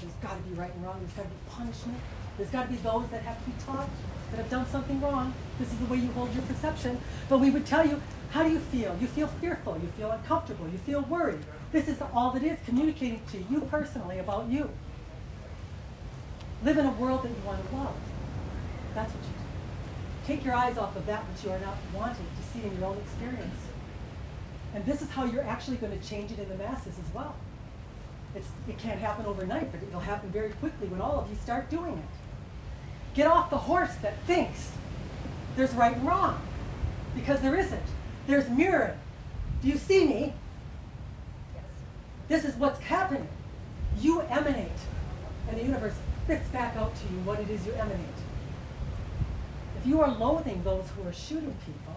There's 0.01 0.13
got 0.21 0.37
to 0.37 0.43
be 0.49 0.55
right 0.55 0.73
and 0.73 0.85
wrong. 0.85 0.99
There's 0.99 1.13
got 1.13 1.23
to 1.23 1.29
be 1.29 1.35
punishment. 1.49 1.99
There's 2.37 2.49
got 2.49 2.63
to 2.63 2.69
be 2.69 2.77
those 2.77 3.07
that 3.09 3.23
have 3.23 3.43
to 3.43 3.49
be 3.49 3.55
taught 3.65 3.89
that 4.31 4.37
have 4.37 4.49
done 4.49 4.67
something 4.67 5.01
wrong. 5.01 5.33
This 5.59 5.71
is 5.71 5.79
the 5.79 5.85
way 5.85 5.97
you 5.97 6.11
hold 6.11 6.33
your 6.33 6.43
perception. 6.43 6.99
But 7.29 7.39
we 7.39 7.49
would 7.49 7.65
tell 7.65 7.87
you, 7.87 8.01
how 8.31 8.43
do 8.43 8.51
you 8.51 8.59
feel? 8.59 8.95
You 8.99 9.07
feel 9.07 9.27
fearful. 9.27 9.77
You 9.81 9.87
feel 9.97 10.11
uncomfortable. 10.11 10.67
You 10.67 10.77
feel 10.79 11.01
worried. 11.01 11.39
This 11.71 11.87
is 11.87 11.97
all 12.13 12.31
that 12.31 12.43
is 12.43 12.57
communicating 12.65 13.21
to 13.31 13.37
you 13.49 13.61
personally 13.61 14.19
about 14.19 14.49
you. 14.49 14.69
Live 16.63 16.77
in 16.77 16.85
a 16.85 16.91
world 16.91 17.23
that 17.23 17.29
you 17.29 17.41
want 17.45 17.67
to 17.69 17.75
love. 17.75 17.95
That's 18.93 19.13
what 19.13 19.23
you 19.23 19.29
do. 19.29 19.35
Take 20.25 20.43
your 20.43 20.55
eyes 20.55 20.77
off 20.77 20.95
of 20.95 21.05
that 21.05 21.21
which 21.21 21.45
you 21.45 21.51
are 21.51 21.59
not 21.59 21.77
wanting 21.93 22.25
to 22.25 22.43
see 22.51 22.65
in 22.65 22.77
your 22.77 22.89
own 22.89 22.97
experience. 22.97 23.55
And 24.73 24.85
this 24.85 25.01
is 25.01 25.09
how 25.09 25.25
you're 25.25 25.43
actually 25.43 25.77
going 25.77 25.97
to 25.97 26.07
change 26.07 26.31
it 26.31 26.39
in 26.39 26.49
the 26.49 26.55
masses 26.55 26.95
as 26.99 27.13
well. 27.13 27.35
It's, 28.37 28.47
it 28.69 28.77
can't 28.77 28.99
happen 28.99 29.25
overnight, 29.25 29.71
but 29.71 29.81
it'll 29.81 29.99
happen 29.99 30.29
very 30.29 30.51
quickly 30.51 30.87
when 30.89 31.01
all 31.01 31.19
of 31.19 31.27
you 31.27 31.35
start 31.37 31.71
doing 31.71 31.93
it. 31.93 33.15
Get 33.15 33.25
off 33.25 33.49
the 33.49 33.57
horse 33.57 33.95
that 34.03 34.13
thinks 34.27 34.71
there's 35.55 35.73
right 35.73 35.97
and 35.97 36.05
wrong, 36.05 36.39
because 37.15 37.41
there 37.41 37.55
isn't. 37.55 37.81
There's 38.27 38.47
mirroring. 38.47 38.99
Do 39.63 39.69
you 39.69 39.77
see 39.77 40.05
me? 40.05 40.33
Yes. 41.55 41.63
This 42.27 42.45
is 42.45 42.55
what's 42.57 42.79
happening. 42.79 43.27
You 43.99 44.21
emanate, 44.21 44.69
and 45.49 45.57
the 45.57 45.63
universe 45.63 45.95
spits 46.23 46.47
back 46.49 46.75
out 46.75 46.93
to 46.95 47.03
you 47.11 47.19
what 47.21 47.39
it 47.39 47.49
is 47.49 47.65
you 47.65 47.73
emanate. 47.73 48.19
If 49.79 49.87
you 49.87 49.99
are 50.01 50.11
loathing 50.11 50.61
those 50.63 50.85
who 50.95 51.09
are 51.09 51.13
shooting 51.13 51.55
people, 51.65 51.95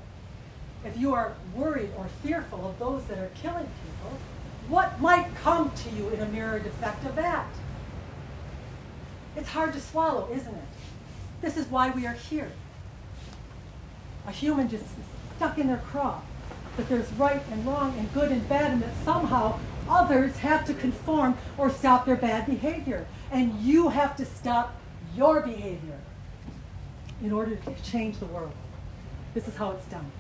if 0.87 0.97
you 0.97 1.13
are 1.13 1.35
worried 1.55 1.91
or 1.99 2.07
fearful 2.23 2.67
of 2.67 2.79
those 2.79 3.05
that 3.05 3.19
are 3.19 3.31
killing 3.43 3.69
people, 3.85 4.19
what 4.69 5.01
might 5.01 5.35
come 5.37 5.71
to 5.71 5.91
you 5.91 6.09
in 6.11 6.21
a 6.21 6.27
mirrored 6.27 6.67
effect 6.67 7.05
of 7.05 7.17
that? 7.17 7.47
It's 9.37 9.49
hard 9.49 9.73
to 9.75 9.81
swallow, 9.81 10.29
isn't 10.33 10.55
it? 10.55 10.65
This 11.41 11.57
is 11.57 11.67
why 11.67 11.91
we 11.91 12.07
are 12.07 12.15
here. 12.15 12.53
A 14.27 14.33
human 14.33 14.69
just 14.69 14.85
stuck 15.37 15.59
in 15.59 15.69
their 15.69 15.79
craw. 15.79 16.21
That 16.77 16.89
there's 16.89 17.11
right 17.15 17.43
and 17.51 17.67
wrong 17.67 17.97
and 17.99 18.13
good 18.13 18.31
and 18.31 18.49
bad, 18.49 18.73
and 18.73 18.83
that 18.83 18.95
somehow 19.05 19.59
others 19.89 20.37
have 20.39 20.65
to 20.67 20.75
conform 20.75 21.37
or 21.59 21.71
stop 21.71 22.07
their 22.07 22.17
bad 22.17 22.47
behavior. 22.47 23.07
And 23.33 23.59
you 23.61 23.89
have 23.89 24.17
to 24.17 24.27
stop 24.27 24.75
your 25.17 25.41
behavior 25.41 25.99
in 27.23 27.33
order 27.33 27.57
to 27.57 27.75
change 27.83 28.19
the 28.19 28.27
world. 28.27 28.53
This 29.35 29.47
is 29.49 29.57
how 29.57 29.73
it's 29.73 29.87
done. 29.87 30.11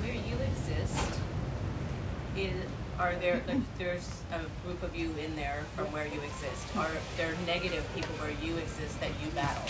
Where 0.00 0.14
you 0.14 0.36
exist, 0.50 1.18
is, 2.36 2.52
are 2.98 3.14
there, 3.16 3.42
like, 3.46 3.78
there's 3.78 4.08
a 4.32 4.66
group 4.66 4.82
of 4.82 4.94
you 4.96 5.10
in 5.24 5.36
there 5.36 5.64
from 5.76 5.86
where 5.92 6.06
you 6.06 6.20
exist. 6.20 6.76
Are 6.76 6.90
there 7.16 7.34
negative 7.46 7.84
people 7.94 8.14
where 8.16 8.32
you 8.42 8.56
exist 8.58 9.00
that 9.00 9.10
you 9.22 9.30
battle? 9.30 9.68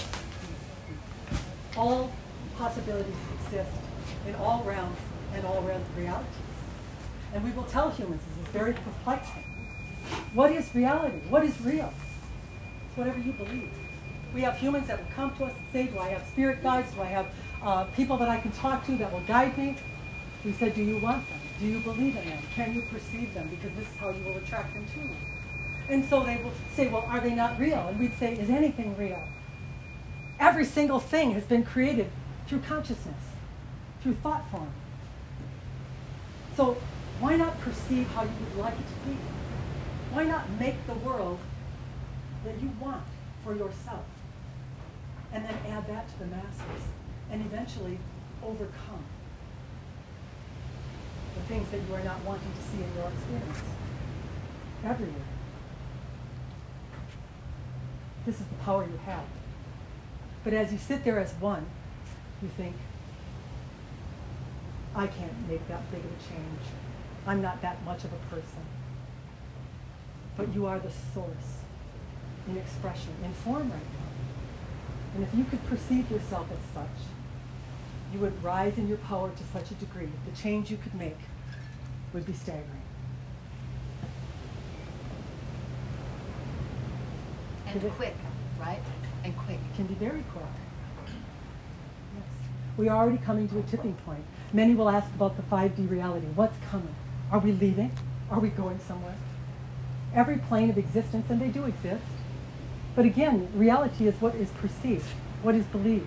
All 1.77 2.13
possibilities 2.59 3.15
exist 3.45 3.71
in 4.27 4.35
all 4.37 4.63
realms 4.65 4.99
and 5.35 5.45
all 5.47 5.63
realms 5.63 5.89
of 5.89 5.97
realities. 5.97 6.29
And 7.35 7.43
we 7.43 7.51
will 7.53 7.65
tell 7.65 7.91
humans 7.91 8.21
this 8.37 8.47
is 8.47 8.53
very 8.53 8.75
perplexing. 8.75 9.45
What 10.35 10.53
is 10.53 10.75
reality? 10.75 11.17
What 11.29 11.45
is 11.45 11.59
real? 11.63 11.93
It's 12.89 12.97
whatever 12.97 13.19
you 13.19 13.33
believe. 13.33 13.71
We 14.35 14.43
have 14.43 14.59
humans 14.59 14.87
that 14.89 14.99
will 14.99 15.13
come 15.15 15.35
to 15.37 15.45
us 15.45 15.53
and 15.53 15.67
say, 15.73 15.93
Do 15.93 15.99
I 15.99 16.09
have 16.11 16.27
spirit 16.29 16.63
guides? 16.63 16.93
Do 16.93 17.03
I 17.03 17.07
have 17.07 17.27
uh, 17.63 17.85
people 17.97 18.17
that 18.19 18.29
I 18.29 18.39
can 18.39 18.51
talk 18.53 18.85
to 18.87 18.93
that 18.97 19.13
will 19.13 19.21
guide 19.21 19.57
me? 19.57 19.77
We 20.45 20.53
said, 20.53 20.75
Do 20.75 20.83
you 20.83 20.99
want 20.99 21.29
them? 21.29 21.39
Do 21.63 21.69
you 21.69 21.79
believe 21.79 22.17
in 22.17 22.29
them? 22.29 22.43
Can 22.57 22.75
you 22.75 22.83
perceive 22.83 23.33
them? 23.35 23.47
Because 23.47 23.71
this 23.77 23.87
is 23.87 23.97
how 23.97 24.11
you 24.11 24.21
will 24.25 24.37
attract 24.37 24.75
them 24.75 24.85
to 24.95 24.99
you. 24.99 25.15
And 25.89 26.05
so 26.05 26.25
they 26.25 26.37
will 26.39 26.51
say, 26.75 26.89
Well, 26.89 27.07
are 27.09 27.21
they 27.21 27.37
not 27.37 27.57
real? 27.57 27.87
And 27.87 28.01
we'd 28.01 28.19
say, 28.19 28.35
Is 28.35 28.51
anything 28.51 28.97
real? 28.97 29.23
Every 30.41 30.65
single 30.65 30.99
thing 30.99 31.31
has 31.35 31.45
been 31.45 31.63
created 31.63 32.11
through 32.49 32.63
consciousness, 32.63 33.23
through 34.03 34.15
thought 34.15 34.51
form. 34.51 34.73
So 36.57 36.79
why 37.21 37.37
not 37.37 37.61
perceive 37.61 38.09
how 38.09 38.25
you 38.25 38.31
would 38.41 38.59
like 38.59 38.75
it 38.75 38.79
to 38.79 39.09
be? 39.09 39.17
Why 40.11 40.25
not 40.25 40.51
make 40.59 40.85
the 40.89 40.95
world 40.95 41.39
that 42.45 42.61
you 42.61 42.73
want 42.81 43.05
for 43.45 43.55
yourself? 43.55 44.05
And 45.33 45.45
then 45.45 45.55
add 45.69 45.87
that 45.87 46.09
to 46.09 46.19
the 46.19 46.27
masses 46.27 46.83
and 47.31 47.41
eventually 47.47 48.01
overcome. 48.43 49.05
The 51.35 51.41
things 51.43 51.71
that 51.71 51.81
you 51.89 51.95
are 51.95 52.05
not 52.05 52.23
wanting 52.25 52.53
to 52.53 52.63
see 52.63 52.83
in 52.83 52.95
your 52.97 53.09
experience. 53.09 53.61
Everywhere. 54.85 55.29
This 58.27 58.41
is 58.41 58.47
the 58.47 58.55
power 58.57 58.85
you 58.85 58.99
have. 59.05 59.25
But 60.45 60.53
as 60.53 60.73
you 60.73 60.79
sit 60.79 61.05
there 61.05 61.19
as 61.19 61.33
one, 61.35 61.67
you 62.43 62.49
think, 62.57 62.77
I 64.95 65.07
can't 65.07 65.49
make 65.49 65.67
that 65.69 65.91
big 65.91 66.01
of 66.01 66.11
a 66.11 66.23
change. 66.29 66.61
I'm 67.27 67.41
not 67.41 67.63
that 67.63 67.83
much 67.85 68.05
of 68.05 68.13
a 68.13 68.35
person. 68.35 68.67
But 70.37 70.55
you 70.55 70.67
are 70.67 70.79
the 70.79 70.91
source 71.15 71.63
in 72.49 72.57
expression, 72.57 73.15
in 73.25 73.33
form 73.33 73.71
right 73.71 73.81
now. 73.81 74.03
And 75.15 75.25
if 75.25 75.35
you 75.35 75.45
could 75.45 75.65
perceive 75.67 76.11
yourself 76.11 76.49
as 76.51 76.75
such, 76.75 77.07
you 78.13 78.19
would 78.21 78.43
rise 78.43 78.77
in 78.77 78.89
your 78.89 78.99
power 78.99 79.31
to 79.31 79.45
such 79.53 79.71
a 79.71 79.75
degree, 79.75 80.09
the 80.27 80.37
change 80.37 80.71
you 80.71 80.77
could 80.77 80.95
make 80.95 81.17
would 82.13 82.27
be 82.27 82.33
staggering. 82.33 82.83
And 87.67 87.81
Did 87.81 87.85
it- 87.89 87.97
quick, 87.97 88.17
right? 88.61 88.83
And 89.25 89.37
quick. 89.37 89.59
It 89.73 89.77
can 89.77 89.87
be 89.87 89.95
very 89.95 90.23
quick. 90.33 90.45
Yes. 91.07 92.25
We 92.77 92.89
are 92.89 92.99
already 92.99 93.19
coming 93.19 93.49
to 93.49 93.59
a 93.59 93.63
tipping 93.63 93.95
point. 93.95 94.25
Many 94.53 94.75
will 94.75 94.91
ask 94.91 95.09
about 95.15 95.37
the 95.37 95.43
5D 95.43 95.87
reality. 95.87 96.27
What's 96.35 96.57
coming? 96.71 96.95
Are 97.31 97.39
we 97.39 97.53
leaving? 97.53 97.93
Are 98.31 98.41
we 98.41 98.51
going 98.51 98.79
somewhere? 98.81 99.17
Every 100.15 100.37
plane 100.37 100.69
of 100.69 100.77
existence, 100.77 101.31
and 101.31 101.41
they 101.41 101.49
do 101.49 101.65
exist. 101.65 102.05
But 102.95 103.07
again, 103.07 103.49
reality 103.55 104.07
is 104.07 104.21
what 104.21 104.35
is 104.35 104.51
perceived, 104.51 105.07
what 105.41 105.55
is 105.55 105.65
believed, 105.65 106.07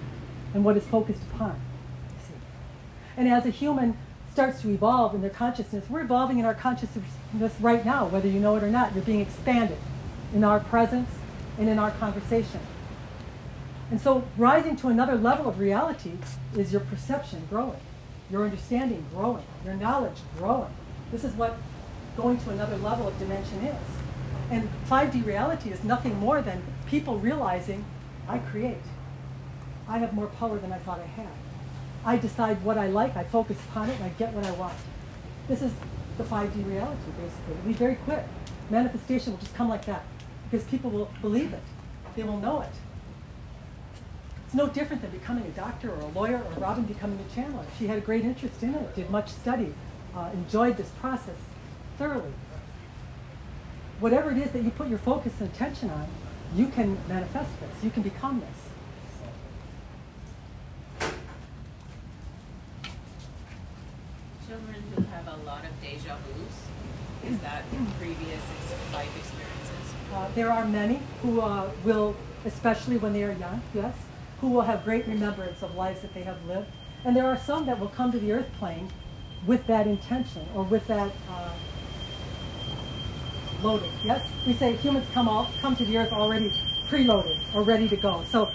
and 0.54 0.64
what 0.64 0.78
is 0.78 0.84
focused 0.86 1.24
upon. 1.34 1.60
And 3.18 3.28
as 3.28 3.46
a 3.46 3.50
human 3.50 3.98
starts 4.32 4.62
to 4.62 4.70
evolve 4.70 5.16
in 5.16 5.22
their 5.22 5.30
consciousness, 5.30 5.90
we're 5.90 6.02
evolving 6.02 6.40
in 6.40 6.46
our 6.46 6.54
consciousness 6.54 7.06
right 7.60 7.86
now, 7.86 8.06
whether 8.08 8.28
you 8.28 8.40
know 8.40 8.56
it 8.58 8.64
or 8.64 8.70
not. 8.70 8.94
You're 8.94 9.04
being 9.04 9.22
expanded 9.22 9.78
in 10.34 10.44
our 10.44 10.60
presence 10.60 11.10
and 11.58 11.70
in 11.70 11.80
our 11.80 11.92
conversation. 11.92 12.60
And 13.92 14.02
so, 14.02 14.24
rising 14.36 14.76
to 14.78 14.88
another 14.90 15.16
level 15.16 15.48
of 15.48 15.60
reality 15.60 16.14
is 16.58 16.72
your 16.72 16.82
perception 16.82 17.48
growing, 17.50 17.80
your 18.32 18.44
understanding 18.44 19.06
growing, 19.14 19.46
your 19.64 19.76
knowledge 19.76 20.18
growing. 20.38 20.74
This 21.12 21.24
is 21.24 21.34
what 21.34 21.56
going 22.18 22.38
to 22.40 22.50
another 22.50 22.78
level 22.78 23.08
of 23.08 23.18
dimension 23.20 23.64
is. 23.64 23.76
And 24.50 24.70
5D 24.90 25.26
reality 25.26 25.72
is 25.72 25.84
nothing 25.84 26.18
more 26.20 26.42
than 26.42 26.62
people 26.88 27.20
realizing 27.20 27.86
I 28.28 28.40
create. 28.40 28.78
I 29.88 30.00
have 30.00 30.14
more 30.14 30.28
power 30.28 30.58
than 30.58 30.74
I 30.74 30.80
thought 30.80 31.00
I 31.00 31.06
had. 31.06 31.28
I 32.06 32.18
decide 32.18 32.64
what 32.64 32.78
I 32.78 32.88
like, 32.88 33.18
I 33.18 33.24
focus 33.24 33.58
upon 33.70 33.90
it, 33.90 33.96
and 33.96 34.06
I 34.06 34.10
get 34.10 34.34
what 34.34 34.46
I 34.46 34.52
want. 34.52 34.78
This 35.48 35.62
is 35.62 35.72
the 36.18 36.24
5D 36.24 36.68
reality, 36.68 37.12
basically. 37.18 37.54
It'll 37.54 37.66
be 37.66 37.74
very 37.74 37.96
quick. 37.96 38.24
Manifestation 38.70 39.34
will 39.34 39.40
just 39.40 39.56
come 39.56 39.70
like 39.70 39.86
that 39.86 40.04
because 40.50 40.66
people 40.68 40.90
will 40.90 41.12
believe 41.22 41.54
it, 41.54 41.64
they 42.16 42.24
will 42.24 42.38
know 42.38 42.62
it. 42.62 42.70
It's 44.46 44.54
no 44.54 44.68
different 44.68 45.02
than 45.02 45.12
becoming 45.12 45.46
a 45.46 45.50
doctor 45.50 45.92
or 45.92 46.00
a 46.00 46.08
lawyer 46.08 46.38
or 46.38 46.62
Robin 46.62 46.84
becoming 46.84 47.20
a 47.20 47.36
channeler. 47.36 47.66
She 47.78 47.88
had 47.88 47.98
a 47.98 48.02
great 48.02 48.24
interest 48.24 48.62
in 48.62 48.76
it, 48.76 48.96
did 48.96 49.10
much 49.10 49.30
study, 49.30 49.74
uh, 50.16 50.30
enjoyed 50.34 50.78
this 50.78 50.90
process 51.02 51.38
thoroughly. 51.98 52.32
Whatever 54.00 54.32
it 54.32 54.38
is 54.38 54.52
that 54.52 54.64
you 54.64 54.72
put 54.72 54.90
your 54.90 55.00
focus 55.00 55.34
and 55.40 55.50
attention 55.50 55.90
on, 55.90 56.08
you 56.54 56.68
can 56.68 56.98
manifest 57.08 57.50
this. 57.60 57.84
You 57.84 57.90
can 57.90 58.04
become 58.04 58.42
this. 58.42 58.50
Children 64.48 64.84
who 64.96 65.02
have 65.04 65.28
a 65.28 65.38
lot 65.46 65.64
of 65.64 65.82
deja 65.82 66.18
vus, 66.28 67.32
is 67.32 67.40
that 67.40 67.55
previous 68.00 68.42
life 68.94 69.16
experiences? 69.18 69.94
Uh, 70.14 70.28
there 70.36 70.52
are 70.52 70.66
many 70.66 71.00
who 71.22 71.42
uh, 71.42 71.70
will, 71.84 72.16
especially 72.46 72.98
when 72.98 73.14
they 73.14 73.24
are 73.24 73.34
young, 73.34 73.62
yes, 73.74 73.96
who 74.42 74.50
will 74.50 74.62
have 74.62 74.84
great 74.84 75.08
remembrance 75.08 75.62
of 75.62 75.76
lives 75.76 76.02
that 76.02 76.14
they 76.14 76.24
have 76.24 76.44
lived. 76.46 76.68
And 77.04 77.16
there 77.16 77.26
are 77.26 77.38
some 77.38 77.66
that 77.68 77.80
will 77.80 77.90
come 77.90 78.12
to 78.12 78.20
the 78.20 78.32
earth 78.32 78.50
plane 78.60 78.90
with 79.46 79.66
that 79.68 79.88
intention 79.88 80.46
or 80.56 80.64
with 80.64 80.86
that 80.88 81.12
uh, 81.30 81.50
loaded. 83.62 83.90
Yes, 84.04 84.26
we 84.46 84.54
say 84.54 84.76
humans 84.78 85.06
come 85.14 85.28
all 85.28 85.50
come 85.62 85.76
to 85.76 85.86
the 85.86 85.98
earth 85.98 86.14
already 86.14 86.52
preloaded 86.88 87.38
or 87.54 87.64
ready 87.64 87.88
to 87.90 87.96
go. 87.96 88.24
So 88.32 88.52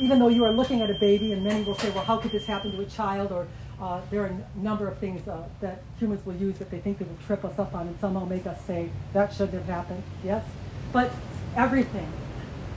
even 0.00 0.18
though 0.18 0.28
you 0.28 0.44
are 0.44 0.52
looking 0.52 0.80
at 0.80 0.90
a 0.90 0.94
baby, 0.94 1.32
and 1.32 1.44
many 1.44 1.62
will 1.62 1.76
say, 1.76 1.90
well, 1.90 2.04
how 2.04 2.16
could 2.16 2.32
this 2.32 2.46
happen 2.46 2.72
to 2.72 2.80
a 2.80 2.86
child? 2.86 3.30
Or 3.32 3.46
uh, 3.80 4.00
there 4.10 4.22
are 4.22 4.26
a 4.26 4.58
number 4.58 4.88
of 4.88 4.98
things 4.98 5.26
uh, 5.26 5.42
that 5.60 5.82
humans 5.98 6.24
will 6.24 6.36
use 6.36 6.58
that 6.58 6.70
they 6.70 6.78
think 6.78 6.98
they 6.98 7.04
will 7.04 7.18
trip 7.26 7.44
us 7.44 7.58
up 7.58 7.74
on 7.74 7.86
and 7.88 7.98
somehow 8.00 8.24
make 8.24 8.46
us 8.46 8.60
say 8.66 8.88
that 9.12 9.32
shouldn't 9.32 9.54
have 9.54 9.66
happened. 9.66 10.02
Yes, 10.24 10.44
but 10.92 11.10
everything 11.56 12.08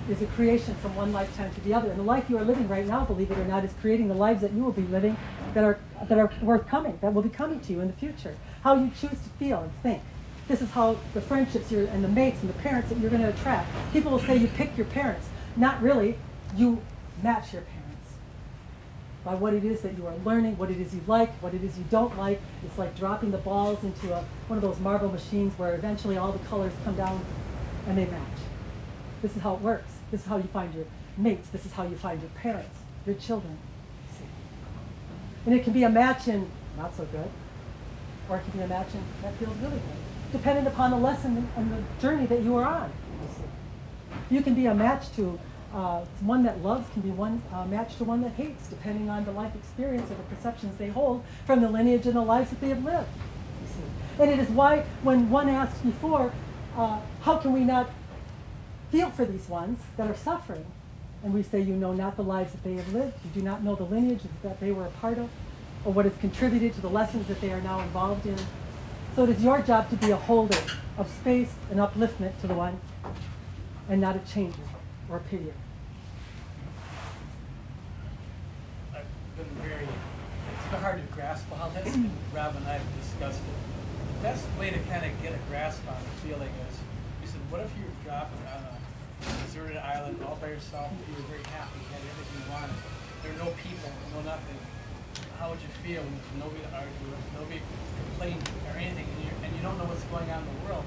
is 0.09 0.21
a 0.21 0.25
creation 0.27 0.73
from 0.75 0.95
one 0.95 1.11
lifetime 1.11 1.53
to 1.53 1.61
the 1.61 1.73
other. 1.73 1.89
And 1.89 1.99
the 1.99 2.03
life 2.03 2.29
you 2.29 2.37
are 2.37 2.45
living 2.45 2.67
right 2.67 2.85
now, 2.85 3.03
believe 3.05 3.29
it 3.29 3.37
or 3.37 3.45
not, 3.45 3.63
is 3.65 3.73
creating 3.81 4.07
the 4.07 4.13
lives 4.13 4.41
that 4.41 4.53
you 4.53 4.63
will 4.63 4.71
be 4.71 4.83
living 4.83 5.17
that 5.53 5.63
are, 5.63 5.79
that 6.07 6.17
are 6.17 6.31
worth 6.41 6.67
coming, 6.67 6.97
that 7.01 7.13
will 7.13 7.21
be 7.21 7.29
coming 7.29 7.59
to 7.61 7.73
you 7.73 7.81
in 7.81 7.87
the 7.87 7.93
future. 7.93 8.35
How 8.63 8.75
you 8.75 8.89
choose 8.89 9.11
to 9.11 9.29
feel 9.37 9.61
and 9.61 9.71
think. 9.83 10.01
This 10.47 10.61
is 10.61 10.71
how 10.71 10.97
the 11.13 11.19
friendships 11.21 11.71
and 11.71 12.03
the 12.03 12.07
mates 12.07 12.39
and 12.41 12.49
the 12.49 12.57
parents 12.59 12.89
that 12.89 12.97
you're 12.99 13.09
going 13.09 13.21
to 13.21 13.29
attract. 13.29 13.69
People 13.91 14.11
will 14.11 14.19
say 14.19 14.37
you 14.37 14.47
pick 14.47 14.77
your 14.77 14.85
parents. 14.87 15.27
Not 15.57 15.81
really. 15.81 16.17
You 16.55 16.81
match 17.21 17.51
your 17.51 17.63
parents 17.63 17.76
by 19.27 19.35
what 19.35 19.53
it 19.53 19.65
is 19.65 19.81
that 19.81 19.97
you 19.97 20.07
are 20.07 20.15
learning, 20.23 20.57
what 20.57 20.71
it 20.71 20.79
is 20.79 20.95
you 20.95 21.01
like, 21.05 21.29
what 21.41 21.53
it 21.53 21.61
is 21.61 21.77
you 21.77 21.83
don't 21.89 22.17
like. 22.17 22.39
It's 22.63 22.77
like 22.77 22.95
dropping 22.95 23.29
the 23.31 23.37
balls 23.37 23.83
into 23.83 24.15
a, 24.15 24.23
one 24.47 24.55
of 24.55 24.63
those 24.63 24.79
marble 24.79 25.11
machines 25.11 25.51
where 25.59 25.75
eventually 25.75 26.15
all 26.15 26.31
the 26.31 26.39
colors 26.47 26.71
come 26.85 26.95
down 26.95 27.21
and 27.87 27.97
they 27.97 28.05
match. 28.05 28.39
This 29.21 29.35
is 29.35 29.41
how 29.41 29.55
it 29.55 29.59
works. 29.59 29.91
This 30.11 30.21
is 30.21 30.27
how 30.27 30.37
you 30.37 30.47
find 30.53 30.73
your 30.73 30.85
mates. 31.17 31.49
This 31.49 31.65
is 31.65 31.73
how 31.73 31.83
you 31.83 31.97
find 31.97 32.21
your 32.21 32.29
parents, 32.41 32.79
your 33.05 33.15
children. 33.15 33.57
And 35.45 35.53
it 35.53 35.65
can 35.65 35.73
be 35.73 35.83
a 35.83 35.89
match 35.89 36.29
in 36.29 36.49
not 36.77 36.95
so 36.95 37.03
good, 37.03 37.29
or 38.29 38.37
it 38.37 38.43
can 38.43 38.51
be 38.51 38.63
a 38.63 38.67
match 38.67 38.93
in 38.93 39.03
that 39.23 39.35
feels 39.35 39.57
really 39.57 39.71
good, 39.71 40.31
depending 40.31 40.67
upon 40.67 40.91
the 40.91 40.97
lesson 40.97 41.49
and 41.57 41.71
the 41.73 41.83
journey 42.01 42.27
that 42.27 42.43
you 42.43 42.55
are 42.55 42.65
on. 42.65 42.93
You, 43.21 43.27
see. 43.35 44.35
you 44.35 44.41
can 44.41 44.53
be 44.53 44.67
a 44.67 44.73
match 44.73 45.11
to 45.17 45.37
uh, 45.73 46.01
one 46.21 46.43
that 46.43 46.63
loves, 46.63 46.89
can 46.93 47.01
be 47.01 47.09
one 47.09 47.41
uh, 47.53 47.65
match 47.65 47.97
to 47.97 48.03
one 48.03 48.21
that 48.21 48.31
hates, 48.33 48.67
depending 48.67 49.09
on 49.09 49.25
the 49.25 49.31
life 49.31 49.53
experience 49.55 50.09
or 50.09 50.15
the 50.15 50.35
perceptions 50.35 50.77
they 50.77 50.89
hold 50.89 51.23
from 51.45 51.61
the 51.61 51.69
lineage 51.69 52.05
and 52.05 52.15
the 52.15 52.21
lives 52.21 52.49
that 52.49 52.61
they 52.61 52.69
have 52.69 52.83
lived. 52.83 53.07
And 54.19 54.31
it 54.31 54.39
is 54.39 54.49
why, 54.49 54.83
when 55.03 55.29
one 55.29 55.49
asked 55.49 55.83
before, 55.83 56.31
uh, 56.75 56.99
how 57.21 57.37
can 57.37 57.53
we 57.53 57.63
not 57.63 57.89
feel 58.91 59.09
for 59.09 59.25
these 59.25 59.47
ones 59.49 59.79
that 59.97 60.09
are 60.09 60.15
suffering. 60.15 60.65
And 61.23 61.33
we 61.33 61.43
say, 61.43 61.61
you 61.61 61.75
know 61.75 61.93
not 61.93 62.15
the 62.15 62.23
lives 62.23 62.51
that 62.53 62.63
they 62.63 62.75
have 62.75 62.93
lived. 62.93 63.13
You 63.25 63.41
do 63.41 63.41
not 63.41 63.63
know 63.63 63.75
the 63.75 63.83
lineage 63.83 64.21
that 64.43 64.59
they 64.59 64.71
were 64.71 64.85
a 64.85 64.91
part 64.91 65.17
of, 65.17 65.29
or 65.83 65.91
what 65.91 66.05
has 66.05 66.15
contributed 66.17 66.73
to 66.75 66.81
the 66.81 66.89
lessons 66.89 67.27
that 67.27 67.41
they 67.41 67.51
are 67.51 67.61
now 67.61 67.81
involved 67.81 68.25
in. 68.25 68.37
So 69.15 69.23
it 69.23 69.31
is 69.31 69.43
your 69.43 69.61
job 69.61 69.89
to 69.89 69.95
be 69.97 70.11
a 70.11 70.15
holder 70.15 70.57
of 70.97 71.09
space 71.09 71.53
and 71.69 71.79
upliftment 71.79 72.39
to 72.41 72.47
the 72.47 72.53
one, 72.53 72.79
and 73.89 73.99
not 73.99 74.15
a 74.15 74.19
changer 74.31 74.61
or 75.09 75.19
pitier. 75.31 75.53
I've 78.93 79.07
been 79.37 79.47
very, 79.63 79.87
it's 79.87 80.71
been 80.71 80.81
hard 80.81 80.99
to 80.99 81.13
grasp 81.13 81.45
all 81.59 81.69
this. 81.71 81.87
Rob 82.35 82.55
and 82.55 82.67
I 82.67 82.73
have 82.73 83.01
discussed 83.01 83.39
it. 83.39 83.57
The 84.17 84.23
best 84.23 84.45
way 84.59 84.69
to 84.69 84.79
kind 84.91 85.05
of 85.05 85.11
get 85.21 85.33
a 85.33 85.41
grasp 85.49 85.81
on 85.87 85.95
the 86.03 86.27
feeling 86.27 86.51
is, 86.67 86.75
you 87.21 87.27
said, 87.27 87.41
what 87.49 87.61
if 87.61 87.71
you 87.77 87.85
were 87.85 87.97
dropping 88.03 88.41
on 88.51 88.61
a 88.67 88.75
deserted 89.45 89.77
island 89.77 90.19
all 90.25 90.35
by 90.41 90.49
yourself, 90.49 90.91
you 90.91 91.15
were 91.15 91.27
very 91.31 91.43
happy, 91.55 91.79
you 91.79 91.87
had 91.93 92.03
everything 92.03 92.37
you 92.43 92.47
wanted. 92.51 92.77
There 93.23 93.31
are 93.31 93.41
no 93.41 93.49
people, 93.63 93.89
no 94.13 94.21
nothing. 94.21 94.59
How 95.39 95.49
would 95.49 95.61
you 95.61 95.69
feel? 95.85 96.03
Nobody 96.37 96.61
to 96.61 96.71
argue 96.73 97.07
with, 97.09 97.21
nobody 97.33 97.61
complain 97.97 98.37
or 98.69 98.77
anything, 98.77 99.05
and 99.05 99.45
and 99.45 99.55
you 99.55 99.61
don't 99.61 99.77
know 99.77 99.85
what's 99.85 100.03
going 100.09 100.29
on 100.29 100.41
in 100.43 100.49
the 100.49 100.61
world. 100.65 100.85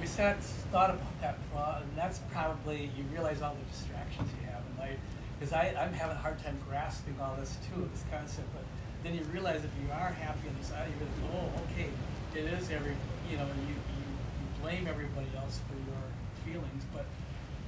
We 0.00 0.06
sat, 0.06 0.40
thought 0.70 0.90
about 0.90 1.20
that 1.20 1.36
for 1.50 1.58
a 1.58 1.60
while, 1.60 1.82
and 1.82 1.90
that's 1.96 2.20
probably, 2.30 2.90
you 2.96 3.04
realize 3.12 3.42
all 3.42 3.54
the 3.54 3.66
distractions 3.70 4.30
you 4.38 4.46
have 4.46 4.62
in 4.62 4.74
life. 4.78 4.98
Because 5.38 5.52
I'm 5.52 5.92
having 5.92 6.16
a 6.16 6.20
hard 6.20 6.42
time 6.42 6.58
grasping 6.68 7.14
all 7.20 7.34
this 7.38 7.58
too, 7.66 7.88
this 7.92 8.04
concept, 8.10 8.46
but 8.54 8.64
then 9.02 9.14
you 9.14 9.22
realize 9.30 9.62
if 9.62 9.70
you 9.78 9.90
are 9.90 10.10
happy 10.10 10.50
inside, 10.50 10.90
you 10.90 10.98
realize, 10.98 11.22
oh, 11.34 11.62
okay, 11.70 11.90
it 12.34 12.46
is 12.46 12.70
every, 12.70 12.94
you 13.30 13.38
know, 13.38 13.46
you, 13.66 13.74
you, 13.74 14.06
you 14.42 14.46
blame 14.62 14.86
everybody 14.86 15.30
else 15.38 15.62
for 15.66 15.78
your 15.78 16.02
feelings, 16.42 16.82
but 16.90 17.06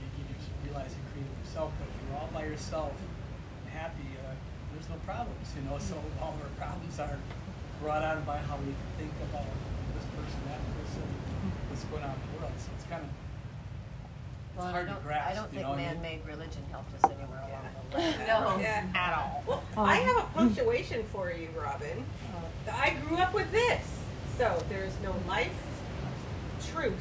you, 0.02 0.06
you 0.18 0.24
just 0.34 0.50
realize 0.66 0.90
you 0.90 1.02
created 1.14 1.30
yourself. 1.46 1.70
But 1.78 1.86
if 1.86 1.94
you're 2.02 2.18
all 2.18 2.30
by 2.34 2.46
yourself 2.46 2.94
and 2.98 3.70
happy, 3.70 4.18
uh, 4.18 4.34
there's 4.74 4.90
no 4.90 4.98
problems, 5.06 5.46
you 5.54 5.62
know. 5.66 5.78
So 5.78 5.94
all 6.18 6.34
our 6.42 6.50
problems 6.58 6.98
are 6.98 7.18
brought 7.78 8.02
on 8.02 8.22
by 8.26 8.38
how 8.38 8.58
we 8.58 8.74
think 8.98 9.14
about 9.30 9.46
this 9.94 10.06
person, 10.10 10.38
that 10.50 10.62
person, 10.74 11.06
what's 11.80 11.90
going 11.90 12.02
on 12.04 12.14
in 12.14 12.20
the 12.36 12.40
world. 12.42 12.52
So 12.58 12.68
it's 12.76 12.84
kind 12.88 13.02
of 13.02 13.08
Well, 14.56 14.66
I 14.66 14.70
hard 14.72 14.86
to 14.88 14.92
don't, 14.94 15.04
grasp, 15.04 15.30
I 15.30 15.34
don't 15.34 15.44
you 15.44 15.50
think 15.50 15.62
know 15.62 15.70
what 15.70 15.78
I 15.78 15.92
mean? 15.92 16.02
man-made 16.02 16.20
religion 16.26 16.62
helped 16.70 16.94
us 17.02 17.04
anywhere 17.10 17.40
along 17.48 17.64
the 17.90 17.98
way. 17.98 18.14
No. 18.26 18.56
Yeah. 18.60 18.84
At 18.94 19.14
all. 19.18 19.44
Well, 19.46 19.62
Um, 19.76 19.84
I 19.88 19.96
have 19.96 20.16
a 20.18 20.26
punctuation 20.34 21.04
for 21.12 21.30
you, 21.32 21.48
Robin. 21.58 22.04
I 22.70 22.90
grew 23.06 23.16
up 23.16 23.32
with 23.34 23.50
this. 23.52 23.84
So 24.36 24.62
there 24.68 24.84
is 24.84 24.94
no 25.02 25.14
life, 25.28 25.52
truth, 26.72 27.00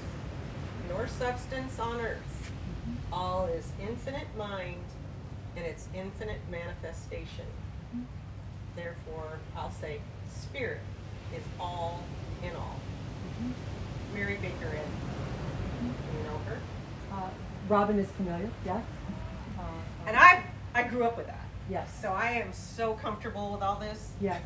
nor 0.90 1.08
substance 1.08 1.80
on 1.80 2.00
earth. 2.02 2.52
All 3.14 3.46
is 3.48 3.72
infinite 3.82 4.28
mind 4.38 4.84
and 5.56 5.66
its 5.66 5.88
infinite 5.96 6.40
manifestation. 6.52 7.46
Therefore, 8.76 9.40
I'll 9.58 9.72
say 9.72 10.00
spirit 10.30 10.80
is 11.36 11.44
all 11.60 12.02
in 12.44 12.56
all. 12.56 12.80
Mary 14.14 14.38
Baker 14.42 14.68
Eddy. 14.68 14.80
Do 15.82 15.88
you 16.18 16.24
know 16.24 16.38
her? 16.48 16.58
Uh, 17.14 17.30
Robin 17.68 18.00
is 18.00 18.10
familiar, 18.12 18.50
yes? 18.66 18.84
Uh, 19.58 19.62
And 20.08 20.18
I, 20.18 20.44
I 20.74 20.84
grew 20.84 21.04
up 21.04 21.18
with 21.18 21.28
that. 21.28 21.46
Yes. 21.70 21.88
So 22.02 22.10
I 22.10 22.32
am 22.32 22.52
so 22.52 22.94
comfortable 22.96 23.52
with 23.52 23.62
all 23.62 23.76
this. 23.76 24.12
Yes. 24.20 24.42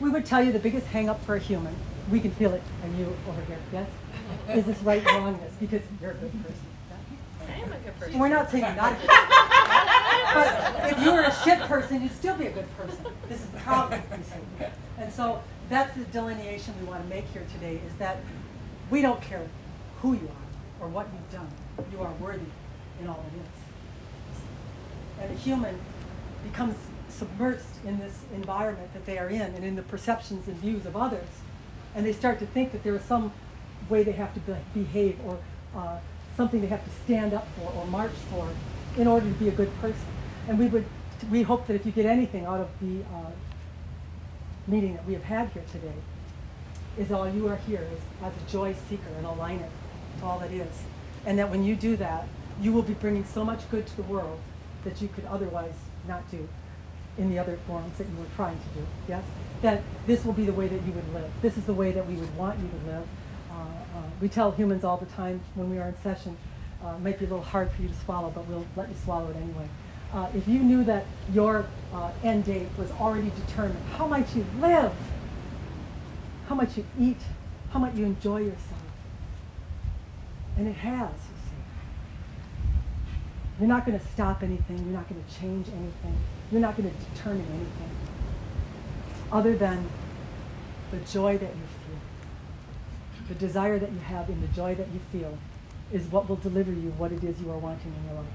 We 0.00 0.08
would 0.08 0.24
tell 0.24 0.42
you 0.42 0.50
the 0.50 0.58
biggest 0.58 0.86
hang 0.86 1.08
up 1.10 1.22
for 1.24 1.36
a 1.36 1.38
human, 1.38 1.74
we 2.10 2.20
can 2.20 2.30
feel 2.30 2.52
it, 2.54 2.62
and 2.84 2.98
you 2.98 3.14
over 3.28 3.42
here, 3.42 3.58
yes? 3.72 3.88
Is 4.56 4.64
this 4.64 4.78
right 4.82 5.04
wrongness, 5.04 5.52
because 5.60 5.82
you're 6.00 6.12
a 6.12 6.14
good 6.14 6.32
person. 6.42 6.54
I 7.48 7.52
am 7.60 7.72
a 7.72 7.76
good 7.78 7.98
person. 8.00 8.18
We're 8.18 8.28
not 8.28 8.50
saying 8.50 8.64
you're 8.64 8.74
not 8.74 8.92
a 8.92 8.96
good 8.96 9.08
person. 9.08 9.32
But 10.34 10.92
if 10.92 11.04
you 11.04 11.12
were 11.12 11.22
a 11.22 11.34
shit 11.44 11.60
person, 11.60 12.02
you'd 12.02 12.12
still 12.12 12.36
be 12.36 12.46
a 12.46 12.50
good 12.50 12.76
person. 12.76 12.98
This 13.28 13.40
is 13.40 13.46
the 13.46 13.58
problem. 13.60 14.02
And 14.98 15.12
so 15.12 15.42
that's 15.68 15.94
the 15.96 16.04
delineation 16.06 16.74
we 16.80 16.86
want 16.86 17.02
to 17.02 17.08
make 17.08 17.26
here 17.32 17.44
today 17.52 17.80
is 17.86 17.94
that 17.98 18.18
we 18.90 19.02
don't 19.02 19.20
care 19.20 19.46
who 20.00 20.14
you 20.14 20.28
are 20.28 20.84
or 20.86 20.88
what 20.88 21.08
you've 21.12 21.32
done. 21.32 21.50
You 21.92 22.00
are 22.00 22.12
worthy 22.20 22.46
in 23.00 23.08
all 23.08 23.24
it 23.32 23.38
is. 23.40 25.22
And 25.22 25.32
a 25.32 25.38
human 25.38 25.78
becomes 26.44 26.76
submersed 27.10 27.84
in 27.84 27.98
this 27.98 28.20
environment 28.34 28.92
that 28.92 29.06
they 29.06 29.18
are 29.18 29.28
in 29.28 29.40
and 29.40 29.64
in 29.64 29.76
the 29.76 29.82
perceptions 29.82 30.48
and 30.48 30.56
views 30.58 30.86
of 30.86 30.96
others. 30.96 31.28
And 31.94 32.04
they 32.04 32.12
start 32.12 32.38
to 32.40 32.46
think 32.46 32.72
that 32.72 32.84
there 32.84 32.94
is 32.94 33.02
some 33.02 33.32
way 33.88 34.02
they 34.02 34.12
have 34.12 34.34
to 34.34 34.40
be- 34.40 34.82
behave 34.82 35.18
or 35.24 35.38
uh, 35.74 35.98
something 36.36 36.60
they 36.60 36.66
have 36.66 36.84
to 36.84 36.90
stand 37.04 37.32
up 37.32 37.46
for 37.56 37.72
or 37.72 37.86
march 37.86 38.12
for 38.30 38.48
in 38.98 39.06
order 39.06 39.26
to 39.26 39.32
be 39.34 39.48
a 39.48 39.52
good 39.52 39.74
person. 39.80 40.06
And 40.48 40.58
we 40.58 40.66
would, 40.66 40.84
we 41.30 41.42
hope 41.42 41.66
that 41.66 41.74
if 41.74 41.86
you 41.86 41.92
get 41.92 42.06
anything 42.06 42.44
out 42.44 42.60
of 42.60 42.68
the 42.80 43.02
uh, 43.02 43.30
meeting 44.66 44.94
that 44.94 45.06
we 45.06 45.14
have 45.14 45.24
had 45.24 45.48
here 45.50 45.64
today, 45.72 45.94
is 46.98 47.12
all 47.12 47.28
you 47.28 47.48
are 47.48 47.56
here 47.56 47.86
is 47.92 48.00
as 48.22 48.32
a 48.32 48.50
joy 48.50 48.74
seeker 48.88 49.08
and 49.16 49.26
it 49.26 49.70
to 50.20 50.24
all 50.24 50.38
that 50.38 50.50
is. 50.50 50.82
And 51.24 51.38
that 51.38 51.50
when 51.50 51.64
you 51.64 51.74
do 51.74 51.96
that, 51.96 52.26
you 52.60 52.72
will 52.72 52.82
be 52.82 52.94
bringing 52.94 53.24
so 53.24 53.44
much 53.44 53.68
good 53.70 53.86
to 53.86 53.96
the 53.96 54.02
world 54.02 54.38
that 54.84 55.02
you 55.02 55.08
could 55.08 55.24
otherwise 55.26 55.74
not 56.08 56.28
do 56.30 56.48
in 57.18 57.30
the 57.30 57.38
other 57.38 57.58
forms 57.66 57.96
that 57.98 58.06
you 58.06 58.16
were 58.16 58.28
trying 58.34 58.56
to 58.56 58.80
do. 58.80 58.86
Yes? 59.08 59.24
That 59.62 59.82
this 60.06 60.24
will 60.24 60.32
be 60.32 60.44
the 60.44 60.52
way 60.52 60.68
that 60.68 60.82
you 60.86 60.92
would 60.92 61.14
live. 61.14 61.30
This 61.42 61.56
is 61.56 61.64
the 61.64 61.74
way 61.74 61.92
that 61.92 62.06
we 62.06 62.14
would 62.14 62.34
want 62.36 62.58
you 62.58 62.68
to 62.68 62.86
live. 62.92 63.06
Uh, 63.50 63.54
uh, 63.54 64.02
we 64.20 64.28
tell 64.28 64.50
humans 64.52 64.84
all 64.84 64.96
the 64.96 65.06
time 65.06 65.40
when 65.54 65.70
we 65.70 65.78
are 65.78 65.88
in 65.88 65.96
session, 66.02 66.36
uh, 66.84 66.90
it 66.90 67.00
might 67.00 67.18
be 67.18 67.24
a 67.24 67.28
little 67.28 67.44
hard 67.44 67.70
for 67.70 67.82
you 67.82 67.88
to 67.88 67.94
swallow, 68.04 68.30
but 68.30 68.46
we'll 68.46 68.66
let 68.76 68.88
you 68.88 68.94
swallow 69.02 69.28
it 69.30 69.36
anyway. 69.36 69.68
Uh, 70.12 70.28
if 70.34 70.46
you 70.46 70.60
knew 70.60 70.84
that 70.84 71.04
your 71.32 71.66
uh, 71.92 72.10
end 72.22 72.44
date 72.44 72.68
was 72.78 72.90
already 72.92 73.30
determined, 73.46 73.82
how 73.96 74.06
might 74.06 74.34
you 74.36 74.44
live? 74.60 74.92
How 76.48 76.54
much 76.54 76.76
you 76.76 76.84
eat? 77.00 77.20
How 77.72 77.78
much 77.78 77.94
you 77.94 78.04
enjoy 78.04 78.38
yourself? 78.38 78.82
And 80.56 80.68
it 80.68 80.76
has, 80.76 81.10
you 81.10 81.36
see. 81.44 81.62
You're 83.60 83.68
not 83.68 83.84
going 83.84 83.98
to 83.98 84.06
stop 84.08 84.42
anything. 84.42 84.78
You're 84.78 84.98
not 84.98 85.08
going 85.08 85.22
to 85.22 85.40
change 85.40 85.68
anything. 85.68 86.16
You're 86.50 86.60
not 86.60 86.76
going 86.76 86.90
to 86.90 86.96
determine 87.14 87.46
anything 87.50 87.90
other 89.32 89.56
than 89.56 89.88
the 90.90 90.98
joy 90.98 91.36
that 91.36 91.50
you 91.50 91.62
feel. 91.84 93.28
The 93.28 93.34
desire 93.34 93.78
that 93.78 93.90
you 93.90 93.98
have 93.98 94.30
in 94.30 94.40
the 94.40 94.46
joy 94.48 94.74
that 94.76 94.86
you 94.88 95.00
feel 95.10 95.36
is 95.92 96.06
what 96.06 96.28
will 96.28 96.36
deliver 96.36 96.70
you 96.70 96.90
what 96.96 97.12
it 97.12 97.22
is 97.24 97.40
you 97.40 97.50
are 97.50 97.58
wanting 97.58 97.92
in 97.92 98.04
your 98.06 98.22
life. 98.22 98.32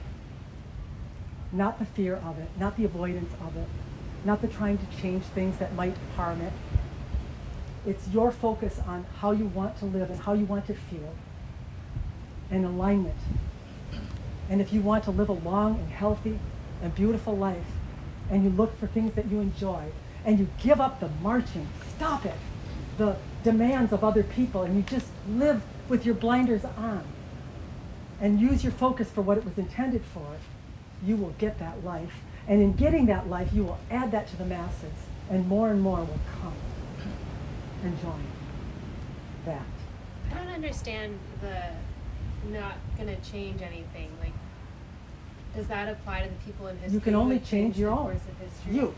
Not 1.51 1.79
the 1.79 1.85
fear 1.85 2.15
of 2.15 2.39
it, 2.39 2.49
not 2.57 2.77
the 2.77 2.85
avoidance 2.85 3.33
of 3.41 3.55
it, 3.57 3.67
not 4.23 4.41
the 4.41 4.47
trying 4.47 4.77
to 4.77 4.85
change 5.01 5.23
things 5.23 5.57
that 5.57 5.75
might 5.75 5.95
harm 6.15 6.41
it. 6.41 6.53
It's 7.85 8.07
your 8.09 8.31
focus 8.31 8.79
on 8.85 9.05
how 9.19 9.31
you 9.31 9.45
want 9.45 9.77
to 9.79 9.85
live 9.85 10.11
and 10.11 10.19
how 10.19 10.33
you 10.33 10.45
want 10.45 10.67
to 10.67 10.73
feel 10.73 11.15
and 12.51 12.63
alignment. 12.63 13.15
And 14.49 14.61
if 14.61 14.71
you 14.71 14.81
want 14.81 15.03
to 15.05 15.11
live 15.11 15.29
a 15.29 15.33
long 15.33 15.79
and 15.79 15.89
healthy 15.89 16.37
and 16.83 16.93
beautiful 16.93 17.35
life, 17.35 17.65
and 18.29 18.43
you 18.43 18.49
look 18.49 18.77
for 18.77 18.87
things 18.87 19.13
that 19.15 19.31
you 19.31 19.39
enjoy, 19.39 19.85
and 20.25 20.37
you 20.37 20.47
give 20.61 20.79
up 20.79 20.99
the 20.99 21.09
marching, 21.23 21.67
stop 21.95 22.25
it, 22.25 22.35
the 22.97 23.15
demands 23.43 23.91
of 23.91 24.03
other 24.03 24.23
people, 24.23 24.61
and 24.61 24.75
you 24.75 24.83
just 24.83 25.07
live 25.27 25.63
with 25.89 26.05
your 26.05 26.15
blinders 26.15 26.63
on, 26.63 27.03
and 28.19 28.39
use 28.39 28.63
your 28.63 28.73
focus 28.73 29.09
for 29.09 29.21
what 29.21 29.37
it 29.37 29.45
was 29.45 29.57
intended 29.57 30.03
for, 30.03 30.37
you 31.03 31.15
will 31.15 31.33
get 31.39 31.57
that 31.57 31.83
life. 31.83 32.21
And 32.47 32.61
in 32.61 32.73
getting 32.73 33.07
that 33.07 33.27
life, 33.27 33.51
you 33.53 33.63
will 33.63 33.79
add 33.89 34.11
that 34.11 34.27
to 34.27 34.37
the 34.37 34.45
masses, 34.45 34.93
and 35.29 35.47
more 35.47 35.69
and 35.69 35.81
more 35.81 35.99
will 35.99 36.19
come 36.41 36.53
and 37.83 38.01
join 38.01 38.23
that. 39.45 39.65
I 40.31 40.35
don't 40.35 40.53
understand 40.53 41.17
the 41.41 41.71
not 42.51 42.75
gonna 42.97 43.17
change 43.17 43.61
anything. 43.61 44.09
Like, 44.19 44.33
does 45.55 45.67
that 45.67 45.89
apply 45.89 46.23
to 46.23 46.29
the 46.29 46.35
people 46.45 46.67
in 46.67 46.77
history? 46.77 46.93
You 46.93 46.99
can 46.99 47.15
only 47.15 47.39
change 47.39 47.77
your 47.77 47.91
own. 47.91 48.11
of 48.11 48.21
history? 48.39 48.75
You. 48.75 48.95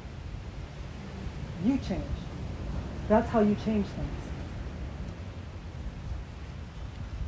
You 1.66 1.78
change. 1.78 2.04
That's 3.10 3.30
how 3.30 3.42
you 3.42 3.56
change 3.66 3.86
things. 3.88 4.10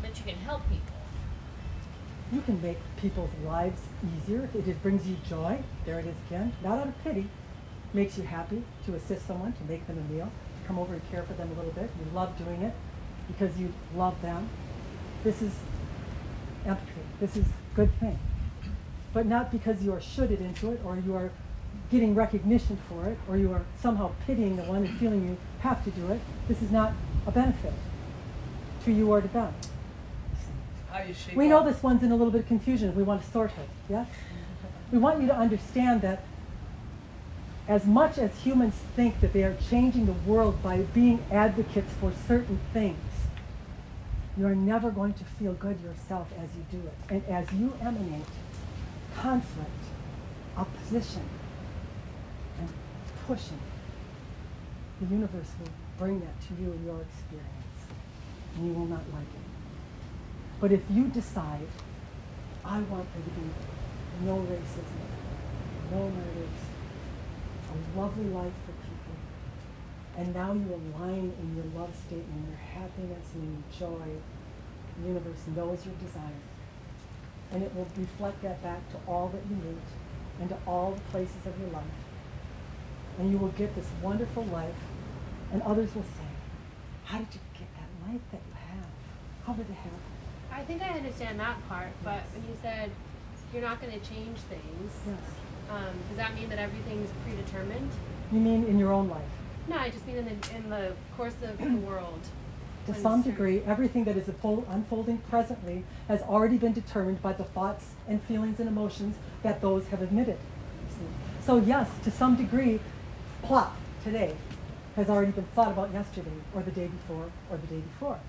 But 0.02 0.18
you 0.18 0.24
can 0.24 0.36
help 0.36 0.62
people. 0.70 0.82
You 2.32 2.42
can 2.42 2.62
make 2.62 2.78
people's 2.98 3.30
lives 3.46 3.82
easier 4.18 4.50
if 4.54 4.68
it 4.68 4.82
brings 4.82 5.08
you 5.08 5.16
joy. 5.28 5.60
There 5.86 6.00
it 6.00 6.06
is 6.06 6.16
again. 6.28 6.54
Not 6.64 6.80
out 6.80 6.88
of 6.88 7.04
pity. 7.04 7.28
Makes 7.94 8.18
you 8.18 8.24
happy 8.24 8.64
to 8.86 8.96
assist 8.96 9.28
someone, 9.28 9.54
to 9.54 9.64
make 9.64 9.86
them 9.88 9.98
a 9.98 10.14
meal, 10.14 10.26
to 10.26 10.45
come 10.66 10.80
over 10.80 10.94
and 10.94 11.12
care 11.12 11.24
for 11.24 11.34
them 11.34 11.52
a 11.52 11.54
little 11.56 11.72
bit. 11.72 11.90
You 12.00 12.12
love 12.14 12.38
doing 12.38 12.62
it 12.62 12.74
because 13.28 13.58
you 13.58 13.74
love 13.96 14.22
them. 14.22 14.50
This 15.24 15.42
is 15.42 15.54
empathy. 16.66 17.02
This 17.20 17.36
is 17.36 17.46
good 17.76 17.92
thing. 18.00 18.20
But 19.14 19.26
not 19.26 19.52
because 19.52 19.84
you 19.84 19.94
are 19.94 20.02
shoulded 20.02 20.42
into 20.42 20.72
it 20.72 20.82
or 20.86 20.98
you 20.98 21.16
are 21.16 21.32
getting 21.92 22.16
recognition 22.16 22.78
for 22.90 23.06
it 23.08 23.18
or 23.30 23.38
you 23.38 23.52
are 23.52 23.64
somehow 23.82 24.12
pitying 24.26 24.56
the 24.56 24.64
one 24.64 24.86
and 24.86 25.00
feeling 25.00 25.28
you 25.28 25.38
have 25.60 25.84
to 25.84 25.92
do 25.92 26.12
it. 26.12 26.20
This 26.48 26.62
is 26.62 26.72
not 26.72 26.94
a 27.26 27.32
benefit 27.32 27.74
to 28.86 28.92
you 28.92 29.12
or 29.12 29.22
to 29.22 29.28
them. 29.28 29.54
How 30.92 31.04
you 31.04 31.14
shape 31.14 31.36
We 31.36 31.48
know 31.48 31.64
this 31.64 31.82
one's 31.84 32.04
in 32.04 32.12
a 32.12 32.16
little 32.16 32.32
bit 32.32 32.42
of 32.42 32.48
confusion 32.48 32.96
we 32.96 33.04
want 33.04 33.24
to 33.24 33.32
sort 33.32 33.52
it, 33.52 33.70
yes? 33.90 34.08
We 34.92 34.98
want 34.98 35.22
you 35.22 35.28
to 35.28 35.36
understand 35.36 36.02
that 36.02 36.24
as 37.68 37.86
much 37.86 38.18
as 38.18 38.32
humans 38.40 38.76
think 38.96 39.20
that 39.22 39.34
they 39.34 39.44
are 39.44 39.58
changing 39.70 40.06
the 40.06 40.14
world 40.14 40.62
by 40.62 40.80
being 40.94 41.24
advocates 41.32 41.92
for 42.00 42.12
certain 42.28 42.60
things, 42.74 43.00
you 44.38 44.46
are 44.46 44.56
never 44.56 44.92
going 44.92 45.14
to 45.14 45.24
feel 45.24 45.54
good 45.54 45.80
yourself 45.82 46.28
as 46.38 46.50
you 46.56 46.80
do 46.80 46.86
it. 46.86 46.94
And 47.10 47.26
as 47.28 47.52
you 47.54 47.74
emanate 47.82 48.26
conflict, 49.16 49.70
opposition, 50.58 51.24
and 52.60 52.70
pushing, 53.26 53.60
the 55.00 55.08
universe 55.08 55.50
will 55.60 55.72
bring 55.98 56.20
that 56.20 56.42
to 56.42 56.62
you 56.62 56.72
in 56.72 56.86
your 56.86 57.02
experience. 57.02 57.52
And 58.56 58.68
you 58.68 58.74
will 58.74 58.88
not 58.88 59.04
like 59.14 59.24
it. 59.24 59.46
But 60.60 60.72
if 60.72 60.82
you 60.90 61.06
decide, 61.08 61.68
I 62.64 62.80
want 62.80 63.08
there 63.14 63.24
to 63.24 63.30
be 63.30 63.50
no 64.26 64.38
racism, 64.38 65.06
no 65.92 66.10
murders, 66.10 66.65
a 67.76 68.00
lovely 68.00 68.26
life 68.26 68.54
for 68.66 68.72
people, 68.72 69.16
and 70.18 70.34
now 70.34 70.54
you 70.54 70.68
align 70.74 71.34
in 71.42 71.56
your 71.56 71.66
love 71.80 71.94
statement, 72.08 72.48
your 72.48 72.58
happiness 72.58 73.26
and 73.34 73.44
your 73.44 73.90
joy, 73.90 74.08
the 75.02 75.08
universe 75.08 75.44
knows 75.56 75.86
your 75.86 75.96
desire. 75.96 76.42
And 77.52 77.64
it 77.64 77.74
will 77.76 77.88
reflect 77.98 78.42
that 78.42 78.62
back 78.64 78.90
to 78.92 78.98
all 79.08 79.30
that 79.30 79.42
you 79.50 79.56
meet 79.58 79.88
and 80.40 80.50
to 80.50 80.58
all 80.66 80.92
the 80.94 81.02
places 81.12 81.46
of 81.46 81.60
your 81.60 81.70
life. 81.70 81.84
And 83.20 83.32
you 83.32 83.38
will 83.38 83.50
get 83.50 83.76
this 83.76 83.88
wonderful 84.02 84.44
life, 84.46 84.76
and 85.52 85.62
others 85.62 85.94
will 85.96 86.04
say, 86.04 86.32
How 87.06 87.20
did 87.20 87.28
you 87.34 87.40
get 87.54 87.68
that 87.76 88.12
life 88.12 88.22
that 88.32 88.42
you 88.48 88.56
have? 88.56 88.88
How 89.46 89.54
did 89.54 89.70
it 89.70 89.74
happen? 89.74 90.00
I 90.52 90.64
think 90.64 90.82
I 90.82 90.90
understand 90.98 91.40
that 91.40 91.58
part, 91.68 91.92
but 92.04 92.22
when 92.34 92.44
you 92.50 92.58
said 92.62 92.92
you're 93.54 93.62
not 93.62 93.80
gonna 93.80 94.00
change 94.00 94.38
things, 94.50 94.92
Yes. 95.08 95.45
Um, 95.70 95.94
does 96.10 96.18
that 96.18 96.36
mean 96.36 96.50
that 96.50 96.60
everything's 96.60 97.10
predetermined? 97.24 97.92
You 98.32 98.40
mean 98.40 98.66
in 98.66 98.80
your 98.80 98.92
own 98.92 99.10
life? 99.10 99.24
No, 99.68 99.78
I 99.78 99.90
just 99.90 100.06
mean 100.06 100.18
in 100.18 100.26
the 100.26 100.56
in 100.56 100.70
the 100.70 100.94
course 101.18 101.36
of 101.44 101.58
the 101.58 101.76
world. 101.88 102.20
To 102.88 102.94
some 102.94 103.24
degree, 103.24 103.64
everything 103.66 104.04
that 104.04 104.16
is 104.16 104.28
unfolding 104.70 105.18
presently 105.30 105.84
has 106.08 106.22
already 106.22 106.58
been 106.58 106.74
determined 106.74 107.20
by 107.20 107.34
the 107.34 107.44
thoughts 107.44 107.96
and 108.08 108.22
feelings 108.22 108.60
and 108.60 108.70
emotions 108.70 109.16
that 109.42 109.60
those 109.60 109.88
have 109.88 110.04
see. 110.92 111.08
So 111.42 111.58
yes, 111.58 111.90
to 112.04 112.12
some 112.12 112.36
degree, 112.36 112.80
plop 113.42 113.76
today. 114.04 114.36
has 114.96 115.10
already 115.10 115.32
been 115.32 115.48
thought 115.56 115.72
about 115.72 115.92
yesterday 115.92 116.38
or 116.54 116.62
the 116.62 116.72
day 116.72 116.88
before 116.88 117.32
or 117.50 117.58
the 117.58 117.68
day 117.68 117.82
before. 117.82 118.20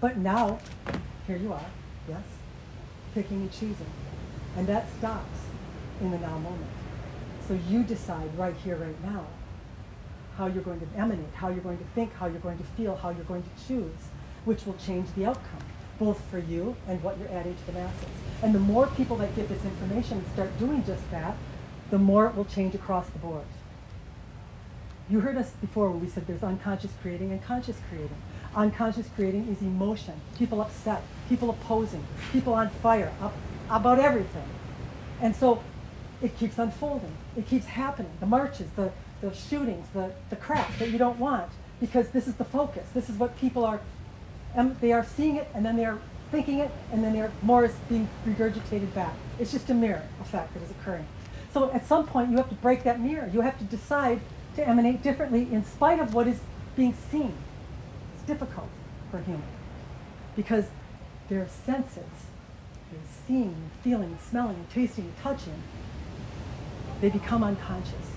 But 0.00 0.18
now, 0.18 0.58
here 1.26 1.36
you 1.36 1.52
are, 1.52 1.66
yes, 2.08 2.22
picking 3.14 3.40
and 3.40 3.52
choosing. 3.52 3.92
And 4.56 4.66
that 4.66 4.86
stops 4.98 5.40
in 6.00 6.10
the 6.10 6.18
now 6.18 6.38
moment. 6.38 6.70
So 7.52 7.58
you 7.68 7.82
decide 7.82 8.34
right 8.38 8.54
here, 8.64 8.76
right 8.76 9.04
now, 9.04 9.26
how 10.38 10.46
you're 10.46 10.62
going 10.62 10.80
to 10.80 10.86
emanate, 10.96 11.34
how 11.34 11.50
you're 11.50 11.60
going 11.60 11.76
to 11.76 11.84
think, 11.94 12.14
how 12.14 12.24
you're 12.24 12.40
going 12.40 12.56
to 12.56 12.64
feel, 12.78 12.96
how 12.96 13.10
you're 13.10 13.26
going 13.26 13.42
to 13.42 13.68
choose, 13.68 14.08
which 14.46 14.64
will 14.64 14.76
change 14.86 15.06
the 15.14 15.26
outcome, 15.26 15.60
both 15.98 16.18
for 16.30 16.38
you 16.38 16.74
and 16.88 17.02
what 17.02 17.18
you're 17.18 17.28
adding 17.28 17.54
to 17.54 17.66
the 17.66 17.72
masses. 17.72 18.08
And 18.42 18.54
the 18.54 18.58
more 18.58 18.86
people 18.96 19.18
that 19.18 19.36
get 19.36 19.50
this 19.50 19.62
information 19.66 20.16
and 20.16 20.26
start 20.32 20.58
doing 20.58 20.82
just 20.86 21.10
that, 21.10 21.36
the 21.90 21.98
more 21.98 22.26
it 22.26 22.34
will 22.34 22.46
change 22.46 22.74
across 22.74 23.10
the 23.10 23.18
board. 23.18 23.44
You 25.10 25.20
heard 25.20 25.36
us 25.36 25.50
before 25.60 25.90
when 25.90 26.00
we 26.00 26.08
said 26.08 26.26
there's 26.26 26.42
unconscious 26.42 26.92
creating 27.02 27.32
and 27.32 27.44
conscious 27.44 27.76
creating. 27.90 28.16
Unconscious 28.56 29.10
creating 29.14 29.46
is 29.48 29.60
emotion, 29.60 30.14
people 30.38 30.62
upset, 30.62 31.02
people 31.28 31.50
opposing, 31.50 32.02
people 32.32 32.54
on 32.54 32.70
fire 32.70 33.12
up, 33.20 33.34
about 33.68 33.98
everything. 33.98 34.48
And 35.20 35.36
so 35.36 35.62
it 36.22 36.38
keeps 36.38 36.58
unfolding. 36.58 37.14
It 37.36 37.46
keeps 37.46 37.66
happening. 37.66 38.12
The 38.20 38.26
marches, 38.26 38.68
the, 38.76 38.92
the 39.20 39.34
shootings, 39.34 39.86
the, 39.92 40.12
the 40.30 40.36
crap 40.36 40.76
that 40.78 40.90
you 40.90 40.98
don't 40.98 41.18
want, 41.18 41.50
because 41.80 42.08
this 42.10 42.28
is 42.28 42.34
the 42.34 42.44
focus. 42.44 42.88
This 42.94 43.10
is 43.10 43.16
what 43.16 43.36
people 43.38 43.64
are, 43.64 43.80
um, 44.56 44.76
they 44.80 44.92
are 44.92 45.04
seeing 45.04 45.36
it, 45.36 45.48
and 45.54 45.66
then 45.66 45.76
they 45.76 45.84
are 45.84 45.98
thinking 46.30 46.60
it, 46.60 46.70
and 46.92 47.02
then 47.02 47.12
they're, 47.12 47.32
more 47.42 47.64
is 47.64 47.74
being 47.88 48.08
regurgitated 48.26 48.94
back. 48.94 49.14
It's 49.38 49.52
just 49.52 49.68
a 49.70 49.74
mirror 49.74 50.02
effect 50.20 50.54
that 50.54 50.62
is 50.62 50.70
occurring. 50.70 51.06
So 51.52 51.70
at 51.72 51.86
some 51.86 52.06
point, 52.06 52.30
you 52.30 52.36
have 52.36 52.48
to 52.48 52.54
break 52.56 52.84
that 52.84 53.00
mirror. 53.00 53.28
You 53.32 53.42
have 53.42 53.58
to 53.58 53.64
decide 53.64 54.20
to 54.56 54.66
emanate 54.66 55.02
differently 55.02 55.48
in 55.52 55.64
spite 55.64 55.98
of 55.98 56.14
what 56.14 56.26
is 56.26 56.40
being 56.76 56.94
seen. 57.10 57.34
It's 58.14 58.24
difficult 58.24 58.68
for 59.10 59.18
a 59.18 59.22
human 59.22 59.42
because 60.36 60.66
their 61.28 61.46
senses, 61.48 62.04
seeing, 63.26 63.70
feeling, 63.82 64.18
smelling, 64.28 64.66
tasting, 64.72 65.12
touching, 65.22 65.62
they 67.02 67.10
become 67.10 67.42
unconscious. 67.44 68.12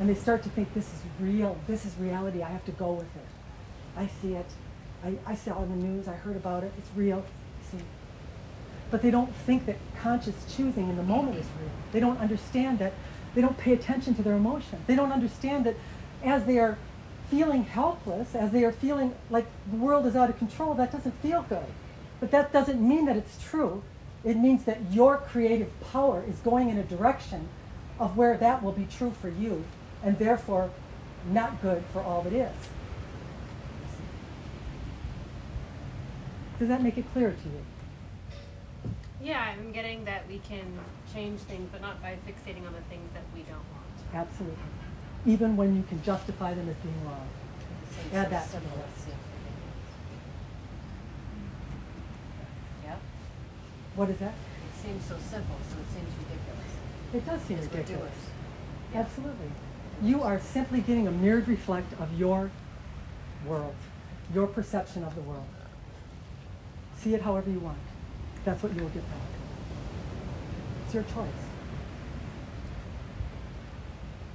And 0.00 0.08
they 0.08 0.14
start 0.14 0.44
to 0.44 0.48
think 0.48 0.72
this 0.72 0.86
is 0.86 1.02
real, 1.20 1.58
this 1.66 1.84
is 1.84 1.94
reality, 1.98 2.42
I 2.42 2.48
have 2.48 2.64
to 2.66 2.72
go 2.72 2.92
with 2.92 3.14
it. 3.16 3.26
I 3.96 4.08
see 4.22 4.34
it, 4.34 4.46
I, 5.04 5.18
I 5.26 5.34
saw 5.34 5.60
it 5.60 5.64
in 5.64 5.80
the 5.80 5.86
news, 5.86 6.06
I 6.06 6.14
heard 6.14 6.36
about 6.36 6.62
it, 6.62 6.72
it's 6.78 6.88
real. 6.94 7.24
See? 7.70 7.78
But 8.92 9.02
they 9.02 9.10
don't 9.10 9.34
think 9.34 9.66
that 9.66 9.76
conscious 10.00 10.36
choosing 10.56 10.88
in 10.88 10.96
the 10.96 11.02
moment 11.02 11.36
is 11.38 11.46
real. 11.60 11.70
They 11.92 11.98
don't 11.98 12.18
understand 12.18 12.78
that, 12.78 12.92
they 13.34 13.40
don't 13.40 13.58
pay 13.58 13.72
attention 13.72 14.14
to 14.14 14.22
their 14.22 14.34
emotions. 14.34 14.82
They 14.86 14.94
don't 14.94 15.12
understand 15.12 15.66
that 15.66 15.74
as 16.24 16.44
they 16.44 16.58
are 16.58 16.78
feeling 17.28 17.64
helpless, 17.64 18.36
as 18.36 18.52
they 18.52 18.64
are 18.64 18.72
feeling 18.72 19.14
like 19.28 19.46
the 19.70 19.76
world 19.76 20.06
is 20.06 20.14
out 20.14 20.30
of 20.30 20.38
control, 20.38 20.72
that 20.74 20.92
doesn't 20.92 21.20
feel 21.20 21.42
good. 21.42 21.66
But 22.20 22.30
that 22.30 22.52
doesn't 22.52 22.80
mean 22.80 23.06
that 23.06 23.16
it's 23.16 23.42
true. 23.42 23.82
It 24.24 24.36
means 24.36 24.64
that 24.64 24.92
your 24.92 25.16
creative 25.16 25.68
power 25.92 26.22
is 26.26 26.38
going 26.38 26.68
in 26.70 26.78
a 26.78 26.84
direction 26.84 27.48
of 27.98 28.16
where 28.16 28.36
that 28.36 28.62
will 28.62 28.72
be 28.72 28.86
true 28.86 29.12
for 29.20 29.28
you 29.28 29.64
and 30.02 30.18
therefore 30.18 30.70
not 31.30 31.60
good 31.60 31.82
for 31.92 32.00
all 32.00 32.22
that 32.22 32.32
is. 32.32 32.54
Does 36.58 36.68
that 36.68 36.82
make 36.82 36.98
it 36.98 37.04
clear 37.12 37.30
to 37.30 37.48
you? 37.48 37.64
Yeah, 39.22 39.40
I'm 39.40 39.72
getting 39.72 40.04
that 40.04 40.28
we 40.28 40.38
can 40.38 40.78
change 41.12 41.40
things, 41.40 41.68
but 41.72 41.80
not 41.80 42.00
by 42.00 42.16
fixating 42.26 42.66
on 42.66 42.72
the 42.72 42.80
things 42.88 43.08
that 43.14 43.22
we 43.34 43.42
don't 43.42 43.64
want. 43.72 43.86
Absolutely. 44.14 44.56
Even 45.26 45.56
when 45.56 45.76
you 45.76 45.82
can 45.88 46.02
justify 46.02 46.54
them 46.54 46.68
as 46.68 46.76
being 46.76 47.04
wrong. 47.04 47.28
Add 48.14 48.30
that 48.30 48.46
to 48.46 48.52
the 48.52 48.58
list. 48.58 49.08
Yep. 52.84 53.00
What 53.96 54.10
is 54.10 54.18
that? 54.18 54.34
It 54.34 54.82
seems 54.82 55.04
so 55.04 55.16
simple, 55.30 55.56
so 55.68 55.76
it 55.80 55.86
seems 55.92 56.14
ridiculous. 56.14 56.27
It 57.12 57.24
does 57.24 57.40
seem 57.42 57.58
ridiculous. 57.60 58.12
Absolutely. 58.94 59.50
You 60.02 60.22
are 60.22 60.38
simply 60.40 60.80
getting 60.80 61.08
a 61.08 61.10
mirrored 61.10 61.48
reflect 61.48 61.92
of 62.00 62.18
your 62.18 62.50
world, 63.46 63.74
your 64.34 64.46
perception 64.46 65.04
of 65.04 65.14
the 65.14 65.22
world. 65.22 65.46
See 66.98 67.14
it 67.14 67.22
however 67.22 67.50
you 67.50 67.60
want. 67.60 67.78
That's 68.44 68.62
what 68.62 68.74
you 68.74 68.82
will 68.82 68.90
get 68.90 69.08
back. 69.08 69.28
It's 70.84 70.94
your 70.94 71.02
choice. 71.04 71.28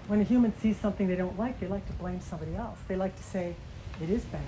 When 0.07 0.19
a 0.19 0.23
human 0.23 0.57
sees 0.59 0.77
something 0.77 1.07
they 1.07 1.15
don't 1.15 1.37
like, 1.37 1.59
they 1.59 1.67
like 1.67 1.85
to 1.87 1.93
blame 1.93 2.21
somebody 2.21 2.55
else. 2.55 2.77
They 2.87 2.95
like 2.95 3.15
to 3.15 3.23
say, 3.23 3.55
it 4.01 4.09
is 4.09 4.23
bad. 4.25 4.41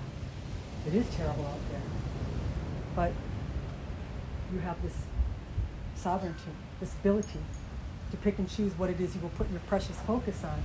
It 0.86 0.94
is 0.94 1.06
terrible 1.16 1.46
out 1.46 1.70
there. 1.70 1.80
But 2.94 3.12
you 4.52 4.58
have 4.60 4.80
this 4.82 4.94
sovereignty, 5.94 6.50
this 6.80 6.92
ability 6.94 7.40
to 8.10 8.16
pick 8.18 8.38
and 8.38 8.48
choose 8.48 8.72
what 8.78 8.90
it 8.90 9.00
is 9.00 9.14
you 9.14 9.20
will 9.20 9.30
put 9.30 9.50
your 9.50 9.60
precious 9.66 9.96
focus 10.06 10.42
on. 10.44 10.62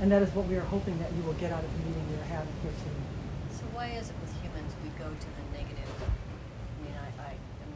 And 0.00 0.10
that 0.12 0.22
is 0.22 0.30
what 0.34 0.46
we 0.46 0.56
are 0.56 0.68
hoping 0.68 0.98
that 0.98 1.12
you 1.14 1.22
will 1.22 1.34
get 1.34 1.52
out 1.52 1.64
of 1.64 1.70
the 1.72 1.78
meeting 1.88 2.04
we 2.10 2.16
are 2.20 2.28
having 2.28 2.52
here 2.62 2.72
today. 2.72 3.00
So 3.56 3.64
why 3.72 3.88
is 3.96 4.10
it 4.10 4.16
with 4.20 4.32
humans 4.42 4.72
we 4.84 4.90
go 4.98 5.08
to 5.08 5.28
the 5.40 5.44
negative? 5.56 5.88
I 6.04 6.84
mean, 6.84 6.92
I, 7.00 7.08
I 7.22 7.32
am 7.32 7.70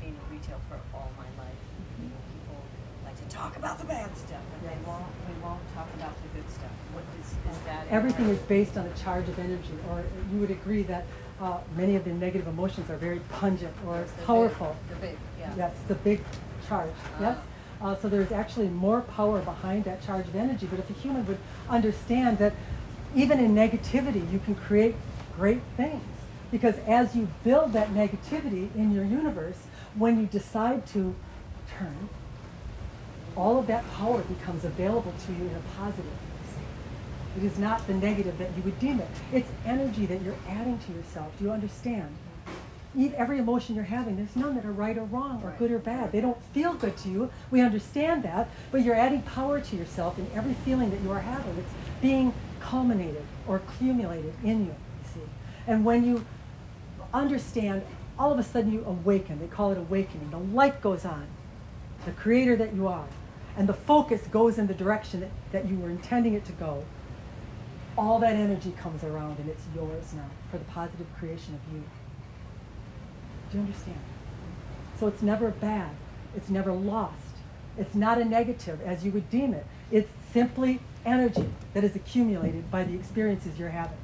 being 0.00 0.12
in 0.12 0.24
retail 0.34 0.60
for 0.68 0.76
all 0.92 1.10
my 1.16 1.24
life. 1.40 1.56
You 2.02 2.12
know, 2.12 2.20
people 2.36 2.60
like 3.06 3.16
to 3.16 3.28
talk 3.34 3.56
about 3.56 3.78
the 3.78 3.86
bad 3.86 4.12
stuff, 4.18 4.44
and 4.60 4.68
they 4.68 4.76
won't. 4.84 5.08
We 5.24 5.34
won't 5.42 5.62
talk 5.72 5.88
about 5.96 6.12
the 6.20 6.28
good 6.36 6.50
stuff. 6.50 6.74
What 6.92 7.04
is, 7.22 7.32
is 7.32 7.58
that? 7.64 7.86
Everything 7.88 8.28
is 8.28 8.38
based 8.44 8.76
on 8.76 8.84
a 8.84 8.92
charge 9.00 9.26
of 9.28 9.38
energy, 9.38 9.72
or 9.90 10.04
you 10.30 10.38
would 10.40 10.50
agree 10.50 10.82
that 10.84 11.06
uh, 11.40 11.58
many 11.76 11.96
of 11.96 12.04
the 12.04 12.12
negative 12.12 12.46
emotions 12.46 12.90
are 12.90 12.96
very 12.96 13.20
pungent 13.40 13.72
or 13.86 13.96
Yes, 13.96 14.10
they're 14.10 14.16
big. 14.18 14.26
powerful. 14.26 14.76
They're 14.88 15.10
big. 15.10 15.18
Yeah. 15.40 15.52
Yes, 15.56 15.72
the 15.88 15.94
big 15.96 16.20
charge. 16.68 16.90
Yes. 17.20 17.38
Uh, 17.80 17.96
so 17.96 18.08
there's 18.08 18.32
actually 18.32 18.68
more 18.68 19.02
power 19.02 19.40
behind 19.40 19.84
that 19.84 20.04
charge 20.04 20.26
of 20.26 20.36
energy. 20.36 20.66
But 20.66 20.78
if 20.78 20.88
a 20.90 20.94
human 20.94 21.26
would 21.26 21.38
understand 21.68 22.38
that 22.38 22.54
even 23.14 23.38
in 23.38 23.54
negativity, 23.54 24.30
you 24.32 24.38
can 24.38 24.54
create 24.54 24.94
great 25.36 25.60
things. 25.76 26.02
Because 26.50 26.76
as 26.86 27.16
you 27.16 27.28
build 27.42 27.72
that 27.72 27.88
negativity 27.92 28.74
in 28.74 28.92
your 28.92 29.04
universe, 29.04 29.58
when 29.96 30.20
you 30.20 30.26
decide 30.26 30.86
to 30.88 31.14
turn, 31.78 32.08
all 33.36 33.58
of 33.58 33.66
that 33.66 33.88
power 33.92 34.22
becomes 34.22 34.64
available 34.64 35.12
to 35.26 35.32
you 35.32 35.48
in 35.48 35.54
a 35.56 35.62
positive. 35.76 36.06
It 37.36 37.42
is 37.42 37.58
not 37.58 37.84
the 37.88 37.94
negative 37.94 38.38
that 38.38 38.56
you 38.56 38.62
would 38.62 38.78
deem 38.78 39.00
it. 39.00 39.08
It's 39.32 39.48
energy 39.66 40.06
that 40.06 40.22
you're 40.22 40.38
adding 40.48 40.78
to 40.78 40.92
yourself. 40.92 41.32
Do 41.38 41.44
you 41.44 41.50
understand? 41.50 42.14
Eat 42.96 43.12
every 43.14 43.38
emotion 43.38 43.74
you're 43.74 43.84
having. 43.84 44.16
There's 44.16 44.36
none 44.36 44.54
that 44.54 44.64
are 44.64 44.72
right 44.72 44.96
or 44.96 45.04
wrong 45.04 45.42
or 45.42 45.54
good 45.58 45.72
or 45.72 45.78
bad. 45.78 46.12
They 46.12 46.20
don't 46.20 46.40
feel 46.52 46.74
good 46.74 46.96
to 46.98 47.08
you. 47.08 47.30
We 47.50 47.60
understand 47.60 48.22
that, 48.22 48.48
but 48.70 48.82
you're 48.82 48.94
adding 48.94 49.22
power 49.22 49.60
to 49.60 49.76
yourself 49.76 50.18
in 50.18 50.30
every 50.34 50.54
feeling 50.54 50.90
that 50.90 51.00
you 51.00 51.10
are 51.10 51.20
having. 51.20 51.56
It's 51.58 51.74
being 52.00 52.32
culminated 52.60 53.24
or 53.48 53.56
accumulated 53.56 54.34
in 54.44 54.66
you, 54.66 54.74
you 54.74 55.08
see. 55.12 55.20
And 55.66 55.84
when 55.84 56.04
you 56.04 56.24
understand, 57.12 57.82
all 58.18 58.32
of 58.32 58.38
a 58.38 58.42
sudden 58.42 58.72
you 58.72 58.84
awaken. 58.84 59.40
They 59.40 59.46
call 59.46 59.72
it 59.72 59.78
awakening. 59.78 60.30
The 60.30 60.38
light 60.38 60.80
goes 60.80 61.04
on, 61.04 61.26
the 62.04 62.12
creator 62.12 62.56
that 62.56 62.74
you 62.74 62.86
are, 62.86 63.06
and 63.56 63.68
the 63.68 63.74
focus 63.74 64.26
goes 64.28 64.58
in 64.58 64.66
the 64.66 64.74
direction 64.74 65.20
that, 65.20 65.30
that 65.52 65.68
you 65.68 65.78
were 65.78 65.90
intending 65.90 66.34
it 66.34 66.44
to 66.46 66.52
go. 66.52 66.84
All 67.96 68.18
that 68.18 68.34
energy 68.34 68.72
comes 68.76 69.04
around 69.04 69.38
and 69.38 69.48
it's 69.48 69.64
yours 69.74 70.12
now 70.14 70.28
for 70.50 70.58
the 70.58 70.64
positive 70.64 71.06
creation 71.18 71.54
of 71.54 71.74
you. 71.74 71.82
Do 73.54 73.60
you 73.60 73.66
understand? 73.66 74.00
So 74.98 75.06
it's 75.06 75.22
never 75.22 75.50
bad. 75.50 75.90
It's 76.34 76.50
never 76.50 76.72
lost. 76.72 77.36
It's 77.78 77.94
not 77.94 78.20
a 78.20 78.24
negative 78.24 78.80
as 78.84 79.04
you 79.04 79.12
would 79.12 79.30
deem 79.30 79.54
it. 79.54 79.64
It's 79.92 80.10
simply 80.32 80.80
energy 81.06 81.48
that 81.72 81.84
is 81.84 81.94
accumulated 81.94 82.68
by 82.68 82.82
the 82.82 82.94
experiences 82.94 83.56
you're 83.56 83.68
having. 83.68 83.96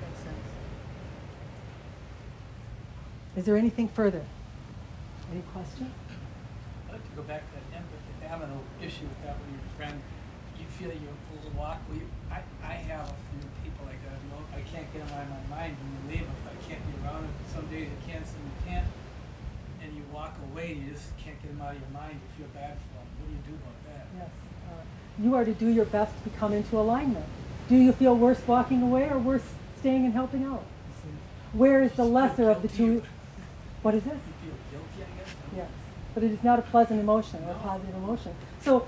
Makes 0.00 0.18
sense. 0.18 0.36
Is 3.36 3.44
there 3.44 3.56
anything 3.56 3.88
further? 3.88 4.22
Any 5.32 5.42
question? 5.52 5.92
I'd 6.86 6.92
like 6.92 7.10
to 7.10 7.16
go 7.16 7.22
back 7.22 7.40
to 7.40 7.54
that 7.54 7.78
empathy, 7.78 8.28
having 8.28 8.48
an 8.48 8.60
issue 8.80 9.06
with 9.06 9.24
that 9.24 9.36
with 9.40 9.50
your 9.50 9.76
friend. 9.76 10.00
You 10.58 10.66
feel 10.76 10.90
you 10.90 11.10
will 11.30 11.54
walk, 11.56 11.78
well, 11.88 11.98
you, 11.98 12.06
I, 12.30 12.42
I 12.62 12.74
have 12.90 13.06
a 13.06 13.18
few 13.30 13.42
people 13.62 13.86
like 13.86 14.02
that, 14.02 14.18
know, 14.30 14.42
I 14.54 14.60
can't 14.66 14.86
get 14.92 15.06
them 15.06 15.14
out 15.14 15.24
of 15.24 15.30
my 15.48 15.56
mind 15.56 15.76
when 15.78 15.88
you 15.94 16.02
leave 16.10 16.26
them. 16.26 16.38
I 16.46 16.58
can't 16.66 16.82
be 16.86 16.92
around 17.02 17.22
them, 17.22 17.34
some 17.50 17.66
days 17.66 17.88
you 17.88 18.00
can, 18.06 18.24
some 18.24 18.42
you 18.42 18.56
can't. 18.66 18.86
And 19.82 19.94
you 19.94 20.02
walk 20.12 20.34
away 20.50 20.72
and 20.72 20.86
you 20.86 20.92
just 20.92 21.16
can't 21.16 21.40
get 21.42 21.54
them 21.54 21.62
out 21.62 21.74
of 21.74 21.80
your 21.80 21.90
mind, 21.94 22.18
you 22.18 22.28
feel 22.44 22.50
bad 22.54 22.74
for 22.74 22.90
them. 22.98 23.06
What 23.18 23.26
do 23.26 23.32
you 23.34 23.42
do 23.46 23.54
about 23.54 23.78
that? 23.86 24.04
Yes. 24.18 24.30
Uh, 24.66 24.82
you 25.22 25.34
are 25.34 25.44
to 25.44 25.54
do 25.54 25.68
your 25.68 25.86
best 25.86 26.12
to 26.24 26.30
come 26.38 26.52
into 26.52 26.78
alignment. 26.78 27.26
Do 27.68 27.76
you 27.76 27.92
feel 27.92 28.16
worse 28.16 28.40
walking 28.46 28.82
away 28.82 29.08
or 29.08 29.18
worse 29.18 29.46
staying 29.78 30.04
and 30.04 30.14
helping 30.14 30.44
out? 30.44 30.64
Where 31.52 31.82
is 31.82 31.92
the 31.92 32.04
lesser 32.04 32.50
of 32.50 32.62
the 32.62 32.68
two? 32.68 33.02
What 33.82 33.94
is 33.94 34.02
this? 34.02 34.12
You 34.12 34.50
feel 34.50 34.80
guilty, 34.80 35.12
I 35.12 35.18
guess? 35.18 35.34
Yes. 35.56 35.68
But 36.14 36.24
it 36.24 36.32
is 36.32 36.42
not 36.42 36.58
a 36.58 36.62
pleasant 36.62 37.00
emotion 37.00 37.42
or 37.44 37.52
a 37.52 37.54
positive 37.54 37.94
emotion. 37.94 38.34
So 38.60 38.86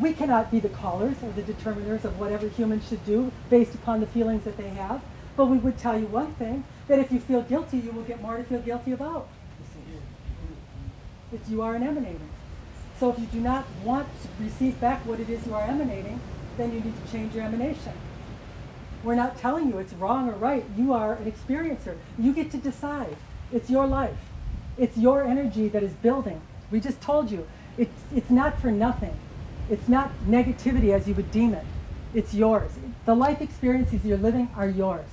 we 0.00 0.12
cannot 0.12 0.50
be 0.50 0.60
the 0.60 0.68
callers 0.68 1.16
or 1.22 1.30
the 1.32 1.42
determiners 1.42 2.04
of 2.04 2.18
whatever 2.18 2.48
humans 2.48 2.88
should 2.88 3.04
do 3.04 3.30
based 3.50 3.74
upon 3.74 4.00
the 4.00 4.06
feelings 4.06 4.44
that 4.44 4.56
they 4.56 4.70
have. 4.70 5.02
But 5.36 5.46
we 5.46 5.58
would 5.58 5.78
tell 5.78 5.98
you 5.98 6.06
one 6.06 6.34
thing 6.34 6.64
that 6.88 6.98
if 6.98 7.12
you 7.12 7.20
feel 7.20 7.42
guilty, 7.42 7.78
you 7.78 7.92
will 7.92 8.02
get 8.02 8.20
more 8.20 8.36
to 8.36 8.44
feel 8.44 8.60
guilty 8.60 8.92
about. 8.92 9.28
If 11.32 11.48
you 11.48 11.62
are 11.62 11.74
an 11.74 11.82
emanator. 11.82 12.18
So 13.00 13.10
if 13.10 13.18
you 13.18 13.26
do 13.26 13.40
not 13.40 13.64
want 13.82 14.06
to 14.22 14.44
receive 14.44 14.80
back 14.80 15.04
what 15.06 15.18
it 15.18 15.28
is 15.28 15.46
you 15.46 15.54
are 15.54 15.62
emanating, 15.62 16.20
then 16.56 16.72
you 16.72 16.80
need 16.80 16.94
to 17.04 17.12
change 17.12 17.34
your 17.34 17.44
emanation. 17.44 17.92
We're 19.02 19.14
not 19.14 19.38
telling 19.38 19.68
you 19.68 19.78
it's 19.78 19.92
wrong 19.94 20.28
or 20.28 20.32
right. 20.32 20.64
You 20.76 20.92
are 20.92 21.14
an 21.14 21.30
experiencer. 21.30 21.96
You 22.18 22.32
get 22.32 22.50
to 22.52 22.58
decide. 22.58 23.16
It's 23.52 23.68
your 23.68 23.86
life. 23.86 24.16
It's 24.78 24.96
your 24.96 25.24
energy 25.24 25.68
that 25.68 25.82
is 25.82 25.92
building. 25.92 26.40
We 26.70 26.80
just 26.80 27.00
told 27.00 27.30
you, 27.30 27.46
it's, 27.76 28.02
it's 28.14 28.30
not 28.30 28.60
for 28.60 28.70
nothing. 28.70 29.16
It's 29.70 29.88
not 29.88 30.10
negativity 30.28 30.92
as 30.92 31.08
you 31.08 31.14
would 31.14 31.30
deem 31.30 31.54
it. 31.54 31.64
It's 32.14 32.34
yours. 32.34 32.72
The 33.04 33.14
life 33.14 33.40
experiences 33.40 34.04
you're 34.04 34.18
living 34.18 34.50
are 34.56 34.68
yours. 34.68 35.06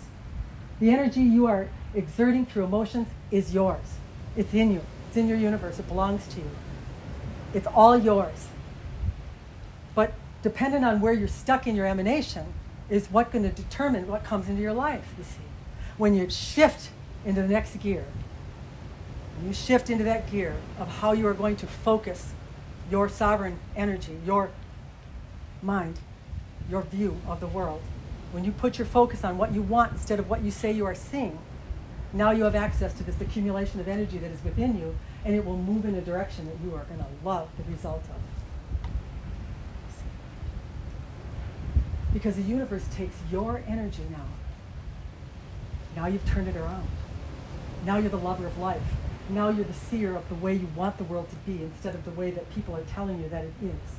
The 0.80 0.92
energy 0.92 1.22
you 1.22 1.46
are 1.46 1.70
exerting 1.94 2.46
through 2.46 2.66
emotions 2.66 3.08
is 3.32 3.54
yours. 3.54 3.98
It's 4.36 4.54
in 4.54 4.72
you. 4.72 4.82
It's 5.08 5.18
in 5.18 5.28
your 5.28 5.38
universe. 5.38 5.80
It 5.80 5.88
belongs 5.88 6.28
to 6.28 6.38
you. 6.38 6.50
It's 7.54 7.68
all 7.68 7.98
yours. 7.98 8.48
But 9.96 10.14
dependent 10.42 10.86
on 10.86 11.02
where 11.02 11.14
you're 11.14 11.28
stuck 11.28 11.68
in 11.68 11.76
your 11.76 11.86
emanation 11.86 12.54
is 12.90 13.12
what 13.12 13.32
going 13.32 13.44
to 13.44 13.52
determine 13.52 14.08
what 14.08 14.24
comes 14.24 14.50
into 14.50 14.62
your 14.62 14.74
life, 14.74 15.14
you 15.18 15.24
see. 15.24 15.42
When 15.98 16.14
you 16.14 16.30
shift 16.30 16.90
into 17.26 17.42
the 17.42 17.48
next 17.48 17.80
gear, 17.80 18.06
when 19.38 19.48
you 19.48 19.54
shift 19.54 19.90
into 19.90 20.04
that 20.04 20.30
gear 20.30 20.56
of 20.80 20.88
how 20.88 21.12
you 21.12 21.28
are 21.28 21.34
going 21.34 21.56
to 21.58 21.68
focus 21.68 22.34
your 22.90 23.10
sovereign 23.10 23.60
energy, 23.76 24.18
your 24.26 24.52
mind, 25.62 26.00
your 26.70 26.82
view 26.84 27.20
of 27.28 27.40
the 27.40 27.48
world, 27.48 27.82
when 28.32 28.44
you 28.44 28.52
put 28.52 28.78
your 28.78 28.86
focus 28.86 29.24
on 29.24 29.38
what 29.38 29.54
you 29.54 29.62
want 29.62 29.92
instead 29.92 30.20
of 30.20 30.30
what 30.30 30.42
you 30.42 30.52
say 30.52 30.72
you 30.72 30.86
are 30.86 30.96
seeing, 30.96 31.40
now 32.14 32.32
you 32.32 32.44
have 32.44 32.56
access 32.56 32.94
to 32.94 33.04
this 33.04 33.20
accumulation 33.22 33.80
of 33.80 33.88
energy 33.88 34.18
that 34.18 34.32
is 34.32 34.44
within 34.44 34.78
you, 34.78 34.96
and 35.24 35.36
it 35.36 35.46
will 35.46 35.58
move 35.58 35.86
in 35.86 35.96
a 35.96 36.02
direction 36.02 36.46
that 36.48 36.56
you 36.64 36.76
are 36.76 36.84
going 36.86 37.00
to 37.00 37.06
love 37.24 37.50
the 37.58 37.64
result 37.72 38.04
of. 38.04 38.16
Because 42.14 42.36
the 42.36 42.42
universe 42.42 42.86
takes 42.92 43.16
your 43.32 43.64
energy 43.68 44.04
now. 44.10 44.26
Now 45.96 46.08
you've 46.08 46.26
turned 46.26 46.48
it 46.48 46.56
around. 46.56 46.88
Now 47.86 47.98
you're 47.98 48.10
the 48.10 48.18
lover 48.18 48.48
of 48.48 48.58
life. 48.58 48.82
Now 49.30 49.50
you're 49.50 49.66
the 49.66 49.74
seer 49.74 50.16
of 50.16 50.28
the 50.28 50.36
way 50.36 50.56
you 50.56 50.68
want 50.76 50.98
the 50.98 51.04
world 51.04 51.30
to 51.30 51.36
be 51.52 51.64
instead 51.64 51.96
of 51.96 52.04
the 52.04 52.12
way 52.12 52.32
that 52.32 52.54
people 52.54 52.76
are 52.76 52.84
telling 52.84 53.22
you 53.22 53.30
that 53.30 53.46
it 53.46 53.54
is. 53.62 53.96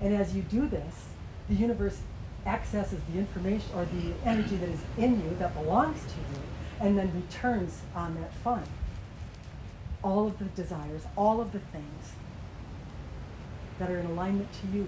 And 0.00 0.14
as 0.14 0.34
you 0.34 0.42
do 0.42 0.68
this, 0.68 1.08
the 1.48 1.54
universe 1.54 2.00
accesses 2.46 3.00
the 3.12 3.18
information 3.18 3.68
or 3.74 3.84
the 3.86 4.12
energy 4.24 4.56
that 4.56 4.68
is 4.68 4.80
in 4.98 5.22
you 5.22 5.36
that 5.38 5.54
belongs 5.54 6.00
to 6.02 6.18
you 6.18 6.40
and 6.80 6.96
then 6.96 7.12
returns 7.14 7.80
on 7.94 8.14
that 8.16 8.32
fund 8.34 8.66
all 10.04 10.26
of 10.26 10.38
the 10.38 10.44
desires, 10.44 11.02
all 11.16 11.40
of 11.40 11.52
the 11.52 11.58
things 11.58 12.12
that 13.78 13.90
are 13.90 13.98
in 13.98 14.06
alignment 14.06 14.48
to 14.52 14.76
you. 14.76 14.86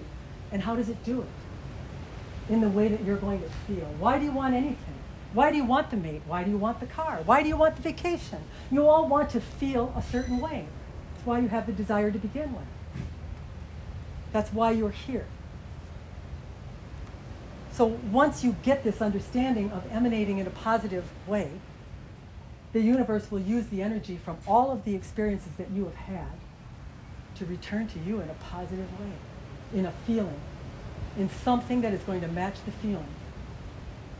And 0.51 0.61
how 0.61 0.75
does 0.75 0.87
it 0.87 1.03
do 1.03 1.21
it? 1.21 2.53
In 2.53 2.61
the 2.61 2.69
way 2.69 2.87
that 2.87 3.03
you're 3.03 3.17
going 3.17 3.41
to 3.41 3.49
feel. 3.65 3.87
Why 3.99 4.19
do 4.19 4.25
you 4.25 4.31
want 4.31 4.53
anything? 4.53 4.96
Why 5.37 5.51
do 5.51 5.57
you 5.57 5.65
want 5.65 5.91
the 5.91 5.97
mate? 5.97 6.23
Why 6.25 6.43
do 6.43 6.49
you 6.49 6.57
want 6.57 6.79
the 6.79 6.87
car? 6.87 7.21
Why 7.23 7.43
do 7.43 7.47
you 7.47 7.55
want 7.55 7.75
the 7.75 7.83
vacation? 7.83 8.39
You 8.71 8.87
all 8.87 9.07
want 9.07 9.29
to 9.29 9.39
feel 9.39 9.93
a 9.95 10.01
certain 10.01 10.39
way. 10.39 10.65
That's 11.13 11.27
why 11.27 11.37
you 11.37 11.49
have 11.49 11.67
the 11.67 11.73
desire 11.73 12.09
to 12.09 12.17
begin 12.17 12.53
with. 12.53 12.65
That's 14.33 14.51
why 14.51 14.71
you're 14.71 14.89
here. 14.89 15.27
So 17.71 17.85
once 18.11 18.43
you 18.43 18.55
get 18.63 18.83
this 18.83 18.99
understanding 18.99 19.69
of 19.69 19.83
emanating 19.91 20.39
in 20.39 20.47
a 20.47 20.49
positive 20.49 21.05
way, 21.27 21.51
the 22.73 22.81
universe 22.81 23.29
will 23.29 23.41
use 23.41 23.67
the 23.67 23.83
energy 23.83 24.17
from 24.17 24.37
all 24.47 24.71
of 24.71 24.85
the 24.85 24.95
experiences 24.95 25.51
that 25.59 25.69
you 25.69 25.85
have 25.85 26.17
had 26.17 26.33
to 27.35 27.45
return 27.45 27.87
to 27.89 27.99
you 27.99 28.21
in 28.21 28.29
a 28.31 28.35
positive 28.39 28.99
way, 28.99 29.11
in 29.71 29.85
a 29.85 29.91
feeling, 30.07 30.41
in 31.15 31.29
something 31.29 31.81
that 31.81 31.93
is 31.93 32.01
going 32.01 32.21
to 32.21 32.27
match 32.27 32.55
the 32.65 32.71
feeling, 32.71 33.13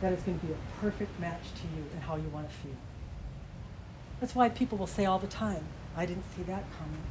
that 0.02 0.14
is 0.14 0.22
going 0.22 0.40
to 0.40 0.46
be 0.46 0.54
a 0.54 0.82
perfect 0.82 1.20
match 1.20 1.42
to 1.56 1.68
you 1.76 1.84
and 1.94 2.04
how 2.04 2.16
you 2.16 2.30
want 2.30 2.50
to 2.50 2.56
feel. 2.56 2.78
That's 4.20 4.36
why 4.36 4.50
people 4.50 4.78
will 4.78 4.88
say 4.88 5.06
all 5.06 5.20
the 5.20 5.28
time, 5.28 5.64
I 5.96 6.06
didn't 6.06 6.26
see 6.36 6.44
that 6.44 6.64
coming. 6.78 7.02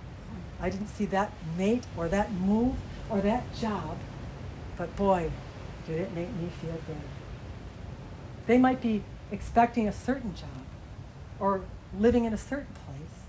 I 0.60 0.70
didn't 0.70 0.88
see 0.88 1.06
that 1.06 1.32
mate 1.56 1.84
or 1.96 2.08
that 2.08 2.32
move 2.32 2.76
or 3.10 3.20
that 3.20 3.54
job, 3.54 3.98
but 4.76 4.94
boy, 4.96 5.30
did 5.86 6.00
it 6.00 6.14
make 6.14 6.32
me 6.34 6.48
feel 6.60 6.72
good. 6.86 6.96
They 8.46 8.58
might 8.58 8.80
be 8.80 9.02
expecting 9.30 9.86
a 9.86 9.92
certain 9.92 10.34
job 10.34 10.64
or 11.38 11.62
living 11.98 12.24
in 12.24 12.32
a 12.32 12.38
certain 12.38 12.74
place. 12.86 13.24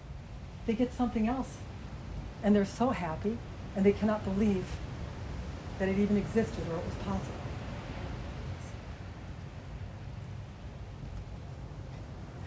They 0.65 0.73
get 0.73 0.93
something 0.93 1.27
else 1.27 1.57
and 2.43 2.55
they're 2.55 2.65
so 2.65 2.89
happy 2.89 3.37
and 3.75 3.85
they 3.85 3.93
cannot 3.93 4.23
believe 4.23 4.65
that 5.79 5.89
it 5.89 5.97
even 5.97 6.17
existed 6.17 6.63
or 6.69 6.77
it 6.77 6.85
was 6.85 6.95
possible. 7.03 7.36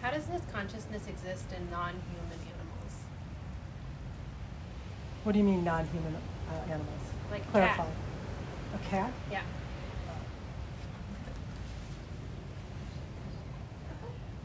How 0.01 0.09
does 0.09 0.25
this 0.25 0.41
consciousness 0.51 1.07
exist 1.07 1.45
in 1.55 1.69
non-human 1.69 2.39
animals? 2.47 2.93
What 5.23 5.33
do 5.33 5.37
you 5.37 5.45
mean 5.45 5.63
non-human 5.63 6.15
uh, 6.15 6.71
animals? 6.71 7.01
Like 7.29 7.49
Clarify. 7.51 7.75
cat. 7.75 7.87
A 8.73 8.89
cat? 8.89 9.13
Yeah. 9.31 9.41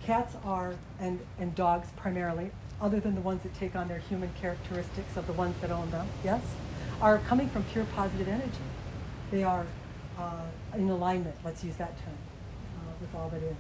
Cats 0.03 0.37
are, 0.45 0.75
and, 1.01 1.19
and 1.41 1.55
dogs 1.55 1.89
primarily, 1.97 2.51
other 2.81 3.01
than 3.01 3.15
the 3.15 3.23
ones 3.23 3.43
that 3.43 3.55
take 3.55 3.75
on 3.75 3.89
their 3.89 3.99
human 3.99 4.31
characteristics 4.39 5.17
of 5.17 5.27
the 5.27 5.33
ones 5.33 5.57
that 5.63 5.71
own 5.71 5.91
them, 5.91 6.07
yes, 6.23 6.43
are 7.01 7.19
coming 7.21 7.49
from 7.49 7.65
pure 7.65 7.87
positive 7.97 8.29
energy. 8.29 8.53
They 9.31 9.43
are 9.43 9.65
uh, 10.19 10.43
in 10.75 10.91
alignment, 10.91 11.35
let's 11.45 11.65
use 11.65 11.77
that 11.77 11.97
term, 12.05 12.15
uh, 12.77 12.93
with 13.01 13.15
all 13.15 13.31
that 13.31 13.43
is. 13.43 13.57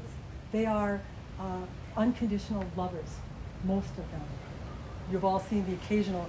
They 0.53 0.67
are 0.67 1.01
uh, 1.41 1.63
unconditional 1.97 2.65
lovers, 2.77 3.17
most 3.65 3.91
of 3.91 4.11
them. 4.11 4.23
You've 5.11 5.25
all 5.25 5.41
seen 5.41 5.67
the 5.67 5.75
occasional 5.75 6.29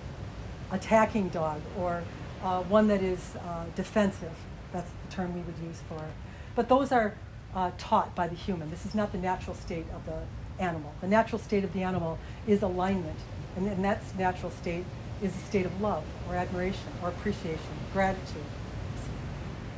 attacking 0.72 1.30
dog 1.30 1.61
or 1.78 2.03
uh, 2.43 2.61
one 2.63 2.88
that 2.88 3.01
is 3.01 3.36
uh, 3.36 3.65
defensive. 3.76 4.34
That's 4.72 4.89
the 4.89 5.15
term 5.15 5.34
we 5.34 5.41
would 5.41 5.57
use 5.65 5.82
for 5.88 5.95
it. 5.95 6.11
But 6.55 6.70
those 6.70 6.91
are 6.91 7.15
uh, 7.55 7.72
taught 7.78 8.15
by 8.15 8.28
the 8.28 8.36
human. 8.36 8.70
This 8.70 8.86
is 8.86 8.93
not 8.93 9.11
the 9.11 9.18
natural 9.18 9.55
state 9.55 9.86
of 9.93 10.05
the 10.05 10.20
animal. 10.59 10.93
The 11.01 11.07
natural 11.07 11.39
state 11.39 11.63
of 11.63 11.74
the 11.74 11.84
animal 11.84 12.20
is 12.47 12.61
alignment, 12.61 13.18
and, 13.55 13.68
and 13.68 13.84
that 13.84 14.01
natural 14.18 14.51
state 14.51 14.86
is 15.22 15.36
a 15.36 15.39
state 15.39 15.65
of 15.65 15.82
love 15.82 16.03
or 16.28 16.36
admiration 16.36 16.89
or 17.01 17.09
appreciation, 17.09 17.59
gratitude. 17.93 18.43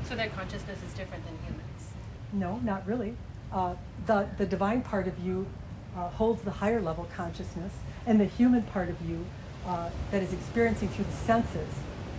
So 0.03 0.15
their 0.15 0.29
consciousness 0.29 0.79
is 0.85 0.93
different 0.93 1.23
than 1.25 1.37
humans. 1.45 1.91
No, 2.33 2.57
not 2.63 2.85
really. 2.87 3.15
Uh, 3.51 3.75
the, 4.05 4.27
the 4.37 4.45
divine 4.45 4.81
part 4.81 5.07
of 5.07 5.19
you 5.19 5.47
uh, 5.95 6.09
holds 6.09 6.41
the 6.43 6.51
higher 6.51 6.81
level 6.81 7.07
consciousness, 7.15 7.73
and 8.05 8.19
the 8.19 8.25
human 8.25 8.63
part 8.63 8.89
of 8.89 9.01
you 9.07 9.25
uh, 9.65 9.89
that 10.11 10.23
is 10.23 10.33
experiencing 10.33 10.89
through 10.89 11.05
the 11.05 11.11
senses, 11.11 11.69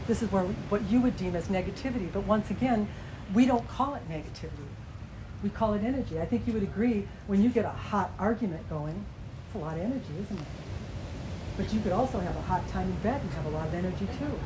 this 0.07 0.23
is 0.23 0.31
where 0.33 0.45
we, 0.45 0.55
what 0.69 0.83
you 0.91 1.01
would 1.01 1.17
deem 1.17 1.37
as 1.37 1.49
negativity. 1.49 2.11
But 2.13 2.25
once 2.25 2.51
again, 2.51 2.89
we 3.33 3.47
don't 3.47 3.67
call 3.69 3.95
it 3.95 4.03
negativity. 4.09 4.69
We 5.43 5.51
call 5.51 5.75
it 5.75 5.83
energy. 5.83 6.21
I 6.21 6.27
think 6.27 6.47
you 6.47 6.53
would 6.53 6.63
agree 6.63 7.09
when 7.27 7.43
you 7.43 7.49
get 7.49 7.65
a 7.65 7.71
hot 7.71 8.11
argument 8.19 8.69
going, 8.69 9.05
it's 9.47 9.55
a 9.55 9.59
lot 9.59 9.77
of 9.77 9.83
energy, 9.83 10.13
isn't 10.23 10.39
it? 10.39 10.47
But 11.57 11.73
you 11.73 11.81
could 11.81 11.93
also 11.93 12.19
have 12.21 12.37
a 12.37 12.43
hot 12.43 12.67
time 12.69 12.89
in 12.89 12.97
bed 12.97 13.21
and 13.21 13.31
have 13.33 13.47
a 13.47 13.51
lot 13.51 13.67
of 13.67 13.75
energy 13.75 14.07
too. 14.19 14.39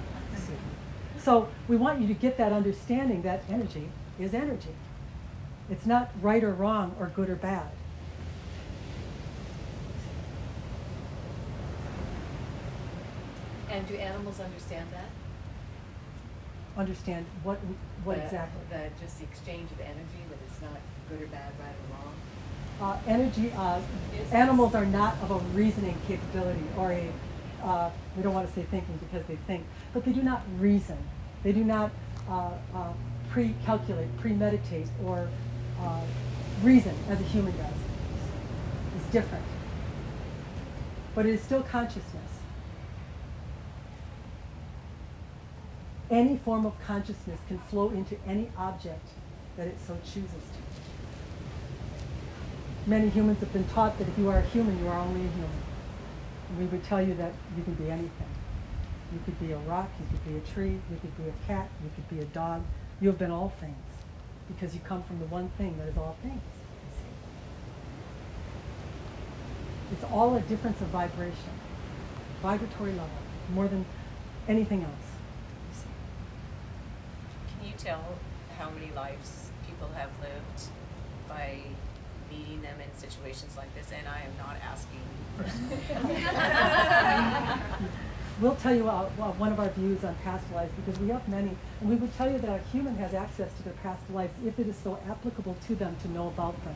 So 1.18 1.48
we 1.68 1.76
want 1.76 2.00
you 2.00 2.08
to 2.08 2.14
get 2.14 2.36
that 2.38 2.52
understanding 2.52 3.22
that 3.22 3.42
energy 3.48 3.88
is 4.18 4.34
energy. 4.34 4.74
It's 5.70 5.86
not 5.86 6.10
right 6.20 6.44
or 6.44 6.52
wrong 6.52 6.94
or 7.00 7.06
good 7.06 7.30
or 7.30 7.36
bad. 7.36 7.70
And 13.74 13.88
do 13.88 13.96
animals 13.96 14.38
understand 14.38 14.88
that? 14.92 15.10
Understand 16.78 17.26
what 17.42 17.58
what 18.04 18.16
The- 18.16 18.24
exactly? 18.24 18.60
The, 18.70 19.04
just 19.04 19.18
the 19.18 19.24
exchange 19.24 19.68
of 19.72 19.80
energy, 19.80 20.22
that 20.30 20.38
it's 20.46 20.62
not 20.62 20.78
good 21.08 21.22
or 21.22 21.26
bad, 21.26 21.50
right 21.58 21.74
or 21.82 21.96
wrong? 21.96 22.14
Uh, 22.80 22.98
energy, 23.08 23.52
uh, 23.56 23.80
animals 24.30 24.76
are 24.76 24.86
not 24.86 25.16
of 25.22 25.32
a 25.32 25.38
reasoning 25.56 25.96
capability 26.06 26.62
or 26.78 26.92
a, 26.92 27.10
uh, 27.64 27.90
we 28.16 28.22
don't 28.22 28.34
want 28.34 28.46
to 28.46 28.54
say 28.54 28.62
thinking 28.70 28.96
because 28.98 29.26
they 29.26 29.36
think, 29.48 29.64
but 29.92 30.04
they 30.04 30.12
do 30.12 30.22
not 30.22 30.42
reason. 30.60 30.98
They 31.42 31.52
do 31.52 31.64
not 31.64 31.90
uh, 32.28 32.50
uh, 32.74 32.92
pre-calculate, 33.30 34.08
premeditate, 34.18 34.86
or 35.04 35.28
uh, 35.80 36.00
reason 36.62 36.94
as 37.08 37.20
a 37.20 37.24
human 37.24 37.56
does. 37.56 37.74
It's 38.96 39.12
different. 39.12 39.44
But 41.16 41.26
it 41.26 41.34
is 41.34 41.42
still 41.42 41.62
consciousness. 41.62 42.33
Any 46.10 46.36
form 46.38 46.66
of 46.66 46.74
consciousness 46.86 47.40
can 47.48 47.58
flow 47.58 47.90
into 47.90 48.16
any 48.26 48.50
object 48.56 49.08
that 49.56 49.66
it 49.66 49.76
so 49.86 49.96
chooses 50.04 50.30
to. 50.30 50.64
Many 52.86 53.08
humans 53.08 53.40
have 53.40 53.52
been 53.52 53.66
taught 53.68 53.98
that 53.98 54.08
if 54.08 54.18
you 54.18 54.28
are 54.28 54.38
a 54.38 54.42
human, 54.42 54.78
you 54.78 54.88
are 54.88 54.98
only 54.98 55.20
a 55.20 55.30
human. 55.30 55.62
And 56.50 56.58
we 56.58 56.66
would 56.66 56.84
tell 56.84 57.00
you 57.00 57.14
that 57.14 57.32
you 57.56 57.62
can 57.62 57.74
be 57.74 57.90
anything. 57.90 58.28
You 59.12 59.20
could 59.24 59.40
be 59.40 59.52
a 59.52 59.58
rock, 59.58 59.88
you 59.98 60.06
could 60.10 60.24
be 60.32 60.36
a 60.36 60.52
tree, 60.52 60.78
you 60.90 60.98
could 61.00 61.16
be 61.16 61.24
a 61.24 61.46
cat, 61.46 61.68
you 61.82 61.90
could 61.94 62.08
be 62.08 62.20
a 62.22 62.26
dog. 62.26 62.62
You 63.00 63.08
have 63.08 63.18
been 63.18 63.30
all 63.30 63.54
things 63.60 63.76
because 64.48 64.74
you 64.74 64.80
come 64.80 65.02
from 65.04 65.18
the 65.18 65.26
one 65.26 65.48
thing 65.56 65.78
that 65.78 65.88
is 65.88 65.96
all 65.96 66.16
things. 66.22 66.40
It's 69.92 70.04
all 70.04 70.34
a 70.34 70.40
difference 70.40 70.80
of 70.80 70.88
vibration, 70.88 71.54
vibratory 72.42 72.90
level, 72.92 73.08
more 73.54 73.68
than 73.68 73.86
anything 74.48 74.82
else. 74.82 74.92
you 75.70 75.74
see. 75.78 75.86
Can 77.56 77.63
you 77.63 77.63
tell 77.78 78.18
how 78.58 78.70
many 78.70 78.90
lives 78.94 79.50
people 79.66 79.88
have 79.94 80.10
lived 80.20 80.68
by 81.28 81.58
meeting 82.30 82.62
them 82.62 82.76
in 82.80 82.96
situations 82.98 83.56
like 83.56 83.74
this? 83.74 83.90
And 83.92 84.06
I 84.08 84.22
am 84.22 84.36
not 84.38 84.56
asking. 84.62 85.00
We'll 88.40 88.56
tell 88.56 88.74
you 88.74 88.88
uh, 88.88 89.08
well, 89.16 89.32
one 89.38 89.52
of 89.52 89.60
our 89.60 89.68
views 89.70 90.02
on 90.02 90.16
past 90.24 90.44
lives 90.52 90.72
because 90.74 90.98
we 91.00 91.08
have 91.10 91.26
many, 91.28 91.50
and 91.80 91.88
we 91.88 91.94
would 91.94 92.12
tell 92.16 92.28
you 92.30 92.38
that 92.38 92.50
a 92.50 92.58
human 92.72 92.96
has 92.96 93.14
access 93.14 93.52
to 93.58 93.62
their 93.62 93.74
past 93.74 94.02
lives 94.10 94.34
if 94.44 94.58
it 94.58 94.66
is 94.66 94.74
so 94.76 94.98
applicable 95.08 95.56
to 95.68 95.76
them 95.76 95.94
to 96.02 96.08
know 96.10 96.26
about 96.26 96.60
them. 96.64 96.74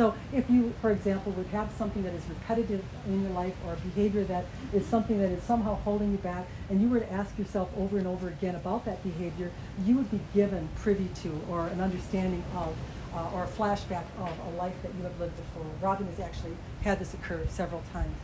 So 0.00 0.14
if 0.32 0.48
you, 0.48 0.72
for 0.80 0.92
example, 0.92 1.30
would 1.32 1.48
have 1.48 1.70
something 1.72 2.02
that 2.04 2.14
is 2.14 2.22
repetitive 2.26 2.82
in 3.04 3.22
your 3.22 3.32
life 3.32 3.52
or 3.66 3.74
a 3.74 3.76
behavior 3.76 4.24
that 4.24 4.46
is 4.72 4.86
something 4.86 5.18
that 5.18 5.28
is 5.28 5.42
somehow 5.42 5.74
holding 5.74 6.12
you 6.12 6.16
back, 6.16 6.46
and 6.70 6.80
you 6.80 6.88
were 6.88 7.00
to 7.00 7.12
ask 7.12 7.38
yourself 7.38 7.68
over 7.76 7.98
and 7.98 8.06
over 8.06 8.28
again 8.28 8.54
about 8.54 8.86
that 8.86 9.02
behavior, 9.02 9.50
you 9.84 9.96
would 9.96 10.10
be 10.10 10.20
given 10.32 10.70
privy 10.76 11.10
to 11.16 11.38
or 11.50 11.66
an 11.66 11.82
understanding 11.82 12.42
of 12.56 12.74
uh, 13.14 13.30
or 13.34 13.44
a 13.44 13.46
flashback 13.46 14.04
of 14.18 14.32
a 14.46 14.56
life 14.56 14.72
that 14.80 14.90
you 14.96 15.02
have 15.02 15.20
lived 15.20 15.36
before. 15.36 15.66
Robin 15.82 16.06
has 16.06 16.18
actually 16.18 16.56
had 16.80 16.98
this 16.98 17.12
occur 17.12 17.46
several 17.50 17.82
times. 17.92 18.16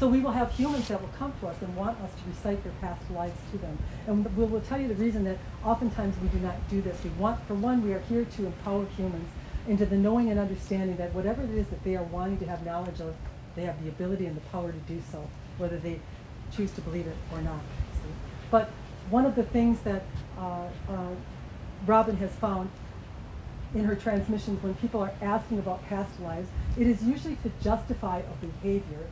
So 0.00 0.08
we 0.08 0.20
will 0.20 0.30
have 0.30 0.52
humans 0.52 0.88
that 0.88 1.02
will 1.02 1.10
come 1.18 1.34
to 1.40 1.48
us 1.48 1.60
and 1.60 1.76
want 1.76 2.00
us 2.00 2.10
to 2.12 2.30
recite 2.30 2.62
their 2.64 2.72
past 2.80 3.02
lives 3.10 3.38
to 3.52 3.58
them. 3.58 3.76
And 4.06 4.24
we 4.38 4.44
will 4.46 4.62
tell 4.62 4.80
you 4.80 4.88
the 4.88 4.94
reason 4.94 5.24
that 5.24 5.36
oftentimes 5.62 6.14
we 6.22 6.28
do 6.28 6.38
not 6.38 6.56
do 6.70 6.80
this. 6.80 6.96
We 7.04 7.10
want, 7.10 7.46
for 7.46 7.52
one, 7.52 7.82
we 7.82 7.92
are 7.92 8.00
here 8.08 8.24
to 8.24 8.46
empower 8.46 8.86
humans 8.96 9.28
into 9.68 9.84
the 9.84 9.96
knowing 9.96 10.30
and 10.30 10.40
understanding 10.40 10.96
that 10.96 11.14
whatever 11.14 11.42
it 11.42 11.50
is 11.50 11.66
that 11.68 11.84
they 11.84 11.94
are 11.94 12.02
wanting 12.04 12.38
to 12.38 12.46
have 12.46 12.64
knowledge 12.64 13.00
of, 13.00 13.14
they 13.54 13.62
have 13.62 13.80
the 13.82 13.88
ability 13.88 14.26
and 14.26 14.36
the 14.36 14.40
power 14.48 14.72
to 14.72 14.78
do 14.92 15.00
so, 15.12 15.28
whether 15.58 15.76
they 15.76 16.00
choose 16.50 16.72
to 16.72 16.80
believe 16.80 17.06
it 17.06 17.16
or 17.30 17.40
not. 17.42 17.60
see. 17.92 18.08
But 18.50 18.70
one 19.10 19.26
of 19.26 19.34
the 19.34 19.42
things 19.42 19.80
that 19.80 20.04
uh, 20.38 20.68
uh, 20.88 20.94
Robin 21.86 22.16
has 22.16 22.32
found 22.32 22.70
in 23.74 23.84
her 23.84 23.94
transmissions 23.94 24.62
when 24.62 24.74
people 24.76 25.00
are 25.00 25.12
asking 25.20 25.58
about 25.58 25.86
past 25.86 26.18
lives, 26.20 26.48
it 26.78 26.86
is 26.86 27.02
usually 27.02 27.36
to 27.36 27.50
justify 27.62 28.20
a 28.20 28.46
behavior, 28.46 29.06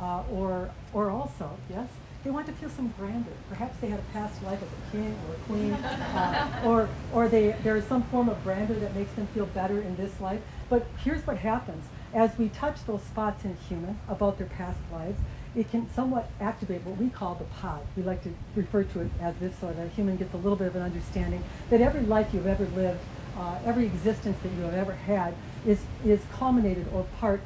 uh, 0.00 0.22
or 0.30 0.70
or 0.92 1.10
also 1.10 1.50
yes, 1.68 1.88
they 2.26 2.32
want 2.32 2.44
to 2.44 2.52
feel 2.54 2.68
some 2.68 2.92
grandeur. 2.98 3.32
Perhaps 3.48 3.78
they 3.78 3.86
had 3.86 4.00
a 4.00 4.12
past 4.12 4.42
life 4.42 4.58
as 4.60 4.68
a 4.68 4.90
king 4.90 5.16
or 5.28 5.34
a 5.36 5.38
queen, 5.46 5.72
uh, 5.72 6.62
or 6.64 6.88
or 7.12 7.28
they 7.28 7.54
there 7.62 7.76
is 7.76 7.84
some 7.84 8.02
form 8.02 8.28
of 8.28 8.42
grandeur 8.42 8.76
that 8.80 8.96
makes 8.96 9.12
them 9.12 9.28
feel 9.28 9.46
better 9.46 9.80
in 9.80 9.94
this 9.94 10.20
life. 10.20 10.40
But 10.68 10.88
here's 11.04 11.24
what 11.24 11.38
happens: 11.38 11.84
as 12.12 12.36
we 12.36 12.48
touch 12.48 12.84
those 12.84 13.02
spots 13.02 13.44
in 13.44 13.56
human 13.68 14.00
about 14.08 14.38
their 14.38 14.48
past 14.48 14.80
lives, 14.90 15.20
it 15.54 15.70
can 15.70 15.88
somewhat 15.94 16.28
activate 16.40 16.82
what 16.82 16.98
we 16.98 17.10
call 17.10 17.36
the 17.36 17.44
pod. 17.44 17.82
We 17.96 18.02
like 18.02 18.24
to 18.24 18.34
refer 18.56 18.82
to 18.82 19.02
it 19.02 19.10
as 19.20 19.36
this, 19.36 19.54
so 19.60 19.72
that 19.72 19.86
a 19.86 19.90
human 19.90 20.16
gets 20.16 20.34
a 20.34 20.38
little 20.38 20.56
bit 20.56 20.66
of 20.66 20.74
an 20.74 20.82
understanding 20.82 21.44
that 21.70 21.80
every 21.80 22.02
life 22.02 22.34
you've 22.34 22.48
ever 22.48 22.66
lived 22.74 22.98
uh, 23.38 23.58
every 23.64 23.86
existence 23.86 24.36
that 24.42 24.50
you 24.52 24.62
have 24.62 24.74
ever 24.74 24.94
had 24.94 25.34
is, 25.66 25.80
is 26.04 26.20
culminated 26.32 26.86
or 26.92 27.04
part 27.20 27.40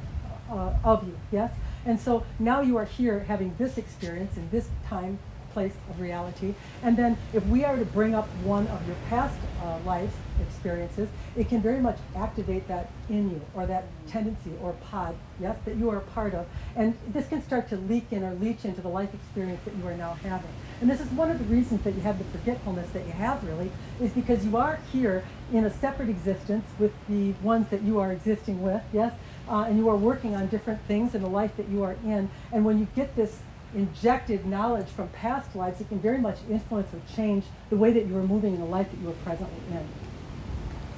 uh, 0.49 0.73
of 0.83 1.05
you, 1.05 1.17
yes? 1.31 1.51
And 1.85 1.99
so 1.99 2.23
now 2.39 2.61
you 2.61 2.77
are 2.77 2.85
here 2.85 3.21
having 3.21 3.55
this 3.57 3.77
experience 3.77 4.37
in 4.37 4.49
this 4.49 4.69
time, 4.87 5.19
place 5.51 5.73
of 5.89 5.99
reality. 5.99 6.53
And 6.81 6.95
then 6.95 7.17
if 7.33 7.45
we 7.47 7.65
are 7.65 7.75
to 7.75 7.85
bring 7.85 8.15
up 8.15 8.27
one 8.43 8.67
of 8.67 8.87
your 8.87 8.95
past 9.09 9.37
uh, 9.61 9.79
life 9.85 10.13
experiences, 10.41 11.09
it 11.35 11.49
can 11.49 11.61
very 11.61 11.79
much 11.79 11.97
activate 12.15 12.67
that 12.67 12.89
in 13.09 13.29
you 13.29 13.41
or 13.53 13.65
that 13.65 13.85
tendency 14.07 14.51
or 14.61 14.73
pod, 14.73 15.15
yes, 15.39 15.57
that 15.65 15.75
you 15.75 15.89
are 15.89 15.97
a 15.97 16.01
part 16.01 16.33
of. 16.33 16.45
And 16.75 16.97
this 17.09 17.27
can 17.27 17.43
start 17.43 17.67
to 17.69 17.75
leak 17.75 18.05
in 18.11 18.23
or 18.23 18.33
leach 18.35 18.63
into 18.63 18.81
the 18.81 18.87
life 18.87 19.13
experience 19.13 19.59
that 19.65 19.75
you 19.75 19.85
are 19.87 19.95
now 19.95 20.13
having. 20.23 20.49
And 20.79 20.89
this 20.89 21.01
is 21.01 21.09
one 21.09 21.29
of 21.29 21.37
the 21.37 21.45
reasons 21.53 21.83
that 21.83 21.93
you 21.95 22.01
have 22.01 22.17
the 22.17 22.23
forgetfulness 22.37 22.89
that 22.91 23.05
you 23.05 23.11
have 23.11 23.43
really, 23.43 23.71
is 23.99 24.11
because 24.11 24.45
you 24.45 24.57
are 24.57 24.79
here 24.91 25.23
in 25.51 25.65
a 25.65 25.69
separate 25.69 26.09
existence 26.09 26.65
with 26.79 26.93
the 27.09 27.33
ones 27.43 27.67
that 27.69 27.81
you 27.81 27.99
are 27.99 28.11
existing 28.11 28.61
with, 28.61 28.81
yes? 28.93 29.13
Uh, 29.51 29.63
and 29.63 29.77
you 29.77 29.89
are 29.89 29.97
working 29.97 30.33
on 30.33 30.47
different 30.47 30.81
things 30.87 31.13
in 31.13 31.21
the 31.21 31.27
life 31.27 31.57
that 31.57 31.67
you 31.67 31.83
are 31.83 31.97
in. 32.05 32.29
And 32.53 32.63
when 32.63 32.79
you 32.79 32.87
get 32.95 33.17
this 33.17 33.39
injected 33.75 34.45
knowledge 34.45 34.87
from 34.87 35.09
past 35.09 35.53
lives, 35.57 35.81
it 35.81 35.89
can 35.89 35.99
very 35.99 36.19
much 36.19 36.37
influence 36.49 36.87
or 36.93 37.01
change 37.13 37.43
the 37.69 37.75
way 37.75 37.91
that 37.91 38.05
you 38.05 38.15
are 38.15 38.23
moving 38.23 38.53
in 38.53 38.61
the 38.61 38.65
life 38.65 38.89
that 38.89 39.01
you 39.01 39.09
are 39.09 39.19
presently 39.25 39.75
in. 39.75 39.89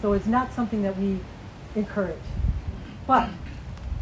So 0.04 0.14
it's 0.14 0.28
not 0.28 0.54
something 0.54 0.84
that 0.84 0.96
we 0.98 1.20
encourage. 1.76 2.26
But 3.08 3.28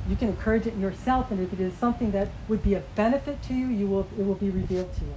you 0.10 0.18
can 0.18 0.28
encourage 0.28 0.68
it 0.68 0.74
in 0.74 0.82
yourself, 0.82 1.32
and 1.32 1.40
if 1.40 1.54
it 1.54 1.62
is 1.62 1.74
something 1.76 2.12
that 2.12 2.28
would 2.50 2.62
be 2.62 2.74
of 2.74 2.94
benefit 2.96 3.42
to 3.44 3.54
you, 3.54 3.68
you 3.68 3.88
will, 3.88 4.08
it 4.20 4.26
will 4.26 4.36
be 4.36 4.50
revealed 4.50 4.94
to 4.96 5.06
you. 5.06 5.16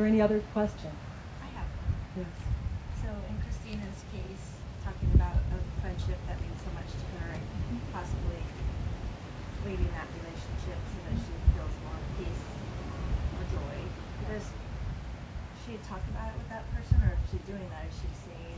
There 0.00 0.08
any 0.08 0.24
other 0.24 0.40
question? 0.56 0.88
I 1.44 1.48
have. 1.60 1.68
Yes. 2.16 2.32
So 3.04 3.12
in 3.12 3.36
Christina's 3.44 4.00
case, 4.08 4.56
talking 4.80 5.12
about 5.12 5.36
a 5.52 5.60
friendship 5.84 6.16
that 6.24 6.40
means 6.40 6.56
so 6.56 6.72
much 6.72 6.88
to 6.88 7.04
her 7.20 7.36
and 7.36 7.44
possibly 7.92 8.40
leaving 9.68 9.92
that 9.92 10.08
relationship 10.16 10.80
so 10.88 10.96
that 11.04 11.20
she 11.20 11.36
feels 11.52 11.76
more 11.84 12.00
peace 12.16 12.48
or 13.36 13.44
joy. 13.52 13.76
Does 14.24 14.48
she 15.68 15.76
talk 15.84 16.00
about 16.16 16.32
it 16.32 16.36
with 16.40 16.48
that 16.48 16.64
person 16.72 16.96
or 17.04 17.20
if 17.20 17.20
she's 17.28 17.44
doing 17.44 17.68
that, 17.68 17.84
is 17.84 17.92
she 18.00 18.08
saying, 18.24 18.56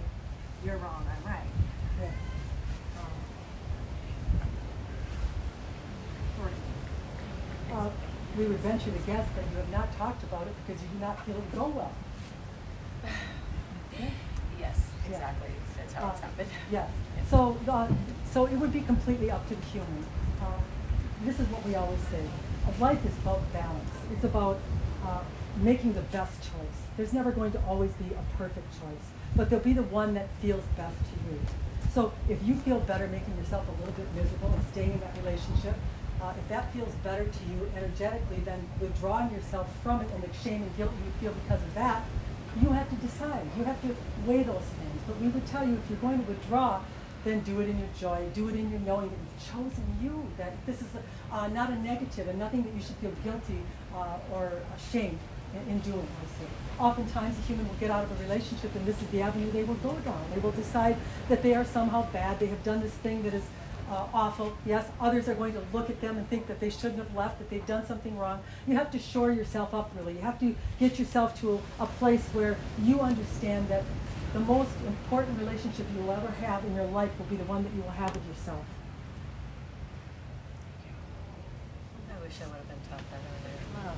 you're 0.63 0.79
wrong, 0.79 1.03
I'm 1.11 1.27
right? 1.27 1.51
Yes. 1.99 2.15
Um. 3.03 3.19
Uh, 7.73 7.91
we 8.37 8.45
would 8.47 8.59
venture 8.59 8.91
to 8.91 8.99
guess 9.07 9.27
that 9.37 9.45
you 9.51 9.57
have 9.59 9.71
not 9.71 9.93
talked 9.99 10.23
about 10.25 10.47
it 10.47 10.55
because 10.65 10.83
you 10.83 10.89
do 10.89 10.99
not 11.01 11.25
feel 11.27 11.35
it 11.37 11.41
would 11.41 11.53
go 11.55 11.69
well. 11.69 11.93
Yes, 14.59 14.79
Yeah. 15.09 15.17
exactly. 15.17 15.51
That's 15.77 15.93
how 15.93 16.09
it's 16.11 16.21
Uh, 16.21 16.23
happened. 16.25 16.49
Yes. 16.71 16.91
So, 17.31 17.57
uh, 17.67 17.89
so 18.31 18.45
it 18.47 18.57
would 18.57 18.73
be 18.75 18.83
completely 18.83 19.31
up 19.31 19.49
to 19.49 19.55
the 19.55 19.65
human. 19.67 20.05
Uh, 20.41 20.45
this 21.25 21.41
is 21.41 21.47
what 21.49 21.65
we 21.65 21.75
always 21.75 22.01
say. 22.11 22.23
Life 22.79 23.03
is 23.07 23.17
about 23.25 23.41
balance. 23.55 23.91
It's 24.13 24.25
about 24.25 24.59
uh, 25.07 25.21
making 25.63 25.95
the 25.95 26.03
best 26.13 26.43
choice. 26.43 26.79
There's 26.99 27.15
never 27.15 27.33
going 27.33 27.53
to 27.53 27.61
always 27.65 27.93
be 27.93 28.13
a 28.15 28.37
perfect 28.37 28.71
choice, 28.79 29.07
but 29.35 29.49
there'll 29.49 29.65
be 29.65 29.73
the 29.73 29.83
one 29.85 30.13
that 30.15 30.29
feels 30.43 30.63
best 30.77 30.95
to 30.99 31.33
you. 31.33 31.41
So 31.95 32.13
if 32.29 32.43
you 32.47 32.55
feel 32.55 32.81
better 32.81 33.07
making 33.09 33.35
yourself 33.39 33.67
a 33.67 33.73
little 33.81 33.95
bit 33.95 34.07
miserable 34.15 34.53
and 34.53 34.63
staying 34.73 34.93
in 34.93 35.01
that 35.01 35.17
relationship, 35.25 35.75
uh, 36.23 36.33
if 36.39 36.49
that 36.49 36.73
feels 36.73 36.95
better 37.03 37.25
to 37.25 37.45
you 37.51 37.71
energetically 37.77 38.39
than 38.45 38.65
withdrawing 38.81 39.31
yourself 39.33 39.69
from 39.83 40.01
it 40.01 40.09
and 40.15 40.23
the 40.23 40.33
shame 40.33 40.63
and 40.63 40.77
guilt 40.77 40.93
you 41.05 41.13
feel 41.21 41.35
because 41.43 41.63
of 41.63 41.75
that, 41.75 42.05
you 42.61 42.69
have 42.69 42.89
to 42.91 42.97
decide. 42.97 43.47
You 43.59 43.65
have 43.65 43.81
to 43.83 43.97
weigh 44.27 44.43
those 44.43 44.63
things. 44.63 45.03
But 45.07 45.21
we 45.21 45.29
would 45.29 45.47
tell 45.47 45.67
you 45.67 45.75
if 45.75 45.91
you're 45.91 45.99
going 45.99 46.23
to 46.23 46.29
withdraw, 46.29 46.81
then 47.25 47.41
do 47.41 47.61
it 47.61 47.69
in 47.69 47.79
your 47.79 47.89
joy. 47.99 48.27
Do 48.35 48.49
it 48.49 48.55
in 48.55 48.71
your 48.71 48.81
knowing 48.81 49.11
that 49.11 49.19
you've 49.19 49.53
chosen 49.53 49.85
you. 50.03 50.25
That 50.39 50.55
this 50.67 50.81
is 50.81 50.89
uh, 51.33 51.49
not 51.49 51.71
a 51.71 51.77
negative 51.77 52.29
and 52.29 52.39
nothing 52.39 52.63
that 52.63 52.75
you 52.75 52.81
should 52.81 52.97
feel 52.97 53.13
guilty 53.25 53.59
uh, 53.95 54.19
or 54.33 54.53
ashamed 54.77 55.19
in, 55.55 55.73
in 55.73 55.79
doing. 55.81 56.07
Oftentimes, 56.79 57.39
a 57.39 57.43
human 57.43 57.67
will 57.67 57.75
get 57.77 57.91
out 57.91 58.05
of 58.05 58.21
a 58.21 58.23
relationship, 58.23 58.75
and 58.75 58.85
this 58.87 59.01
is 59.01 59.09
the 59.09 59.23
avenue 59.23 59.51
they 59.53 59.63
will 59.65 59.77
go 59.77 59.93
down. 60.05 60.25
They 60.35 60.41
will 60.41 60.53
decide 60.53 60.97
that 61.29 61.43
they 61.43 61.55
are 61.55 61.65
somehow 61.65 62.11
bad. 62.13 62.41
They 62.41 62.47
have 62.47 62.63
done 62.65 62.81
this 62.81 62.93
thing 62.95 63.23
that 63.23 63.35
is 63.35 63.45
uh, 63.93 64.07
awful. 64.15 64.57
Yes, 64.65 64.89
others 65.01 65.29
are 65.29 65.35
going 65.35 65.53
to 65.53 65.63
look 65.73 65.91
at 65.91 66.01
them 66.01 66.17
and 66.17 66.27
think 66.31 66.47
that 66.47 66.61
they 66.61 66.71
shouldn't 66.71 66.97
have 66.99 67.15
left, 67.15 67.39
that 67.39 67.51
they've 67.51 67.67
done 67.67 67.85
something 67.87 68.17
wrong. 68.19 68.41
You 68.67 68.75
have 68.77 68.91
to 68.93 68.99
shore 68.99 69.31
yourself 69.31 69.75
up, 69.75 69.91
really. 69.97 70.15
You 70.15 70.21
have 70.21 70.41
to 70.41 70.55
get 70.81 70.99
yourself 70.99 71.39
to 71.43 71.61
a, 71.81 71.83
a 71.85 71.87
place 71.87 72.27
where 72.33 72.57
you 72.83 73.01
understand 73.01 73.69
that 73.69 73.85
the 74.33 74.41
most 74.41 74.71
important 74.87 75.39
relationship 75.39 75.87
you 75.95 76.03
will 76.03 76.13
ever 76.13 76.29
have 76.41 76.65
in 76.65 76.75
your 76.75 76.87
life 76.87 77.11
will 77.19 77.27
be 77.27 77.37
the 77.37 77.45
one 77.45 77.63
that 77.65 77.73
you 77.75 77.83
will 77.83 77.91
have 77.91 78.15
with 78.15 78.27
yourself. 78.27 78.65
I 82.11 82.23
wish 82.25 82.33
I 82.43 82.47
would 82.47 82.57
have 82.57 82.69
been 82.69 82.79
taught 82.89 83.05
that 83.11 83.21
earlier. 83.29 83.61
Oh, 83.77 83.95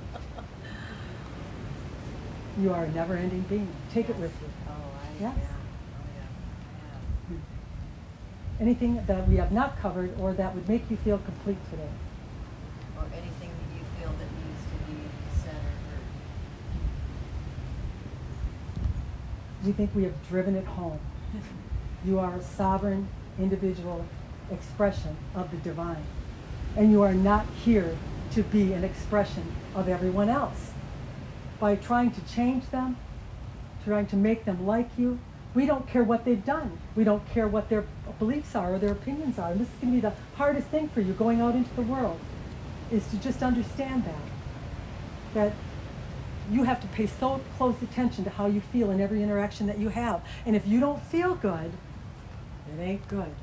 You 2.63 2.73
are 2.73 2.85
a 2.85 2.91
never 2.91 3.15
ending 3.17 3.41
being. 3.41 3.67
Take 3.93 4.09
it 4.09 4.17
with 4.17 4.31
you. 4.41 4.47
Oh, 4.67 4.71
I, 4.71 5.21
Yes. 5.21 5.35
yeah. 5.37 5.54
Anything 8.59 9.03
that 9.05 9.27
we 9.27 9.35
have 9.35 9.51
not 9.51 9.77
covered 9.81 10.17
or 10.19 10.31
that 10.33 10.55
would 10.55 10.67
make 10.69 10.89
you 10.89 10.95
feel 10.95 11.17
complete 11.17 11.57
today? 11.69 11.89
Or 12.97 13.03
anything 13.11 13.49
that 13.49 13.75
you 13.75 13.83
feel 13.99 14.09
that 14.09 14.29
needs 14.31 14.63
to 14.71 14.77
be 14.89 14.97
said 15.43 15.55
or 15.55 15.75
heard. 15.91 16.05
We 19.65 19.71
think 19.73 19.93
we 19.93 20.03
have 20.03 20.29
driven 20.29 20.55
it 20.55 20.65
home. 20.65 20.99
You 22.05 22.19
are 22.19 22.35
a 22.35 22.41
sovereign 22.41 23.09
individual 23.37 24.05
expression 24.49 25.17
of 25.35 25.51
the 25.51 25.57
divine. 25.57 26.05
And 26.77 26.91
you 26.91 27.01
are 27.01 27.13
not 27.13 27.47
here 27.65 27.97
to 28.31 28.43
be 28.43 28.71
an 28.71 28.85
expression 28.85 29.53
of 29.73 29.89
everyone 29.89 30.29
else. 30.29 30.71
By 31.59 31.75
trying 31.75 32.11
to 32.11 32.21
change 32.21 32.69
them, 32.69 32.95
trying 33.83 34.05
to 34.07 34.15
make 34.15 34.45
them 34.45 34.65
like 34.65 34.89
you, 34.97 35.19
we 35.55 35.65
don't 35.65 35.87
care 35.87 36.03
what 36.03 36.25
they've 36.25 36.45
done. 36.45 36.77
We 36.95 37.05
don't 37.05 37.25
care 37.29 37.47
what 37.47 37.69
their 37.69 37.85
beliefs 38.19 38.55
are 38.55 38.75
or 38.75 38.79
their 38.79 38.91
opinions 38.91 39.39
are. 39.39 39.51
And 39.51 39.59
this 39.59 39.69
is 39.69 39.73
going 39.81 39.93
to 39.93 39.95
be 39.95 40.01
the 40.01 40.13
hardest 40.35 40.67
thing 40.67 40.89
for 40.89 41.01
you 41.01 41.13
going 41.13 41.41
out 41.41 41.55
into 41.55 41.73
the 41.75 41.81
world, 41.81 42.19
is 42.91 43.07
to 43.07 43.17
just 43.17 43.41
understand 43.41 44.03
that. 44.03 44.13
That 45.33 45.53
you 46.51 46.63
have 46.63 46.79
to 46.81 46.87
pay 46.87 47.07
so 47.07 47.41
close 47.57 47.81
attention 47.81 48.23
to 48.25 48.29
how 48.29 48.45
you 48.45 48.61
feel 48.61 48.91
in 48.91 49.01
every 49.01 49.23
interaction 49.23 49.65
that 49.67 49.79
you 49.79 49.89
have. 49.89 50.21
And 50.45 50.55
if 50.55 50.67
you 50.67 50.79
don't 50.79 51.01
feel 51.01 51.33
good, 51.35 51.71
it 52.71 52.81
ain't 52.81 53.07
good. 53.07 53.33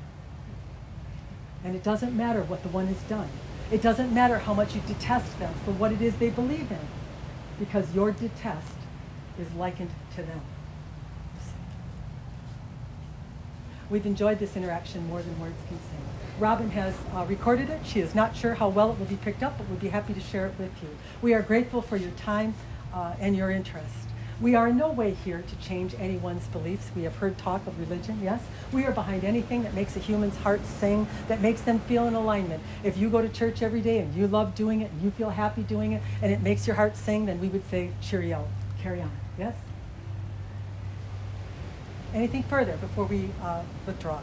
And 1.65 1.75
it 1.75 1.83
doesn't 1.83 2.15
matter 2.15 2.43
what 2.43 2.63
the 2.63 2.69
one 2.69 2.87
has 2.87 3.01
done. 3.03 3.29
It 3.71 3.81
doesn't 3.81 4.13
matter 4.13 4.37
how 4.37 4.53
much 4.53 4.75
you 4.75 4.81
detest 4.87 5.39
them 5.39 5.53
for 5.65 5.71
what 5.71 5.91
it 5.91 6.01
is 6.01 6.15
they 6.15 6.29
believe 6.29 6.71
in, 6.71 6.87
because 7.59 7.93
your 7.95 8.11
detest 8.11 8.75
is 9.39 9.51
likened 9.55 9.89
to 10.15 10.23
them. 10.23 10.41
We've 13.93 14.07
enjoyed 14.07 14.39
this 14.39 14.57
interaction 14.57 15.07
more 15.07 15.21
than 15.21 15.39
words 15.39 15.53
can 15.67 15.77
say. 15.77 16.39
Robin 16.39 16.71
has 16.71 16.95
uh, 17.13 17.25
recorded 17.25 17.69
it. 17.69 17.85
She 17.85 17.99
is 17.99 18.15
not 18.15 18.35
sure 18.35 18.55
how 18.55 18.67
well 18.67 18.91
it 18.91 18.97
will 18.97 19.05
be 19.05 19.17
picked 19.17 19.43
up, 19.43 19.55
but 19.55 19.69
we'd 19.69 19.81
be 19.81 19.89
happy 19.89 20.15
to 20.15 20.19
share 20.19 20.47
it 20.47 20.55
with 20.57 20.71
you. 20.81 20.89
We 21.21 21.35
are 21.35 21.43
grateful 21.43 21.83
for 21.83 21.95
your 21.95 22.09
time 22.09 22.55
uh, 22.91 23.13
and 23.19 23.37
your 23.37 23.51
interest. 23.51 24.07
We 24.41 24.55
are 24.55 24.69
in 24.69 24.77
no 24.77 24.89
way 24.89 25.11
here 25.11 25.43
to 25.47 25.55
change 25.57 25.93
anyone's 25.99 26.47
beliefs. 26.47 26.89
We 26.95 27.03
have 27.03 27.17
heard 27.17 27.37
talk 27.37 27.67
of 27.67 27.79
religion, 27.79 28.19
yes. 28.23 28.41
We 28.71 28.83
are 28.85 28.91
behind 28.91 29.23
anything 29.23 29.61
that 29.61 29.75
makes 29.75 29.95
a 29.95 29.99
human's 29.99 30.37
heart 30.37 30.65
sing, 30.65 31.05
that 31.27 31.41
makes 31.41 31.61
them 31.61 31.79
feel 31.81 32.07
in 32.07 32.15
alignment. 32.15 32.63
If 32.83 32.97
you 32.97 33.11
go 33.11 33.21
to 33.21 33.29
church 33.29 33.61
every 33.61 33.81
day 33.81 33.99
and 33.99 34.15
you 34.15 34.25
love 34.25 34.55
doing 34.55 34.81
it 34.81 34.89
and 34.89 35.03
you 35.03 35.11
feel 35.11 35.29
happy 35.29 35.61
doing 35.61 35.91
it 35.91 36.01
and 36.19 36.31
it 36.31 36.41
makes 36.41 36.65
your 36.65 36.77
heart 36.77 36.97
sing, 36.97 37.27
then 37.27 37.39
we 37.39 37.47
would 37.47 37.69
say, 37.69 37.91
cheerio, 38.01 38.47
carry 38.81 39.03
on, 39.03 39.11
yes? 39.37 39.53
Anything 42.13 42.43
further 42.43 42.77
before 42.77 43.05
we 43.05 43.29
uh, 43.41 43.63
withdraw? 43.85 44.21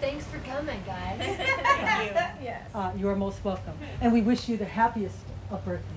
Thanks 0.00 0.26
for 0.26 0.38
coming, 0.40 0.82
guys. 0.84 1.18
Thank 1.18 2.10
you. 2.10 2.44
Yes. 2.44 2.70
Uh, 2.74 2.92
you 2.96 3.08
are 3.08 3.16
most 3.16 3.42
welcome. 3.42 3.72
And 4.02 4.12
we 4.12 4.20
wish 4.20 4.48
you 4.48 4.56
the 4.58 4.66
happiest 4.66 5.16
of 5.50 5.64
birthdays. 5.64 5.88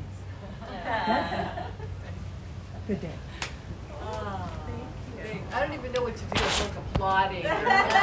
Yes? 0.72 1.68
Good 2.88 3.02
day. 3.02 3.12
I 5.54 5.60
don't 5.66 5.74
even 5.74 5.92
know 5.92 6.04
what 6.04 6.16
to 6.16 6.24
do. 6.24 6.30
It's 6.36 6.62
like 6.62 6.72
applauding. 6.94 7.44